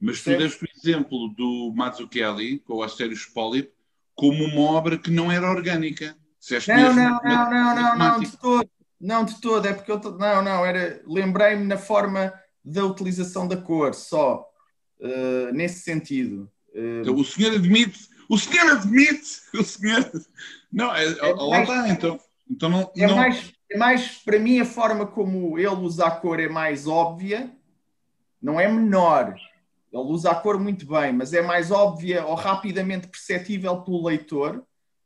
Mas 0.00 0.22
tu 0.22 0.36
deste 0.36 0.64
o 0.64 0.68
exemplo 0.76 1.28
do 1.28 1.72
Mazzucchelli, 1.76 2.58
com 2.60 2.74
o 2.74 2.82
Astérios 2.82 3.24
Polyp, 3.24 3.70
como 4.14 4.44
uma 4.44 4.72
obra 4.72 4.98
que 4.98 5.10
não 5.10 5.30
era 5.30 5.50
orgânica. 5.50 6.16
Não, 6.66 6.92
não, 6.92 7.20
não, 7.22 7.50
não, 7.50 7.74
não, 7.74 7.98
não, 7.98 8.20
de 8.20 8.36
todo. 8.36 8.70
Não, 9.00 9.24
de 9.24 9.40
todo. 9.40 9.66
É 9.66 9.72
porque 9.72 9.92
eu. 9.92 10.00
Não, 10.18 10.42
não, 10.42 10.66
era. 10.66 11.00
Lembrei-me 11.06 11.64
na 11.64 11.76
forma 11.76 12.32
da 12.64 12.84
utilização 12.84 13.46
da 13.46 13.56
cor, 13.56 13.94
só. 13.94 14.44
Uh, 14.98 15.52
nesse 15.52 15.80
sentido. 15.80 16.50
Uh, 16.74 17.00
então, 17.02 17.14
o 17.14 17.24
senhor 17.24 17.54
admite. 17.54 18.08
O 18.28 18.38
senhor 18.38 18.72
admite. 18.72 19.40
O 19.54 19.62
senhor. 19.62 20.10
Não, 20.72 20.94
é, 20.94 21.04
é 21.04 21.32
lá 21.32 21.62
está, 21.62 21.88
então. 21.88 22.20
Então 22.50 22.68
não, 22.68 22.92
é 22.96 23.06
não... 23.06 23.16
mais 23.16 23.52
é 23.72 23.76
mais, 23.78 24.18
para 24.18 24.38
mim, 24.38 24.60
a 24.60 24.64
forma 24.64 25.06
como 25.06 25.58
ele 25.58 25.68
usa 25.68 26.06
a 26.06 26.10
cor 26.10 26.38
é 26.38 26.48
mais 26.48 26.86
óbvia, 26.86 27.50
não 28.40 28.60
é 28.60 28.68
menor. 28.68 29.34
Ele 29.90 30.02
usa 30.02 30.30
a 30.30 30.34
cor 30.34 30.58
muito 30.58 30.86
bem, 30.86 31.12
mas 31.12 31.32
é 31.32 31.40
mais 31.40 31.70
óbvia 31.70 32.24
ou 32.24 32.34
rapidamente 32.34 33.08
perceptível 33.08 33.80
pelo 33.82 34.06
leitor 34.06 34.62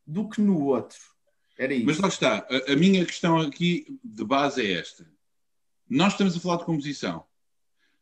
do 0.06 0.28
que 0.28 0.40
no 0.40 0.64
outro. 0.64 0.98
Era 1.58 1.72
isso. 1.72 1.86
Mas 1.86 1.98
lá 1.98 2.08
está. 2.08 2.46
A, 2.50 2.72
a 2.72 2.76
minha 2.76 3.04
questão 3.04 3.38
aqui 3.38 3.98
de 4.02 4.24
base 4.24 4.60
é 4.60 4.80
esta. 4.80 5.06
Nós 5.88 6.12
estamos 6.12 6.36
a 6.36 6.40
falar 6.40 6.56
de 6.56 6.64
composição. 6.64 7.24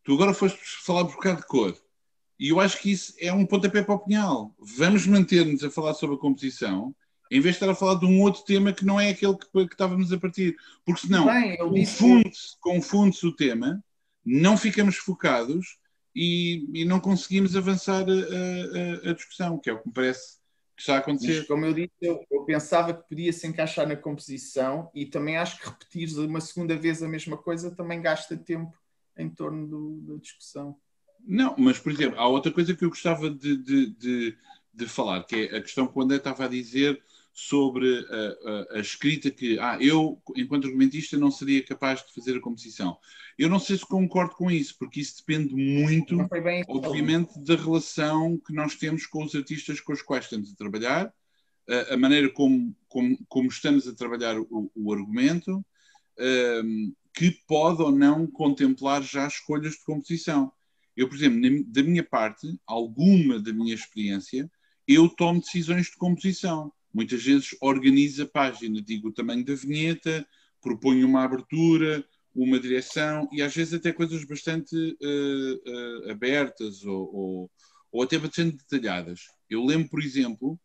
Tu 0.03 0.15
agora 0.15 0.35
foste 0.35 0.59
falar 0.85 1.05
por 1.05 1.15
bocado 1.15 1.41
de 1.41 1.47
cor. 1.47 1.77
E 2.39 2.49
eu 2.49 2.59
acho 2.59 2.81
que 2.81 2.91
isso 2.91 3.15
é 3.19 3.33
um 3.33 3.47
pontapé 3.47 3.83
para 3.83 3.95
o 3.95 3.99
punhal. 3.99 4.55
Vamos 4.59 5.07
manter-nos 5.07 5.63
a 5.63 5.71
falar 5.71 5.95
sobre 5.95 6.17
a 6.17 6.19
composição 6.19 6.95
em 7.35 7.41
vez 7.41 7.57
de 7.57 7.63
estar 7.65 7.69
a 7.69 7.75
falar 7.75 7.97
de 7.97 8.07
um 8.07 8.21
outro 8.21 8.45
tema 8.45 8.73
que 8.73 8.85
não 8.85 9.01
é 9.01 9.09
aquele 9.09 9.37
que, 9.37 9.49
que 9.51 9.75
estávamos 9.75 10.13
a 10.13 10.19
partir. 10.19 10.55
Porque 10.85 11.01
senão 11.01 11.27
confunde-se 11.59 12.57
confunde 12.61 13.27
o 13.27 13.35
tema, 13.35 13.83
não 14.25 14.57
ficamos 14.57 14.95
focados 14.95 15.79
e, 16.15 16.65
e 16.73 16.85
não 16.85 17.01
conseguimos 17.01 17.57
avançar 17.57 18.07
a, 18.09 19.09
a, 19.09 19.11
a, 19.11 19.15
discussão, 19.15 19.59
que 19.59 19.69
é 19.69 19.73
o 19.73 19.81
que 19.81 19.89
me 19.89 19.93
parece 19.93 20.37
que 20.77 20.83
está 20.83 20.95
a 20.95 20.99
acontecer. 20.99 21.39
Mas, 21.39 21.49
como 21.49 21.67
eu 21.67 21.75
disse, 21.75 21.93
eu, 22.01 22.25
eu, 22.31 22.45
pensava 22.45 22.95
que 22.95 23.09
podia 23.09 23.33
se 23.33 23.49
encaixar 23.49 23.89
na 23.89 23.97
composição 23.97 24.89
e 24.95 25.05
também 25.05 25.37
acho 25.37 25.59
que 25.59 25.69
repetir 25.69 26.17
uma 26.21 26.41
segunda 26.41 26.77
vez 26.77 27.03
a 27.03 27.09
mesma 27.09 27.37
coisa 27.37 27.75
também 27.75 28.01
gasta 28.01 28.37
tempo 28.37 28.79
em 29.19 29.29
torno 29.29 29.67
do, 29.67 30.01
da 30.03 30.21
discussão. 30.21 30.77
Não, 31.27 31.57
mas 31.59 31.81
por 31.81 31.91
exemplo, 31.91 32.17
há 32.17 32.29
outra 32.29 32.53
coisa 32.53 32.77
que 32.77 32.85
eu 32.85 32.91
gostava 32.91 33.29
de, 33.29 33.57
de, 33.57 33.91
de, 33.97 34.39
de 34.73 34.87
falar, 34.87 35.25
que 35.25 35.35
é 35.35 35.57
a 35.57 35.61
questão 35.61 35.89
que 35.89 35.99
o 35.99 36.03
André 36.03 36.19
estava 36.19 36.45
a 36.45 36.49
dizer 36.49 37.03
sobre 37.37 38.07
a, 38.09 38.77
a, 38.77 38.79
a, 38.79 38.81
escrita 38.81 39.29
que 39.29 39.59
ah, 39.59 39.77
eu, 39.81 40.23
enquanto 40.37 40.67
argumentista, 40.69 41.19
não 41.19 41.33
seria 41.33 41.65
capaz 41.65 42.05
de 42.05 42.15
fazer 42.15 42.37
a 42.37 42.41
composição. 42.41 42.97
Eu 43.37 43.49
não 43.49 43.59
sei 43.59 43.77
se 43.77 43.85
concordo 43.85 44.37
com 44.37 44.49
isso, 44.49 44.77
porque 44.79 45.01
isso 45.01 45.17
depende 45.19 45.53
muito, 45.53 46.17
obviamente, 46.69 47.37
da 47.41 47.57
relação 47.57 48.39
que 48.39 48.53
nós 48.53 48.77
temos 48.77 49.05
com 49.05 49.25
os 49.25 49.35
artistas 49.35 49.81
com 49.81 49.93
os 49.93 50.01
quais 50.01 50.27
estamos 50.27 50.53
a 50.53 50.55
trabalhar, 50.55 51.13
a, 51.69 51.95
a 51.95 51.97
maneira 51.97 52.31
como, 52.31 52.73
como, 52.87 53.19
como, 53.29 53.49
estamos 53.49 53.89
a 53.89 53.95
trabalhar 53.95 54.39
o, 54.39 54.71
o 54.73 54.93
argumento, 54.93 55.65
um, 56.65 56.95
que 57.13 57.33
pode 57.49 57.83
ou 57.83 57.91
não 57.91 58.29
contemplar 58.29 59.03
já 59.03 59.27
escolhas 59.27 59.73
de 59.73 59.85
composição. 59.85 60.53
Eu, 60.97 61.09
por 61.09 61.17
exemplo, 61.17 61.41
na, 61.41 61.49
da 61.67 61.83
minha 61.83 62.05
parte, 62.05 62.57
alguma 62.65 63.41
da 63.41 63.53
minha 63.53 63.75
experiência, 63.75 64.49
eu 64.87 65.09
tomo 65.09 65.41
decisões 65.41 65.87
de 65.87 65.97
composição 65.97 66.73
muitas 66.95 67.23
vezes 67.25 67.57
organiza 67.61 68.23
a 68.23 68.29
página, 68.29 68.81
digo 68.81 69.09
o 69.09 69.13
tamanho 69.13 69.45
da 69.45 69.55
vinheta, 69.55 70.25
propõe 70.63 71.03
uma 71.03 71.25
abertura, 71.25 72.07
uma 72.33 72.59
direção 72.59 73.29
e 73.33 73.43
às 73.43 73.55
vezes 73.55 73.75
até 73.75 73.93
coisas 73.93 74.25
bastante 74.25 74.75
uh, 74.77 76.07
uh, 76.07 76.11
abertas 76.11 76.85
ou, 76.85 77.15
ou, 77.15 77.51
ou, 77.91 78.03
até 78.03 78.17
bastante 78.17 78.57
detalhadas. 78.57 79.23
Eu 79.51 79.65
lembro, 79.65 79.89
por 79.89 80.01
exemplo, 80.01 80.59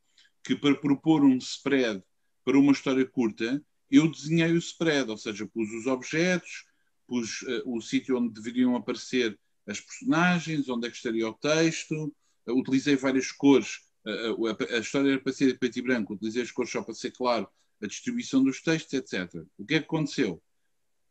que 0.43 0.55
para 0.55 0.75
propor 0.75 1.23
um 1.23 1.38
spread 1.38 2.01
para 2.45 2.57
uma 2.57 2.71
história 2.71 3.05
curta, 3.05 3.61
eu 3.91 4.09
desenhei 4.09 4.51
o 4.51 4.57
spread, 4.57 5.09
ou 5.09 5.17
seja, 5.17 5.47
pus 5.47 5.69
os 5.71 5.88
objetos, 5.88 6.65
pus 7.07 7.41
uh, 7.41 7.63
o 7.65 7.82
sítio 7.82 8.17
onde 8.17 8.34
deveriam 8.34 8.75
aparecer 8.75 9.38
as 9.67 9.82
personagens, 9.82 10.69
onde 10.69 10.88
é 10.88 10.91
que 10.91 10.95
estaria 10.95 11.27
o 11.27 11.34
texto, 11.34 12.13
utilizei 12.47 12.95
várias 12.95 13.32
cores 13.32 13.88
a, 14.06 14.76
a, 14.76 14.80
história 14.80 15.12
era 15.12 15.20
para 15.20 15.34
ser 15.34 15.58
preto 15.58 15.80
e 15.80 15.82
branco, 15.82 16.14
utilizei 16.14 16.41
as 16.41 16.52
cores 16.52 16.72
só 16.72 16.82
para 16.82 16.93
ser 16.93 17.12
claro, 17.12 17.47
a 17.82 17.88
distribuição 17.88 18.43
dos 18.43 18.62
textos, 18.62 18.93
etc. 18.93 19.43
O 19.58 19.66
que 19.66 19.76
é 19.76 19.80
que 19.80 19.86
aconteceu? 19.86 20.41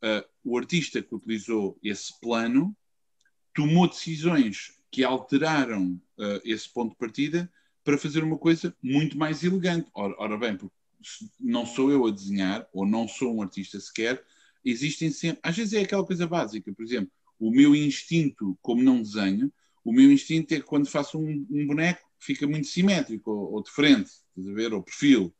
Uh, 0.02 0.24
o 0.44 0.56
artista 0.58 1.02
que 1.02 1.14
utilizou 1.14 1.78
esse 1.82 2.18
plano 2.20 2.76
tomou 3.54 3.88
decisões 3.88 4.78
que 4.90 5.02
alteraram 5.02 6.00
uh, 6.18 6.40
esse 6.44 6.68
ponto 6.68 6.92
de 6.92 6.98
partida 6.98 7.50
para 7.82 7.98
fazer 7.98 8.22
uma 8.22 8.38
coisa 8.38 8.74
muito 8.82 9.18
mais 9.18 9.42
elegante. 9.42 9.90
Ora, 9.94 10.14
ora, 10.18 10.38
bem, 10.38 10.56
porque 10.56 10.74
não 11.40 11.66
sou 11.66 11.90
eu 11.90 12.06
a 12.06 12.10
desenhar, 12.10 12.68
ou 12.72 12.86
não 12.86 13.08
sou 13.08 13.34
um 13.34 13.42
artista 13.42 13.80
sequer, 13.80 14.22
existem 14.64 15.10
sempre. 15.10 15.40
Às 15.42 15.56
vezes 15.56 15.72
é 15.72 15.80
aquela 15.80 16.04
coisa 16.04 16.26
básica, 16.26 16.72
por 16.72 16.84
exemplo, 16.84 17.10
o 17.38 17.50
meu 17.50 17.74
instinto, 17.74 18.58
como 18.60 18.82
não 18.82 19.00
desenho, 19.00 19.52
o 19.84 19.92
meu 19.92 20.10
instinto 20.10 20.52
é 20.54 20.58
que 20.58 20.66
quando 20.66 20.88
faço 20.88 21.18
um, 21.18 21.46
um 21.50 21.66
boneco, 21.66 22.07
fica 22.18 22.46
muito 22.46 22.66
simétrico 22.66 23.30
ou, 23.30 23.54
ou 23.54 23.62
de 23.62 23.70
frente, 23.70 24.10
estás 24.10 24.54
ver, 24.54 24.72
ou 24.72 24.82
perfil. 24.82 25.34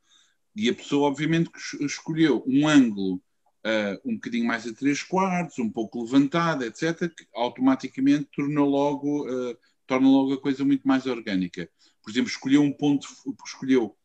E 0.55 0.69
a 0.69 0.75
pessoa, 0.75 1.09
obviamente, 1.09 1.51
escolheu 1.81 2.43
um 2.47 2.67
ângulo 2.67 3.17
uh, 3.17 4.01
um 4.05 4.15
bocadinho 4.15 4.47
mais 4.47 4.67
a 4.67 4.75
três 4.75 5.03
quartos, 5.03 5.59
um 5.59 5.71
pouco 5.71 6.03
levantado, 6.03 6.65
etc., 6.65 7.09
que 7.15 7.27
automaticamente 7.35 8.29
tornou 8.35 8.69
logo, 8.69 9.29
uh, 9.29 9.57
torna 9.87 10.09
logo 10.09 10.35
a 10.35 10.41
coisa 10.41 10.65
muito 10.65 10.87
mais 10.87 11.07
orgânica. 11.07 11.71
Por 12.03 12.11
exemplo, 12.11 12.31
escolheu 12.31 12.63
um 12.63 12.73
ponto, 12.73 13.07
escolheu 13.45 13.97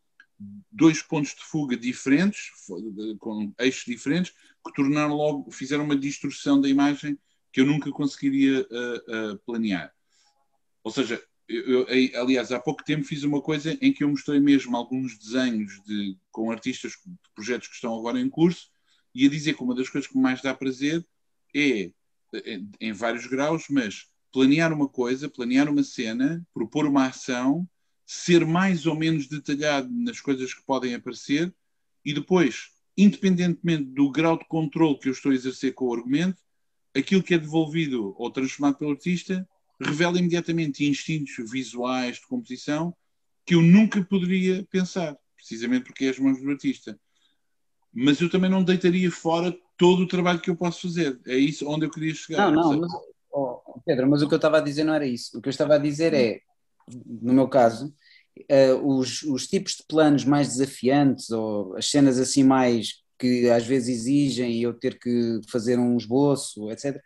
dois 0.71 1.01
pontos 1.01 1.34
de 1.36 1.43
fuga 1.43 1.78
diferentes, 1.78 2.51
com 3.19 3.53
eixos 3.59 3.86
diferentes, 3.86 4.34
que 4.65 4.74
tornaram 4.74 5.15
logo, 5.15 5.51
fizeram 5.51 5.84
uma 5.84 5.95
distorção 5.95 6.59
da 6.59 6.69
imagem 6.69 7.17
que 7.51 7.61
eu 7.61 7.65
nunca 7.65 7.91
conseguiria 7.91 8.61
uh, 8.61 9.34
uh, 9.34 9.39
planear. 9.45 9.93
Ou 10.84 10.91
seja, 10.91 11.24
eu, 11.54 11.88
eu, 11.88 12.22
aliás, 12.22 12.51
há 12.51 12.60
pouco 12.60 12.84
tempo 12.84 13.06
fiz 13.06 13.24
uma 13.24 13.41
coisa 13.41 13.78
em 13.80 13.93
que 13.93 14.04
eu 14.04 14.10
mostrei 14.10 14.39
mesmo 14.39 14.76
alguns 14.76 15.18
desenhos 15.18 15.72
de, 15.86 16.18
com 16.32 16.51
artistas 16.51 16.93
de 17.06 17.14
projetos 17.36 17.68
que 17.68 17.76
estão 17.76 17.95
agora 17.97 18.20
em 18.20 18.30
curso 18.30 18.70
e 19.14 19.26
a 19.26 19.30
dizer 19.30 19.54
que 19.54 19.64
uma 19.64 19.76
das 19.76 19.88
coisas 19.88 20.10
que 20.10 20.18
mais 20.18 20.41
dá 20.41 20.54
prazer 20.54 21.06
é, 21.56 21.91
em, 22.80 22.91
vários 22.91 23.28
graus, 23.28 23.66
mas 23.70 24.08
planear 24.32 24.74
uma 24.74 24.89
coisa, 24.89 25.30
planear 25.30 25.70
uma 25.70 25.84
cena, 25.84 26.45
propor 26.54 26.88
uma 26.88 27.06
ação, 27.06 27.70
ser 28.06 28.45
mais 28.45 28.88
ou 28.88 28.95
menos 28.95 29.28
detalhado 29.28 29.89
nas 29.91 30.20
coisas 30.20 30.54
que 30.54 30.66
podem 30.66 30.95
aparecer 30.95 31.54
e 32.04 32.14
depois, 32.14 32.72
independentemente 32.97 33.86
do 33.86 34.10
grau 34.10 34.38
de 34.38 34.47
controle 34.47 34.97
que 34.97 35.08
eu 35.08 35.14
estou 35.14 35.32
a 35.32 35.36
exercer 35.36 35.74
com 35.76 35.86
o 35.86 35.93
argumento, 35.93 36.41
aquilo 36.95 37.22
que 37.22 37.36
é 37.36 37.38
devolvido 37.38 38.16
ou 38.18 38.32
transformado 38.32 38.78
pelo 38.78 38.91
artista 38.91 39.47
revela 39.82 40.19
imediatamente 40.19 40.86
instintos 40.86 41.34
visuais 41.51 42.17
de 42.17 42.28
composição 42.28 42.95
que 43.45 43.55
eu 43.55 43.61
nunca 43.61 44.03
poderia 44.03 44.65
pensar, 44.69 45.17
precisamente 45.36 45.86
porque 45.86 46.05
é 46.05 46.09
as 46.09 46.19
mãos 46.19 46.41
do 46.41 46.49
artista. 46.49 46.97
Mas 47.93 48.19
eu 48.21 48.30
também 48.30 48.49
não 48.49 48.63
deitaria 48.63 49.11
fora 49.11 49.55
todo 49.78 50.03
o 50.03 50.07
trabalho 50.07 50.39
que 50.39 50.49
eu 50.49 50.55
posso 50.55 50.88
fazer. 50.88 51.19
É 51.28 51.36
isso 51.36 51.67
onde 51.67 51.86
eu 51.86 51.91
queria 51.91 52.13
chegar. 52.13 52.51
Não, 52.51 52.71
não, 52.71 52.80
mas, 52.80 52.91
oh, 53.32 53.82
Pedro, 53.86 54.09
mas 54.09 54.21
o 54.21 54.28
que 54.28 54.34
eu 54.34 54.38
estava 54.38 54.57
a 54.57 54.61
dizer 54.61 54.84
não 54.84 54.93
era 54.93 55.05
isso. 55.05 55.38
O 55.38 55.41
que 55.41 55.49
eu 55.49 55.51
estava 55.51 55.76
a 55.76 55.80
dizer 55.80 56.13
é, 56.13 56.39
no 57.05 57.34
meu 57.34 57.47
caso, 57.47 57.93
uh, 58.39 58.97
os, 58.97 59.24
os 59.24 59.47
tipos 59.47 59.74
de 59.74 59.84
planos 59.88 60.26
mais 60.26 60.47
desafiantes 60.47 61.30
ou 61.30 61.76
as 61.76 61.89
cenas 61.89 62.17
assim 62.17 62.43
mais 62.43 63.03
que 63.19 63.49
às 63.49 63.65
vezes 63.65 63.99
exigem 63.99 64.59
eu 64.59 64.74
ter 64.74 64.99
que 64.99 65.39
fazer 65.49 65.80
um 65.80 65.95
esboço, 65.95 66.69
etc., 66.71 66.99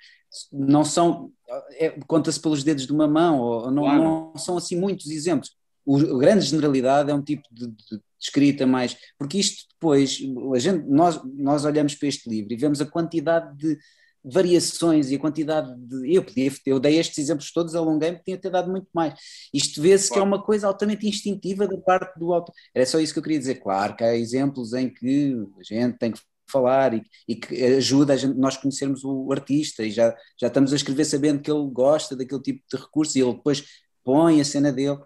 não 0.52 0.84
são, 0.84 1.32
é, 1.72 1.90
conta-se 2.08 2.40
pelos 2.40 2.64
dedos 2.64 2.86
de 2.86 2.94
uma 2.94 3.08
mão, 3.08 3.40
ou 3.40 3.72
não, 3.72 3.84
claro. 3.84 4.04
não 4.04 4.38
são 4.38 4.58
assim 4.58 4.76
muitos 4.76 5.10
exemplos. 5.10 5.52
O, 5.86 5.98
a 5.98 6.20
grande 6.20 6.46
generalidade 6.46 7.10
é 7.10 7.14
um 7.14 7.22
tipo 7.22 7.48
de, 7.52 7.68
de, 7.68 8.02
escrita 8.20 8.66
mais, 8.66 8.98
porque 9.18 9.38
isto 9.38 9.68
depois, 9.74 10.20
a 10.56 10.60
gente, 10.60 10.86
nós, 10.88 11.22
nós 11.36 11.66
olhamos 11.66 11.96
para 11.96 12.08
este 12.08 12.30
livro 12.30 12.52
e 12.52 12.58
vemos 12.58 12.82
a 12.82 12.86
quantidade 12.86 13.56
de 13.56 13.78
variações 14.24 15.10
e 15.10 15.16
a 15.16 15.20
quantidade 15.20 15.74
de. 15.78 16.14
Eu 16.14 16.24
podia, 16.24 16.52
eu 16.66 16.80
dei 16.80 16.98
estes 17.00 17.18
exemplos 17.18 17.52
todos, 17.52 17.76
alonguei-me, 17.76 18.18
podia 18.18 18.38
ter 18.38 18.50
dado 18.50 18.70
muito 18.70 18.88
mais. 18.94 19.14
Isto 19.54 19.82
vê-se 19.82 20.12
que 20.12 20.20
é 20.20 20.22
uma 20.22 20.44
coisa 20.44 20.68
altamente 20.68 21.08
instintiva 21.08 21.68
da 21.68 21.78
parte 21.78 22.20
do 22.20 22.34
autor. 22.34 22.54
Era 22.74 22.86
só 22.86 23.00
isso 23.00 23.14
que 23.14 23.20
eu 23.20 23.24
queria 23.24 23.40
dizer. 23.40 23.56
Claro 23.56 23.96
que 23.96 24.04
há 24.04 24.16
exemplos 24.16 24.74
em 24.74 24.90
que 24.90 25.36
a 25.58 25.64
gente 25.64 25.98
tem 25.98 26.12
que 26.12 26.20
falar 26.52 26.94
e, 26.94 27.04
e 27.28 27.36
que 27.36 27.64
ajuda 27.64 28.14
a 28.14 28.18
gente, 28.18 28.38
nós 28.38 28.58
conhecermos 28.58 29.04
o 29.04 29.32
artista 29.32 29.84
e 29.84 29.92
já, 29.92 30.16
já 30.40 30.48
estamos 30.48 30.74
a 30.74 30.76
escrever 30.76 31.06
sabendo 31.06 31.42
que 31.42 31.52
ele 31.52 31.70
gosta 31.72 32.16
daquele 32.16 32.42
tipo 32.42 32.64
de 32.72 32.78
recurso 32.78 33.18
e 33.18 33.22
ele 33.22 33.34
depois 33.34 33.64
põe 34.04 34.40
a 34.40 34.46
cena 34.46 34.72
dele. 34.72 35.00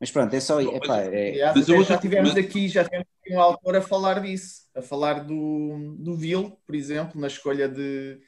Mas 0.00 0.10
pronto, 0.10 0.34
é 0.34 0.40
só. 0.40 0.60
Epá, 0.60 1.00
é... 1.00 1.52
Mas 1.54 1.66
já 1.66 1.96
tivemos 1.96 2.36
aqui, 2.36 2.68
já 2.68 2.84
tivemos 2.84 3.06
aqui 3.22 3.34
um 3.34 3.40
autor 3.40 3.76
a 3.76 3.80
falar 3.80 4.20
disso, 4.20 4.62
a 4.74 4.82
falar 4.82 5.24
do, 5.24 5.96
do 5.98 6.16
Vil, 6.16 6.58
por 6.66 6.74
exemplo, 6.74 7.20
na 7.20 7.28
escolha 7.28 7.68
de, 7.68 8.20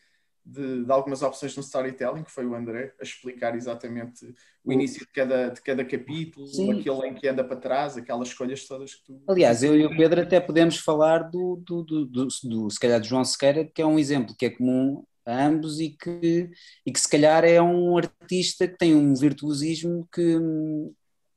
de, 0.46 0.84
de, 0.84 0.92
algumas 0.92 1.22
opções 1.22 1.56
no 1.56 1.62
storytelling, 1.62 2.22
que 2.22 2.30
foi 2.30 2.46
o 2.46 2.54
André, 2.54 2.94
a 3.00 3.02
explicar 3.02 3.56
exatamente 3.56 4.32
o 4.64 4.72
início 4.72 5.00
de 5.00 5.12
cada, 5.12 5.48
de 5.48 5.60
cada 5.60 5.84
capítulo, 5.84 6.46
Sim. 6.46 6.78
aquele 6.78 7.08
em 7.08 7.14
que 7.14 7.26
anda 7.26 7.42
para 7.42 7.56
trás, 7.56 7.96
aquelas 7.96 8.28
escolhas 8.28 8.64
todas 8.66 8.94
que 8.94 9.04
tu. 9.04 9.22
Aliás, 9.28 9.64
eu 9.64 9.76
e 9.76 9.84
o 9.84 9.96
Pedro 9.96 10.22
até 10.22 10.38
podemos 10.38 10.78
falar 10.78 11.24
do, 11.24 11.56
do, 11.56 11.82
do, 11.82 12.06
do, 12.06 12.28
do 12.44 12.70
se 12.70 12.78
calhar, 12.78 13.00
de 13.00 13.08
João 13.08 13.24
Sequeira, 13.24 13.64
que 13.64 13.82
é 13.82 13.86
um 13.86 13.98
exemplo 13.98 14.36
que 14.38 14.46
é 14.46 14.50
comum 14.50 15.04
a 15.26 15.46
ambos 15.46 15.80
e 15.80 15.90
que, 15.90 16.48
e 16.86 16.92
que 16.92 17.00
se 17.00 17.08
calhar 17.08 17.44
é 17.44 17.60
um 17.60 17.98
artista 17.98 18.68
que 18.68 18.78
tem 18.78 18.94
um 18.94 19.14
virtuosismo 19.14 20.08
que. 20.12 20.38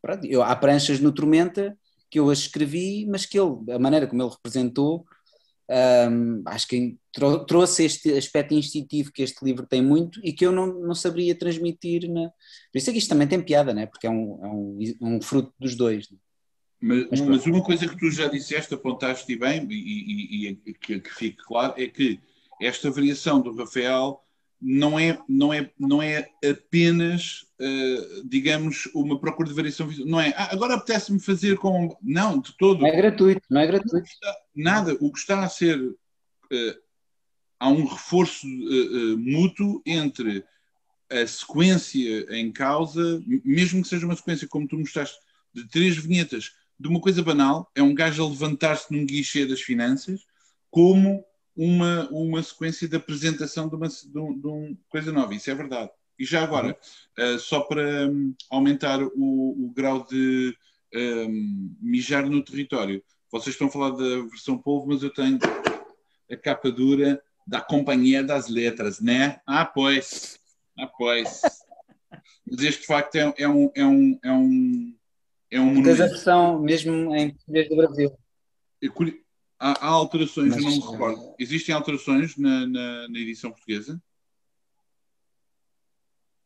Pronto, 0.02 0.26
eu, 0.26 0.44
há 0.44 0.56
pranchas 0.56 1.00
no 1.00 1.12
Tormenta 1.12 1.76
que 2.10 2.20
eu 2.20 2.30
as 2.30 2.40
escrevi, 2.40 3.06
mas 3.08 3.26
que 3.26 3.40
ele, 3.40 3.72
a 3.72 3.78
maneira 3.78 4.08
como 4.08 4.22
ele 4.22 4.32
representou 4.32 5.06
um, 5.70 6.42
acho 6.46 6.68
que 6.68 6.98
trou 7.14 7.46
trouxe 7.46 7.86
este 7.86 8.12
aspecto 8.14 8.54
instintivo 8.54 9.12
que 9.12 9.22
este 9.22 9.44
livro 9.46 9.68
tem 9.68 9.82
muito 9.82 10.20
e 10.24 10.34
que 10.34 10.46
eu 10.46 10.52
não, 10.52 10.68
não 10.68 10.96
saberia 10.96 11.38
transmitir. 11.38 12.10
Na... 12.10 12.30
Por 12.72 12.78
isso 12.78 12.90
é 12.90 12.94
que 12.94 13.00
isto 13.00 13.10
também 13.10 13.28
tem 13.28 13.42
piada, 13.42 13.74
né? 13.74 13.86
porque 13.86 14.08
é 14.08 14.10
um, 14.10 14.40
é 14.44 14.48
um, 14.48 15.16
um 15.16 15.22
fruto 15.22 15.54
dos 15.60 15.76
dois. 15.76 16.10
Né? 16.10 16.18
Mas, 16.82 17.08
mas, 17.10 17.22
mas, 17.22 17.46
uma 17.46 17.64
coisa 17.64 17.88
que 17.88 17.98
tu 17.98 18.10
já 18.10 18.28
disseste, 18.28 18.74
apontaste 18.74 19.36
bem, 19.36 19.68
e, 19.70 20.48
e, 20.48 20.60
e 20.66 20.74
que, 20.74 21.00
que 21.00 21.14
fique 21.14 21.44
claro, 21.44 21.74
é 21.78 21.88
que 21.88 22.20
esta 22.62 22.90
variação 22.90 23.42
do 23.42 23.54
Rafael 23.54 24.24
não 24.62 25.00
é, 25.00 25.18
não 25.28 25.54
é, 25.54 25.72
não 25.80 26.02
é 26.02 26.30
apenas, 26.44 27.46
uh, 27.60 28.28
digamos, 28.28 28.90
uma 28.94 29.20
procura 29.20 29.48
de 29.48 29.56
variação 29.56 29.88
visual. 29.88 30.08
Não 30.08 30.20
é, 30.20 30.34
ah, 30.36 30.50
agora 30.52 30.76
apetece-me 30.76 31.20
fazer 31.20 31.58
com. 31.58 31.98
Não, 32.02 32.40
de 32.40 32.56
todo. 32.58 32.82
Não 32.82 32.88
é 32.88 32.96
gratuito, 32.96 33.42
não 33.50 33.62
é 33.62 33.68
gratuito. 33.68 34.10
nada. 34.56 34.98
O 35.00 35.12
que 35.12 35.20
está 35.20 35.44
a 35.44 35.50
ser. 35.50 35.80
Uh, 35.80 36.90
há 37.60 37.70
um 37.70 37.86
reforço 37.86 38.48
uh, 38.48 39.18
mútuo 39.18 39.82
entre 39.86 40.44
a 41.10 41.26
sequência 41.26 42.26
em 42.36 42.52
causa, 42.52 43.22
mesmo 43.44 43.82
que 43.82 43.88
seja 43.88 44.06
uma 44.06 44.16
sequência, 44.16 44.48
como 44.48 44.68
tu 44.68 44.78
mostraste, 44.78 45.18
de 45.54 45.68
três 45.68 45.98
vinhetas 45.98 46.52
de 46.80 46.88
uma 46.88 47.02
coisa 47.02 47.22
banal, 47.22 47.70
é 47.76 47.82
um 47.82 47.94
gajo 47.94 48.24
a 48.24 48.30
levantar-se 48.30 48.94
num 48.94 49.06
guichê 49.06 49.46
das 49.46 49.62
finanças, 49.62 50.22
como 50.72 51.26
uma, 51.62 52.08
uma 52.10 52.42
sequência 52.42 52.88
de 52.88 52.96
apresentação 52.96 53.68
de 53.68 53.76
uma, 53.76 53.90
de, 53.90 54.18
um, 54.18 54.40
de 54.40 54.48
uma 54.48 54.78
coisa 54.88 55.12
nova. 55.12 55.36
Isso 55.36 55.52
é 55.52 55.54
verdade. 55.54 55.92
E 56.18 56.24
já 56.24 56.42
agora, 56.42 56.78
uh, 57.20 57.38
só 57.38 57.60
para 57.60 58.08
um, 58.08 58.34
aumentar 58.50 59.04
o, 59.04 59.12
o, 59.18 59.74
grau 59.76 60.06
de 60.06 60.56
um, 60.96 61.76
mijar 61.82 62.30
no 62.30 62.42
território, 62.42 63.04
vocês 63.30 63.56
estão 63.56 63.68
a 63.68 63.72
falar 63.72 63.90
da 63.90 64.22
versão 64.30 64.58
polvo, 64.58 64.88
mas 64.88 65.04
eu 65.04 65.14
tenho 65.14 65.38
a 66.32 66.38
capa 66.38 66.72
dura 66.72 67.22
da 67.46 67.60
Companhia 67.60 68.24
das 68.24 68.48
Letras, 68.48 69.02
né? 69.02 69.42
Ah, 69.46 69.66
pois. 69.66 70.40
Ah, 70.78 70.88
pois. 70.88 71.42
Mas 72.50 72.64
este, 72.64 72.82
de 72.82 72.88
facto, 72.88 73.16
é, 73.16 73.34
é 73.38 73.50
um. 73.50 73.70
É 73.76 73.86
um, 73.86 74.20
é 74.24 74.32
um, 74.32 74.96
é 75.52 75.60
um 75.60 75.84
versão 75.84 76.62
mesmo 76.62 77.14
em 77.14 77.32
português 77.32 77.68
do 77.68 77.76
Brasil. 77.76 78.18
Há, 79.60 79.88
há 79.88 79.90
alterações, 79.90 80.56
Mas, 80.56 80.64
eu 80.64 80.64
não 80.64 80.72
me 80.72 80.92
recordo. 80.92 81.36
Existem 81.38 81.76
alterações 81.76 82.38
na, 82.38 82.66
na, 82.66 83.08
na, 83.10 83.20
edição 83.20 83.52
portuguesa? 83.52 84.02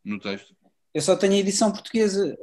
No 0.03 0.20
texto? 0.20 0.55
Eu 0.93 1.01
só 1.01 1.16
tenho 1.16 1.34
a 1.34 1.38
edição 1.38 1.72
portuguesa. 1.72 2.36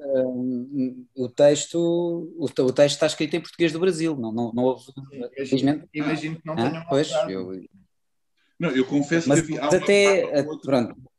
o, 1.14 1.28
texto, 1.28 1.76
o, 1.76 2.44
o, 2.44 2.72
texto 2.72 2.94
está 2.94 3.06
escrito 3.06 3.34
em 3.34 3.40
português 3.40 3.72
do 3.72 3.80
Brasil. 3.80 4.16
Não, 4.16 4.32
não, 4.32 4.52
não 4.52 4.62
houve. 4.62 4.84
Imagino, 5.36 5.88
imagino 5.92 6.36
que 6.40 6.46
não 6.46 6.54
ah, 6.54 6.70
tenham. 6.70 6.84
Pois, 6.88 7.10
eu... 7.28 7.64
Não, 8.58 8.70
eu 8.70 8.86
confesso 8.86 9.28
mas, 9.28 9.42
que 9.42 9.58
mas 9.58 9.74
até. 9.74 10.44
Outra, 10.46 10.58
pronto. 10.62 11.10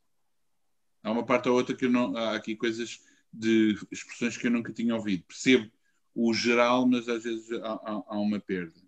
Há 1.04 1.12
uma 1.12 1.26
parte 1.26 1.50
ou 1.50 1.56
outra 1.56 1.76
que 1.76 1.86
eu 1.86 1.90
não. 1.90 2.16
Há 2.16 2.36
aqui 2.36 2.56
coisas 2.56 3.00
de 3.34 3.78
expressões 3.92 4.38
que 4.38 4.48
eu 4.48 4.52
nunca 4.52 4.72
tinha 4.72 4.96
ouvido. 4.96 5.24
Percebo 5.26 5.70
o 6.14 6.34
geral, 6.34 6.88
mas 6.88 7.08
às 7.08 7.24
vezes 7.24 7.52
há, 7.52 7.74
há, 7.74 8.04
há 8.08 8.20
uma 8.20 8.40
perda. 8.40 8.81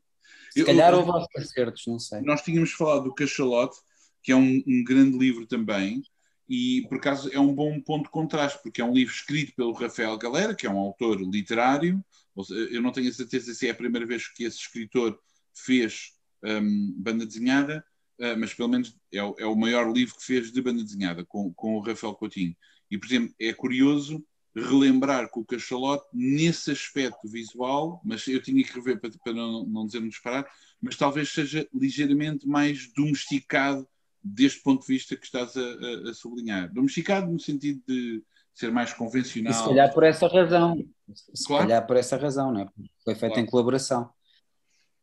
Se 0.54 0.64
calhar 0.64 0.94
houve 0.94 1.10
aos 1.10 1.28
concertos, 1.28 1.84
não 1.88 2.00
sei. 2.00 2.22
Nós 2.22 2.42
tínhamos 2.42 2.72
falado 2.72 3.06
do 3.06 3.16
Cachalote, 3.16 3.78
que 4.22 4.32
é 4.32 4.36
um, 4.36 4.64
um, 4.68 4.84
grande 4.84 5.18
livro 5.18 5.48
também, 5.48 6.04
e 6.48 6.86
por 6.88 6.98
acaso 6.98 7.30
é 7.34 7.40
um 7.40 7.54
bom 7.54 7.82
ponto 7.82 8.04
de 8.04 8.12
contraste, 8.12 8.62
porque 8.62 8.80
é 8.80 8.86
um 8.86 8.94
livro 8.94 9.14
escrito 9.14 9.56
pelo 9.56 9.74
Rafael 9.74 10.18
Galera, 10.18 10.54
que 10.54 10.68
é 10.68 10.70
um 10.70 10.78
autor 10.78 11.20
literário. 11.22 12.04
Eu 12.72 12.82
não 12.82 12.92
tenho 12.92 13.10
a 13.10 13.14
certeza 13.14 13.54
se 13.54 13.68
é 13.68 13.72
a 13.72 13.76
primeira 13.76 14.06
vez 14.06 14.28
que 14.28 14.44
esse 14.44 14.58
escritor 14.58 15.20
fez 15.54 16.14
um, 16.44 16.94
banda 16.98 17.26
desenhada, 17.26 17.84
uh, 18.20 18.38
mas 18.38 18.54
pelo 18.54 18.70
menos 18.70 18.96
é 19.12 19.24
o, 19.24 19.36
é 19.40 19.46
o, 19.46 19.56
maior 19.56 19.92
livro 19.92 20.16
que 20.16 20.26
fez 20.26 20.52
de 20.52 20.62
banda 20.62 20.84
desenhada, 20.84 21.26
com, 21.26 21.54
com 21.54 21.76
o 21.76 21.82
Rafael 21.82 22.14
Coutinho. 22.14 22.56
E, 22.92 22.98
por 22.98 23.08
exemplo, 23.08 23.34
é 23.40 23.54
curioso 23.54 24.24
relembrar 24.56 25.30
com 25.30 25.40
o 25.40 25.46
cachalote 25.46 26.06
nesse 26.14 26.72
aspecto 26.72 27.28
visual, 27.28 28.00
mas 28.04 28.28
eu 28.28 28.42
tinha 28.42 28.64
que 28.64 28.74
rever 28.74 29.00
para, 29.00 29.10
para 29.24 29.34
não, 29.34 29.66
não 29.66 29.86
dizer-me 29.86 30.10
disparar, 30.10 30.48
mas 30.82 30.96
talvez 30.96 31.30
seja 31.30 31.68
ligeiramente 31.74 32.48
mais 32.48 32.92
domesticado 32.94 33.88
deste 34.24 34.62
ponto 34.62 34.82
de 34.82 34.94
vista 34.94 35.16
que 35.16 35.26
estás 35.26 35.58
a, 35.58 35.62
a, 35.62 36.10
a 36.12 36.14
sublinhar. 36.14 36.72
Domesticado 36.72 37.32
no 37.32 37.40
sentido 37.40 37.82
de 37.88 38.24
ser 38.54 38.72
mais 38.72 38.94
convencional. 38.94 39.52
E 39.52 39.56
se 39.56 39.64
calhar 39.64 39.94
por 39.94 40.04
essa 40.04 40.28
razão. 40.28 40.86
Se 41.34 41.46
claro. 41.46 41.64
calhar 41.64 41.88
por 41.88 41.98
essa 41.98 42.18
razão, 42.18 42.52
não 42.52 42.62
é? 42.62 42.68
Foi 43.04 43.16
feito 43.16 43.34
claro. 43.34 43.48
em 43.48 43.50
colaboração. 43.50 44.10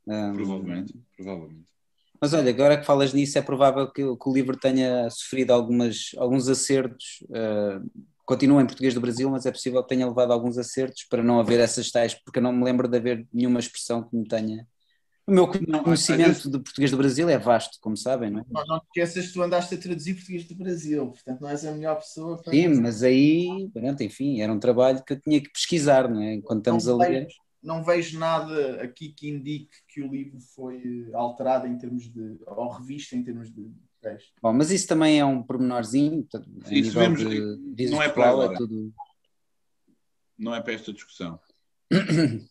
Provavelmente, 0.05 0.97
um, 0.97 1.03
provavelmente. 1.17 1.71
Mas 2.21 2.35
olha, 2.35 2.51
agora 2.51 2.79
que 2.79 2.85
falas 2.85 3.13
nisso, 3.13 3.39
é 3.39 3.43
provável 3.43 3.91
que, 3.91 4.03
que 4.03 4.29
o 4.29 4.33
livro 4.33 4.57
tenha 4.57 5.09
sofrido 5.11 5.53
algumas, 5.53 6.11
alguns 6.19 6.49
acertos 6.49 7.25
uh, 7.31 7.91
continua 8.31 8.63
em 8.63 8.67
português 8.67 8.95
do 8.95 9.01
Brasil, 9.01 9.29
mas 9.29 9.45
é 9.45 9.51
possível 9.51 9.83
que 9.83 9.89
tenha 9.89 10.07
levado 10.07 10.33
alguns 10.33 10.57
acertos 10.57 11.03
para 11.11 11.21
não 11.21 11.41
haver 11.41 11.59
essas 11.59 11.91
tais, 11.91 12.15
porque 12.15 12.39
eu 12.39 12.43
não 12.43 12.53
me 12.53 12.63
lembro 12.63 12.87
de 12.87 12.97
haver 12.97 13.27
nenhuma 13.33 13.59
expressão 13.59 14.09
que 14.09 14.17
me 14.17 14.25
tenha. 14.25 14.69
O 15.27 15.33
meu 15.33 15.49
conhecimento 15.49 16.49
do 16.49 16.63
português 16.63 16.93
do 16.93 16.97
Brasil 16.97 17.29
é 17.29 17.37
vasto, 17.37 17.79
como 17.81 17.97
sabem, 17.97 18.31
não 18.31 18.41
é? 18.41 18.45
Não, 18.49 18.77
esqueças 18.77 19.27
que 19.27 19.33
tu 19.33 19.43
andaste 19.43 19.75
a 19.75 19.79
traduzir 19.79 20.15
português 20.15 20.45
do 20.45 20.55
Brasil, 20.55 21.09
portanto 21.09 21.41
não 21.41 21.49
és 21.49 21.65
a 21.65 21.73
melhor 21.73 21.97
pessoa 21.97 22.41
para. 22.41 22.53
Sim, 22.53 22.69
mas 22.81 23.03
aí, 23.03 23.69
pronto, 23.73 24.01
enfim, 24.05 24.41
era 24.41 24.53
um 24.53 24.61
trabalho 24.61 25.03
que 25.05 25.13
eu 25.15 25.21
tinha 25.21 25.41
que 25.41 25.51
pesquisar, 25.51 26.09
não 26.09 26.23
é? 26.23 26.35
Enquanto 26.35 26.61
estamos 26.61 26.87
não 26.87 26.95
a 26.95 26.99
ler. 26.99 27.25
Vejo, 27.25 27.37
não 27.61 27.83
vejo 27.83 28.17
nada 28.17 28.81
aqui 28.81 29.09
que 29.09 29.29
indique 29.29 29.71
que 29.89 30.03
o 30.03 30.09
livro 30.09 30.39
foi 30.55 31.11
alterado 31.15 31.67
em 31.67 31.77
termos 31.77 32.09
de. 32.09 32.39
ou 32.47 32.71
revista 32.71 33.17
em 33.17 33.25
termos 33.25 33.53
de 33.53 33.73
Bom, 34.41 34.53
mas 34.53 34.71
isso 34.71 34.87
também 34.87 35.21
é 35.21 35.25
um 35.25 35.43
pormenorzinho. 35.43 36.27
Isso 36.71 36.99
de, 37.75 37.91
não 37.91 38.03
é 38.03 38.09
para 38.09 38.31
agora. 38.31 38.55
É 38.55 38.57
tudo... 38.57 38.93
Não 40.39 40.55
é 40.55 40.61
para 40.61 40.73
esta 40.73 40.93
discussão. 40.93 41.39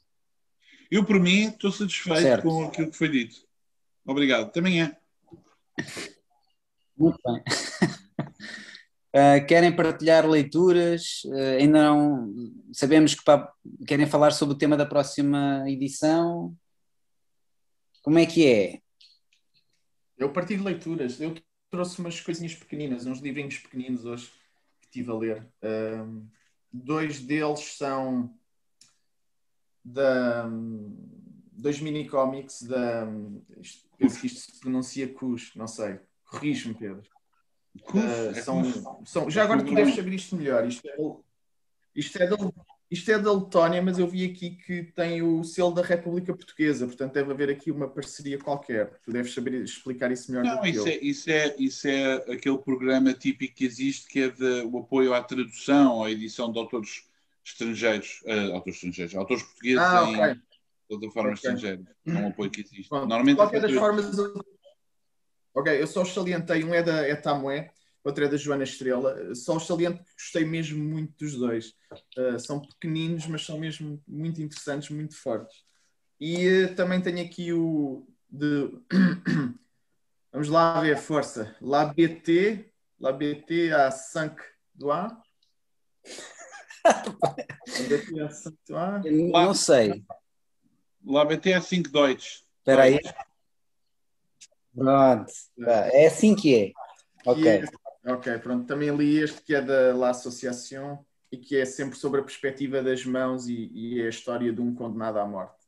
Eu, 0.92 1.06
por 1.06 1.20
mim, 1.20 1.50
estou 1.50 1.72
satisfeito 1.72 2.22
certo. 2.22 2.44
com 2.44 2.66
aquilo 2.66 2.90
que 2.90 2.98
foi 2.98 3.10
dito. 3.10 3.36
Obrigado. 4.06 4.52
Também 4.52 4.82
é. 4.82 4.98
Muito 6.98 7.20
bem. 7.24 7.44
Uh, 9.16 9.46
querem 9.48 9.76
partilhar 9.76 10.28
leituras? 10.28 11.22
Uh, 11.26 11.60
ainda 11.60 11.84
não 11.84 12.34
sabemos 12.74 13.14
que 13.14 13.24
para, 13.24 13.52
querem 13.88 14.08
falar 14.08 14.32
sobre 14.32 14.56
o 14.56 14.58
tema 14.58 14.76
da 14.76 14.86
próxima 14.86 15.64
edição. 15.68 16.56
Como 18.02 18.18
é 18.18 18.26
que 18.26 18.48
é? 18.48 18.82
Eu 20.20 20.32
partilho 20.32 20.64
leituras. 20.66 21.20
Eu 21.20 21.34
trouxe 21.70 22.00
umas 22.00 22.20
coisinhas 22.20 22.54
pequeninas, 22.54 23.06
uns 23.06 23.20
livrinhos 23.20 23.58
pequeninos 23.58 24.06
hoje 24.06 24.30
que 24.82 24.88
estive 24.88 25.12
a 25.12 25.16
ler. 25.16 25.48
Um, 25.64 26.28
dois 26.72 27.22
deles 27.22 27.78
são 27.78 28.38
da, 29.84 30.48
dois 31.54 31.80
mini-cómics 31.80 32.64
da. 32.64 33.08
Penso 33.98 34.20
que 34.20 34.28
isto 34.28 34.52
se 34.52 34.60
pronuncia 34.60 35.12
Cus, 35.12 35.56
não 35.56 35.68
sei. 35.68 36.00
Corrijo-me, 36.26 36.76
Pedro. 36.76 37.10
Uh, 37.76 38.44
são, 38.44 39.06
são, 39.06 39.30
já 39.30 39.44
agora 39.44 39.64
tu 39.64 39.74
deves 39.74 39.96
saber 39.96 40.14
isto 40.14 40.36
melhor. 40.36 40.68
Isto 40.68 40.88
é, 40.88 40.96
isto 41.96 42.18
é 42.22 42.28
da 42.28 42.36
isto 42.92 43.12
é 43.12 43.20
da 43.20 43.32
Letónia, 43.32 43.82
mas 43.82 44.00
eu 44.00 44.08
vi 44.08 44.26
aqui 44.26 44.52
que 44.52 44.84
tem 44.84 45.22
o 45.22 45.44
selo 45.44 45.72
da 45.72 45.84
República 45.84 46.34
Portuguesa, 46.34 46.88
portanto 46.88 47.14
deve 47.14 47.32
haver 47.32 47.50
aqui 47.50 47.70
uma 47.70 47.88
parceria 47.88 48.40
qualquer. 48.40 49.00
Tu 49.04 49.12
deves 49.12 49.32
saber 49.34 49.54
explicar 49.62 50.12
isso 50.12 50.32
melhor. 50.32 50.44
Não, 50.44 50.66
isso 50.66 50.88
é, 50.88 50.98
isso, 50.98 51.30
é, 51.30 51.56
isso 51.60 51.88
é 51.88 52.16
aquele 52.34 52.58
programa 52.58 53.14
típico 53.14 53.56
que 53.56 53.66
existe, 53.66 54.08
que 54.08 54.22
é 54.22 54.30
de, 54.30 54.64
o 54.64 54.80
apoio 54.80 55.14
à 55.14 55.22
tradução, 55.22 56.04
à 56.04 56.10
edição 56.10 56.52
de 56.52 56.58
autores 56.58 57.04
estrangeiros, 57.46 58.24
uh, 58.26 58.56
autores 58.56 58.78
estrangeiros, 58.78 59.16
autores 59.16 59.44
portugueses 59.44 59.80
ah, 59.80 60.04
okay. 60.10 60.32
em 60.32 60.42
plataformas 60.88 61.40
okay. 61.40 61.52
estrangeiras. 61.52 61.86
É 62.08 62.12
um 62.12 62.28
apoio 62.30 62.50
que 62.50 62.62
existe. 62.62 62.90
Bom, 62.90 63.00
Normalmente, 63.02 63.36
de 63.36 63.36
qualquer 63.36 63.62
das 63.62 63.74
formas, 63.74 64.06
ok, 65.54 65.80
eu 65.82 65.86
só 65.86 66.04
salientei, 66.04 66.64
um 66.64 66.74
é 66.74 66.82
da 66.82 67.08
é 67.08 67.16
Tamué, 67.16 67.72
outra 68.04 68.26
é 68.26 68.28
da 68.28 68.38
Joana 68.38 68.64
Estrela. 68.64 69.34
Só 69.36 69.56
o 69.56 69.60
saliente 69.60 70.00
que 70.00 70.14
gostei 70.14 70.46
mesmo 70.46 70.84
muito 70.84 71.14
dos 71.18 71.36
dois. 71.36 71.74
Uh, 72.18 72.40
são 72.40 72.62
pequeninos, 72.62 73.28
mas 73.28 73.46
são 73.46 73.58
mesmo 73.58 74.02
muito 74.08 74.42
interessantes, 74.42 74.90
muito 74.90 75.16
fortes. 75.16 75.64
E 76.20 76.64
uh, 76.64 76.76
também 76.76 77.02
tenho 77.02 77.24
aqui 77.26 77.54
o 77.54 78.08
de. 78.30 78.70
Vamos 80.32 80.50
lá 80.50 80.80
ver 80.82 80.94
a 80.94 80.98
força. 80.98 81.56
La 81.60 81.86
BT, 81.86 82.72
La 83.00 83.12
BT 83.12 83.72
a 83.74 83.90
5 83.90 84.36
do 84.76 84.92
A. 84.92 85.22
Não 89.32 89.54
sei. 89.54 90.06
La 91.04 91.26
BT 91.26 91.52
é 91.52 91.62
5 91.62 91.90
Deutsch. 91.90 92.44
Espera 92.60 92.84
aí. 92.84 93.00
Pronto. 94.76 95.32
É 95.94 96.08
assim 96.08 96.36
que 96.36 96.56
é. 96.56 96.72
Ok. 97.26 97.64
É 98.04 98.14
Ok, 98.14 98.38
pronto. 98.40 98.66
Também 98.66 98.96
li 98.96 99.18
este 99.18 99.42
que 99.42 99.54
é 99.54 99.62
da 99.62 99.96
La 99.96 100.10
Associação 100.10 101.06
e 101.32 101.38
que 101.38 101.58
é 101.58 101.66
sempre 101.66 101.98
sobre 101.98 102.22
a 102.22 102.24
perspectiva 102.24 102.82
das 102.82 103.06
mãos 103.06 103.48
e, 103.48 103.70
e 103.74 104.02
é 104.02 104.06
a 104.06 104.10
história 104.10 104.52
de 104.52 104.62
um 104.62 104.74
condenado 104.74 105.20
à 105.20 105.26
morte. 105.26 105.66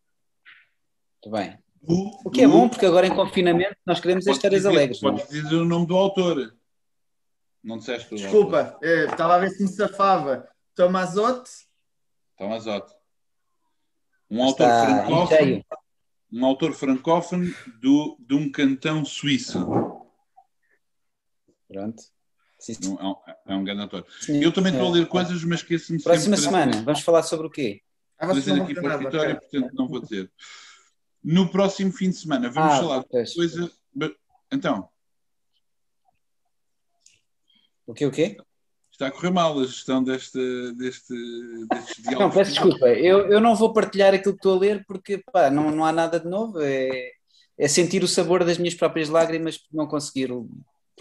Muito 1.24 1.38
bem. 1.38 1.60
O 1.84 2.30
que 2.30 2.42
é 2.42 2.48
bom, 2.48 2.70
porque 2.70 2.86
agora 2.86 3.08
em 3.08 3.16
confinamento 3.16 3.76
nós 3.86 4.00
queremos 4.00 4.28
as 4.28 4.36
histórias 4.36 4.66
alegres. 4.66 5.00
Podes 5.00 5.28
dizer 5.28 5.56
o 5.56 5.66
nome 5.66 5.88
do 5.88 5.96
autor. 5.96 6.56
Não 7.64 7.78
disseste 7.78 8.14
o 8.14 8.18
Desculpa, 8.18 8.78
é, 8.82 9.06
estava 9.06 9.36
a 9.36 9.40
ver 9.40 9.50
se 9.50 9.64
me 9.64 9.70
safava. 9.70 10.48
Tomazote. 10.76 11.52
Tomazote. 12.38 12.94
Um 14.30 14.44
autor 14.44 14.68
francófono. 14.68 15.66
Um 16.32 16.46
autor 16.46 16.74
francófono 16.74 17.54
do, 17.82 18.18
de 18.20 18.36
um 18.36 18.52
cantão 18.52 19.04
suíço. 19.04 19.60
Pronto. 21.68 22.04
Sim, 22.62 22.76
sim. 22.76 22.98
É, 23.00 23.04
um, 23.04 23.16
é 23.48 23.56
um 23.56 23.64
grande 23.64 23.82
ator. 23.82 24.06
Sim, 24.22 24.40
eu 24.40 24.52
também 24.52 24.72
estou 24.72 24.88
a 24.88 24.92
ler 24.92 25.08
coisas, 25.08 25.44
mas 25.44 25.62
esqueço-me 25.62 26.00
sempre. 26.00 26.14
Próxima 26.14 26.38
semana, 26.38 26.84
vamos 26.84 27.02
falar 27.02 27.24
sobre 27.24 27.48
o 27.48 27.50
quê? 27.50 27.82
Ah, 28.20 28.28
trazer 28.28 28.62
aqui 28.62 28.76
para 28.76 28.94
a 28.94 28.98
Vitória, 28.98 29.36
okay. 29.36 29.50
portanto 29.50 29.74
não 29.74 29.88
vou 29.88 30.00
dizer. 30.00 30.32
No 31.24 31.50
próximo 31.50 31.92
fim 31.92 32.12
de 32.12 32.18
semana 32.18 32.52
vamos 32.52 32.74
ah, 32.74 32.78
falar 32.78 33.00
de 33.00 33.34
coisa. 33.34 33.72
Então. 34.52 34.88
O 37.88 37.96
quê, 37.96 38.06
o 38.06 38.12
quê? 38.12 38.38
Está 38.92 39.08
a 39.08 39.12
correr 39.12 39.32
mal 39.32 39.60
a 39.60 39.66
gestão 39.66 40.04
deste, 40.04 40.40
deste, 40.74 41.16
destes 41.68 41.98
diálogos. 42.04 42.20
Não, 42.20 42.30
peço 42.30 42.52
desculpa, 42.52 42.90
eu, 42.90 43.28
eu 43.28 43.42
não 43.42 43.56
vou 43.56 43.74
partilhar 43.74 44.14
aquilo 44.14 44.36
que 44.36 44.40
estou 44.40 44.56
a 44.56 44.60
ler 44.60 44.86
porque 44.86 45.24
pá, 45.34 45.50
não, 45.50 45.72
não 45.72 45.84
há 45.84 45.92
nada 45.92 46.20
de 46.20 46.30
novo. 46.30 46.60
É, 46.62 47.10
é 47.58 47.68
sentir 47.68 48.04
o 48.04 48.08
sabor 48.08 48.46
das 48.46 48.60
minhas 48.60 48.76
próprias 48.76 49.10
lágrimas 49.10 49.58
por 49.58 49.76
não 49.76 49.88
conseguir 49.88 50.32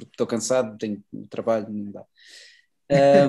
porque 0.07 0.15
estou 0.15 0.27
cansado, 0.27 0.79
tenho 0.79 1.03
trabalho, 1.29 1.67
não 1.71 1.93
dá. 1.93 2.05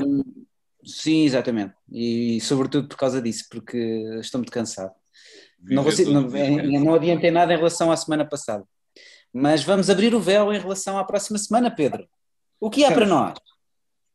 Um, 0.05 0.23
sim, 0.83 1.25
exatamente. 1.25 1.73
E, 1.91 2.39
sobretudo 2.41 2.87
por 2.87 2.97
causa 2.97 3.21
disso, 3.21 3.45
porque 3.49 3.77
estou 4.19 4.39
muito 4.39 4.51
cansado. 4.51 4.93
Não, 5.61 5.83
vou, 5.83 5.93
não, 6.11 6.35
é, 6.35 6.79
não 6.79 6.93
adiantei 6.93 7.29
nada 7.29 7.53
em 7.53 7.57
relação 7.57 7.91
à 7.91 7.97
semana 7.97 8.25
passada. 8.25 8.65
Mas 9.31 9.63
vamos 9.63 9.89
abrir 9.89 10.13
o 10.15 10.19
véu 10.19 10.51
em 10.51 10.59
relação 10.59 10.97
à 10.97 11.03
próxima 11.03 11.37
semana, 11.37 11.69
Pedro. 11.69 12.07
O 12.59 12.69
que 12.69 12.83
há 12.83 12.91
para 12.91 13.05
nós? 13.05 13.37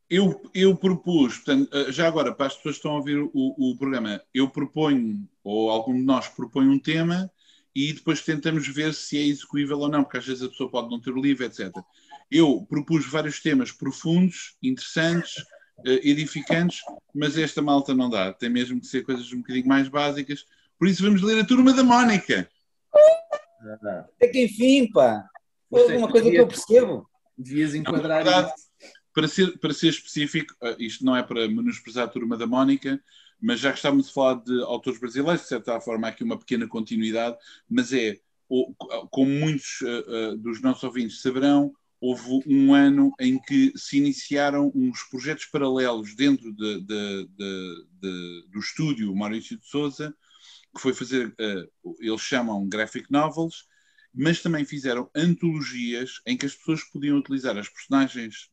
Eu, 0.09 0.41
eu 0.53 0.75
propus, 0.75 1.35
portanto, 1.37 1.69
eh, 1.73 1.91
já 1.91 2.07
agora, 2.07 2.33
para 2.33 2.45
as 2.45 2.55
pessoas 2.55 2.75
que 2.75 2.79
estão 2.79 2.91
a 2.91 2.97
ouvir 2.97 3.17
o, 3.17 3.31
o 3.33 3.75
programa, 3.77 4.21
eu 4.33 4.49
proponho, 4.49 5.27
ou 5.43 5.69
algum 5.69 5.93
de 5.93 6.03
nós 6.03 6.29
propõe 6.29 6.65
um 6.67 6.79
tema 6.79 7.29
e 7.75 7.91
depois 7.91 8.21
tentamos 8.21 8.65
ver 8.67 8.93
se 8.93 9.17
é 9.17 9.21
execuível 9.21 9.79
ou 9.79 9.89
não, 9.89 10.03
porque 10.03 10.17
às 10.17 10.25
vezes 10.25 10.43
a 10.43 10.49
pessoa 10.49 10.71
pode 10.71 10.89
não 10.89 11.01
ter 11.01 11.11
o 11.11 11.21
livro, 11.21 11.43
etc 11.43 11.73
eu 12.29 12.65
propus 12.69 13.05
vários 13.05 13.39
temas 13.41 13.71
profundos, 13.71 14.55
interessantes, 14.61 15.35
eh, 15.85 16.09
edificantes, 16.09 16.79
mas 17.13 17.37
esta 17.37 17.61
malta 17.61 17.93
não 17.93 18.09
dá. 18.09 18.33
Tem 18.33 18.49
mesmo 18.49 18.79
que 18.79 18.87
ser 18.87 19.03
coisas 19.03 19.31
um 19.31 19.37
bocadinho 19.37 19.67
mais 19.67 19.87
básicas. 19.87 20.45
Por 20.77 20.87
isso 20.87 21.03
vamos 21.03 21.21
ler 21.21 21.39
a 21.39 21.45
Turma 21.45 21.73
da 21.73 21.83
Mónica. 21.83 22.49
É 24.19 24.27
que 24.27 24.45
enfim, 24.45 24.91
pá. 24.91 25.25
Uma 25.69 26.09
coisa 26.09 26.29
que 26.29 26.35
eu 26.35 26.47
percebo. 26.47 27.09
Devias 27.37 27.75
enquadrar 27.75 28.25
não, 28.25 28.51
para 29.13 29.27
ser, 29.27 29.57
para 29.59 29.73
ser 29.73 29.89
específico, 29.89 30.55
eh, 30.61 30.75
isto 30.79 31.05
não 31.05 31.15
é 31.15 31.23
para 31.23 31.47
menosprezar 31.47 32.05
a 32.05 32.09
Turma 32.09 32.35
da 32.35 32.47
Mónica, 32.47 32.99
mas 33.39 33.59
já 33.59 33.71
que 33.71 33.77
estamos 33.77 34.09
a 34.09 34.13
falar 34.13 34.35
de 34.43 34.61
autores 34.63 34.99
brasileiros, 34.99 35.41
de 35.41 35.47
certa 35.47 35.79
forma 35.79 36.07
há 36.07 36.09
aqui 36.09 36.23
uma 36.23 36.37
pequena 36.37 36.67
continuidade, 36.67 37.37
mas 37.69 37.93
é, 37.93 38.19
como 39.11 39.29
muitos 39.29 39.81
uh, 39.81 40.37
dos 40.37 40.61
nossos 40.61 40.83
ouvintes 40.83 41.21
saberão, 41.21 41.73
houve 41.99 42.43
um 42.45 42.73
ano 42.73 43.11
em 43.19 43.39
que 43.39 43.73
se 43.75 43.97
iniciaram 43.97 44.71
uns 44.75 45.03
projetos 45.03 45.45
paralelos 45.45 46.15
dentro 46.15 46.53
de, 46.53 46.81
de, 46.81 47.29
de, 47.99 48.47
do 48.49 48.59
estúdio 48.59 49.15
Maurício 49.15 49.57
de 49.57 49.67
Souza, 49.67 50.15
que 50.75 50.81
foi 50.81 50.93
fazer, 50.93 51.27
uh, 51.29 51.95
eles 51.99 52.21
chamam 52.21 52.67
graphic 52.67 53.11
novels, 53.11 53.65
mas 54.13 54.41
também 54.41 54.65
fizeram 54.65 55.09
antologias 55.15 56.21
em 56.25 56.37
que 56.37 56.45
as 56.45 56.55
pessoas 56.55 56.83
podiam 56.83 57.17
utilizar 57.17 57.57
as 57.57 57.69
personagens 57.69 58.49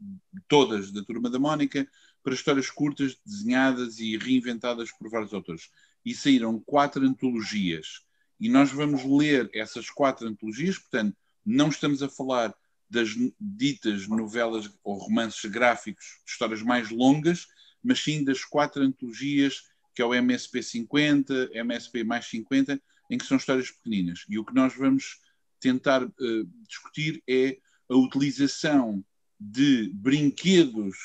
todas 0.49 0.91
da 0.91 1.03
Turma 1.03 1.31
da 1.31 1.39
Mónica 1.39 1.89
para 2.23 2.35
histórias 2.35 2.71
curtas, 2.71 3.17
desenhadas 3.25 3.99
e 3.99 4.17
reinventadas 4.17 4.91
por 4.99 5.11
vários 5.11 5.33
autores. 5.33 5.71
E 6.05 6.15
saíram 6.15 6.61
quatro 6.61 7.05
antologias. 7.05 8.03
E 8.41 8.49
nós 8.49 8.73
vamos 8.73 9.05
ler 9.05 9.51
essas 9.55 9.89
quatro 9.89 10.27
antologias, 10.27 10.79
portanto, 10.79 11.17
não 11.45 11.69
estamos 11.69 12.03
a 12.03 12.09
falar 12.09 12.55
das 12.95 13.11
ditas 13.39 14.07
novelas 14.07 14.71
ou 14.83 14.97
romances 14.97 15.45
gráficos 15.51 16.23
histórias 16.27 16.63
mais 16.63 16.91
longas, 16.91 17.49
mas 17.83 18.03
sim 18.03 18.25
das 18.25 18.45
quatro 18.45 18.83
antologias 18.83 19.65
que 19.95 20.03
é 20.03 20.05
o 20.05 20.15
MSP 20.15 20.63
50, 20.63 21.51
MSP 21.53 22.03
mais 22.03 22.27
50, 22.27 22.83
em 23.11 23.19
que 23.19 23.27
são 23.27 23.37
histórias 23.37 23.71
pequeninas. 23.71 24.25
E 24.29 24.39
o 24.39 24.45
que 24.45 24.55
nós 24.55 24.75
vamos 24.75 25.21
tentar 25.61 26.03
uh, 26.03 26.45
discutir 26.67 27.23
é 27.29 27.59
a 27.89 27.95
utilização 27.95 29.05
de 29.39 29.91
brinquedos 29.95 30.97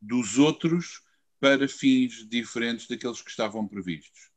dos 0.00 0.38
outros 0.38 1.02
para 1.40 1.66
fins 1.66 2.26
diferentes 2.28 2.86
daqueles 2.86 3.20
que 3.20 3.30
estavam 3.30 3.66
previstos. 3.66 4.30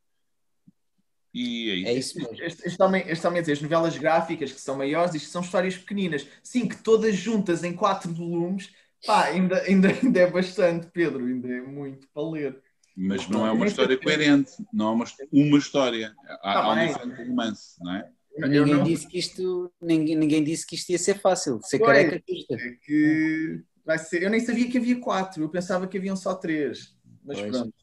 E 1.32 1.70
é 1.70 1.74
isso. 1.74 1.88
É 1.88 1.92
isso 1.94 2.18
mesmo. 2.18 2.44
Este, 2.44 2.66
este, 2.66 2.82
homem, 2.82 3.04
este 3.06 3.52
as 3.52 3.60
novelas 3.62 3.96
gráficas 3.96 4.52
que 4.52 4.60
são 4.60 4.76
maiores, 4.76 5.14
isto 5.14 5.30
são 5.30 5.42
histórias 5.42 5.76
pequeninas. 5.76 6.26
Sim, 6.42 6.66
que 6.68 6.76
todas 6.76 7.14
juntas 7.14 7.62
em 7.62 7.72
quatro 7.72 8.12
volumes, 8.12 8.70
pá, 9.06 9.26
ainda, 9.26 9.60
ainda, 9.62 9.88
ainda 10.02 10.20
é 10.20 10.26
bastante, 10.26 10.88
Pedro, 10.92 11.24
ainda 11.24 11.48
é 11.48 11.60
muito 11.60 12.08
para 12.12 12.28
ler. 12.28 12.60
Mas 12.96 13.28
não 13.28 13.46
é 13.46 13.52
uma 13.52 13.66
história 13.66 13.96
coerente, 13.96 14.50
não 14.72 14.88
é 14.88 14.92
uma, 14.92 15.04
uma 15.32 15.58
história. 15.58 16.14
Há, 16.42 16.52
Tá 16.54 16.62
há 16.64 16.72
um 16.72 16.86
diferente 16.86 17.28
romance, 17.28 17.76
não 17.80 17.94
é? 17.94 18.10
Ninguém, 18.36 18.74
não- 18.74 18.84
disse 18.84 19.06
que 19.06 19.18
isto, 19.18 19.72
ninguém, 19.80 20.16
ninguém 20.16 20.44
disse 20.44 20.66
que 20.66 20.74
isto 20.74 20.90
ia 20.90 20.98
ser 20.98 21.18
fácil. 21.20 21.60
Ser 21.62 21.78
Pois. 21.78 21.90
careca 21.90 22.22
custa. 22.26 22.54
É 22.54 22.70
que 22.84 23.62
vai 23.84 23.98
ser. 23.98 24.22
Eu 24.22 24.30
nem 24.30 24.40
sabia 24.40 24.68
que 24.70 24.78
havia 24.78 25.00
quatro, 25.00 25.42
eu 25.42 25.48
pensava 25.48 25.86
que 25.86 25.98
haviam 25.98 26.16
só 26.16 26.34
três. 26.34 26.94
Mas 27.24 27.38
Pois. 27.40 27.50
pronto. 27.50 27.74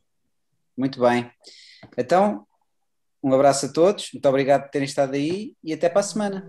Muito 0.77 1.01
bem. 1.01 1.31
Então, 1.97 2.46
um 3.23 3.33
abraço 3.33 3.67
a 3.67 3.69
todos, 3.69 4.09
muito 4.13 4.27
obrigado 4.27 4.63
por 4.63 4.69
terem 4.69 4.85
estado 4.85 5.13
aí 5.13 5.53
e 5.63 5.73
até 5.73 5.89
para 5.89 5.99
a 5.99 6.03
semana. 6.03 6.47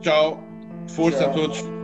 Tchau, 0.00 0.42
força 0.88 1.20
Tchau. 1.20 1.30
a 1.30 1.32
todos. 1.32 1.81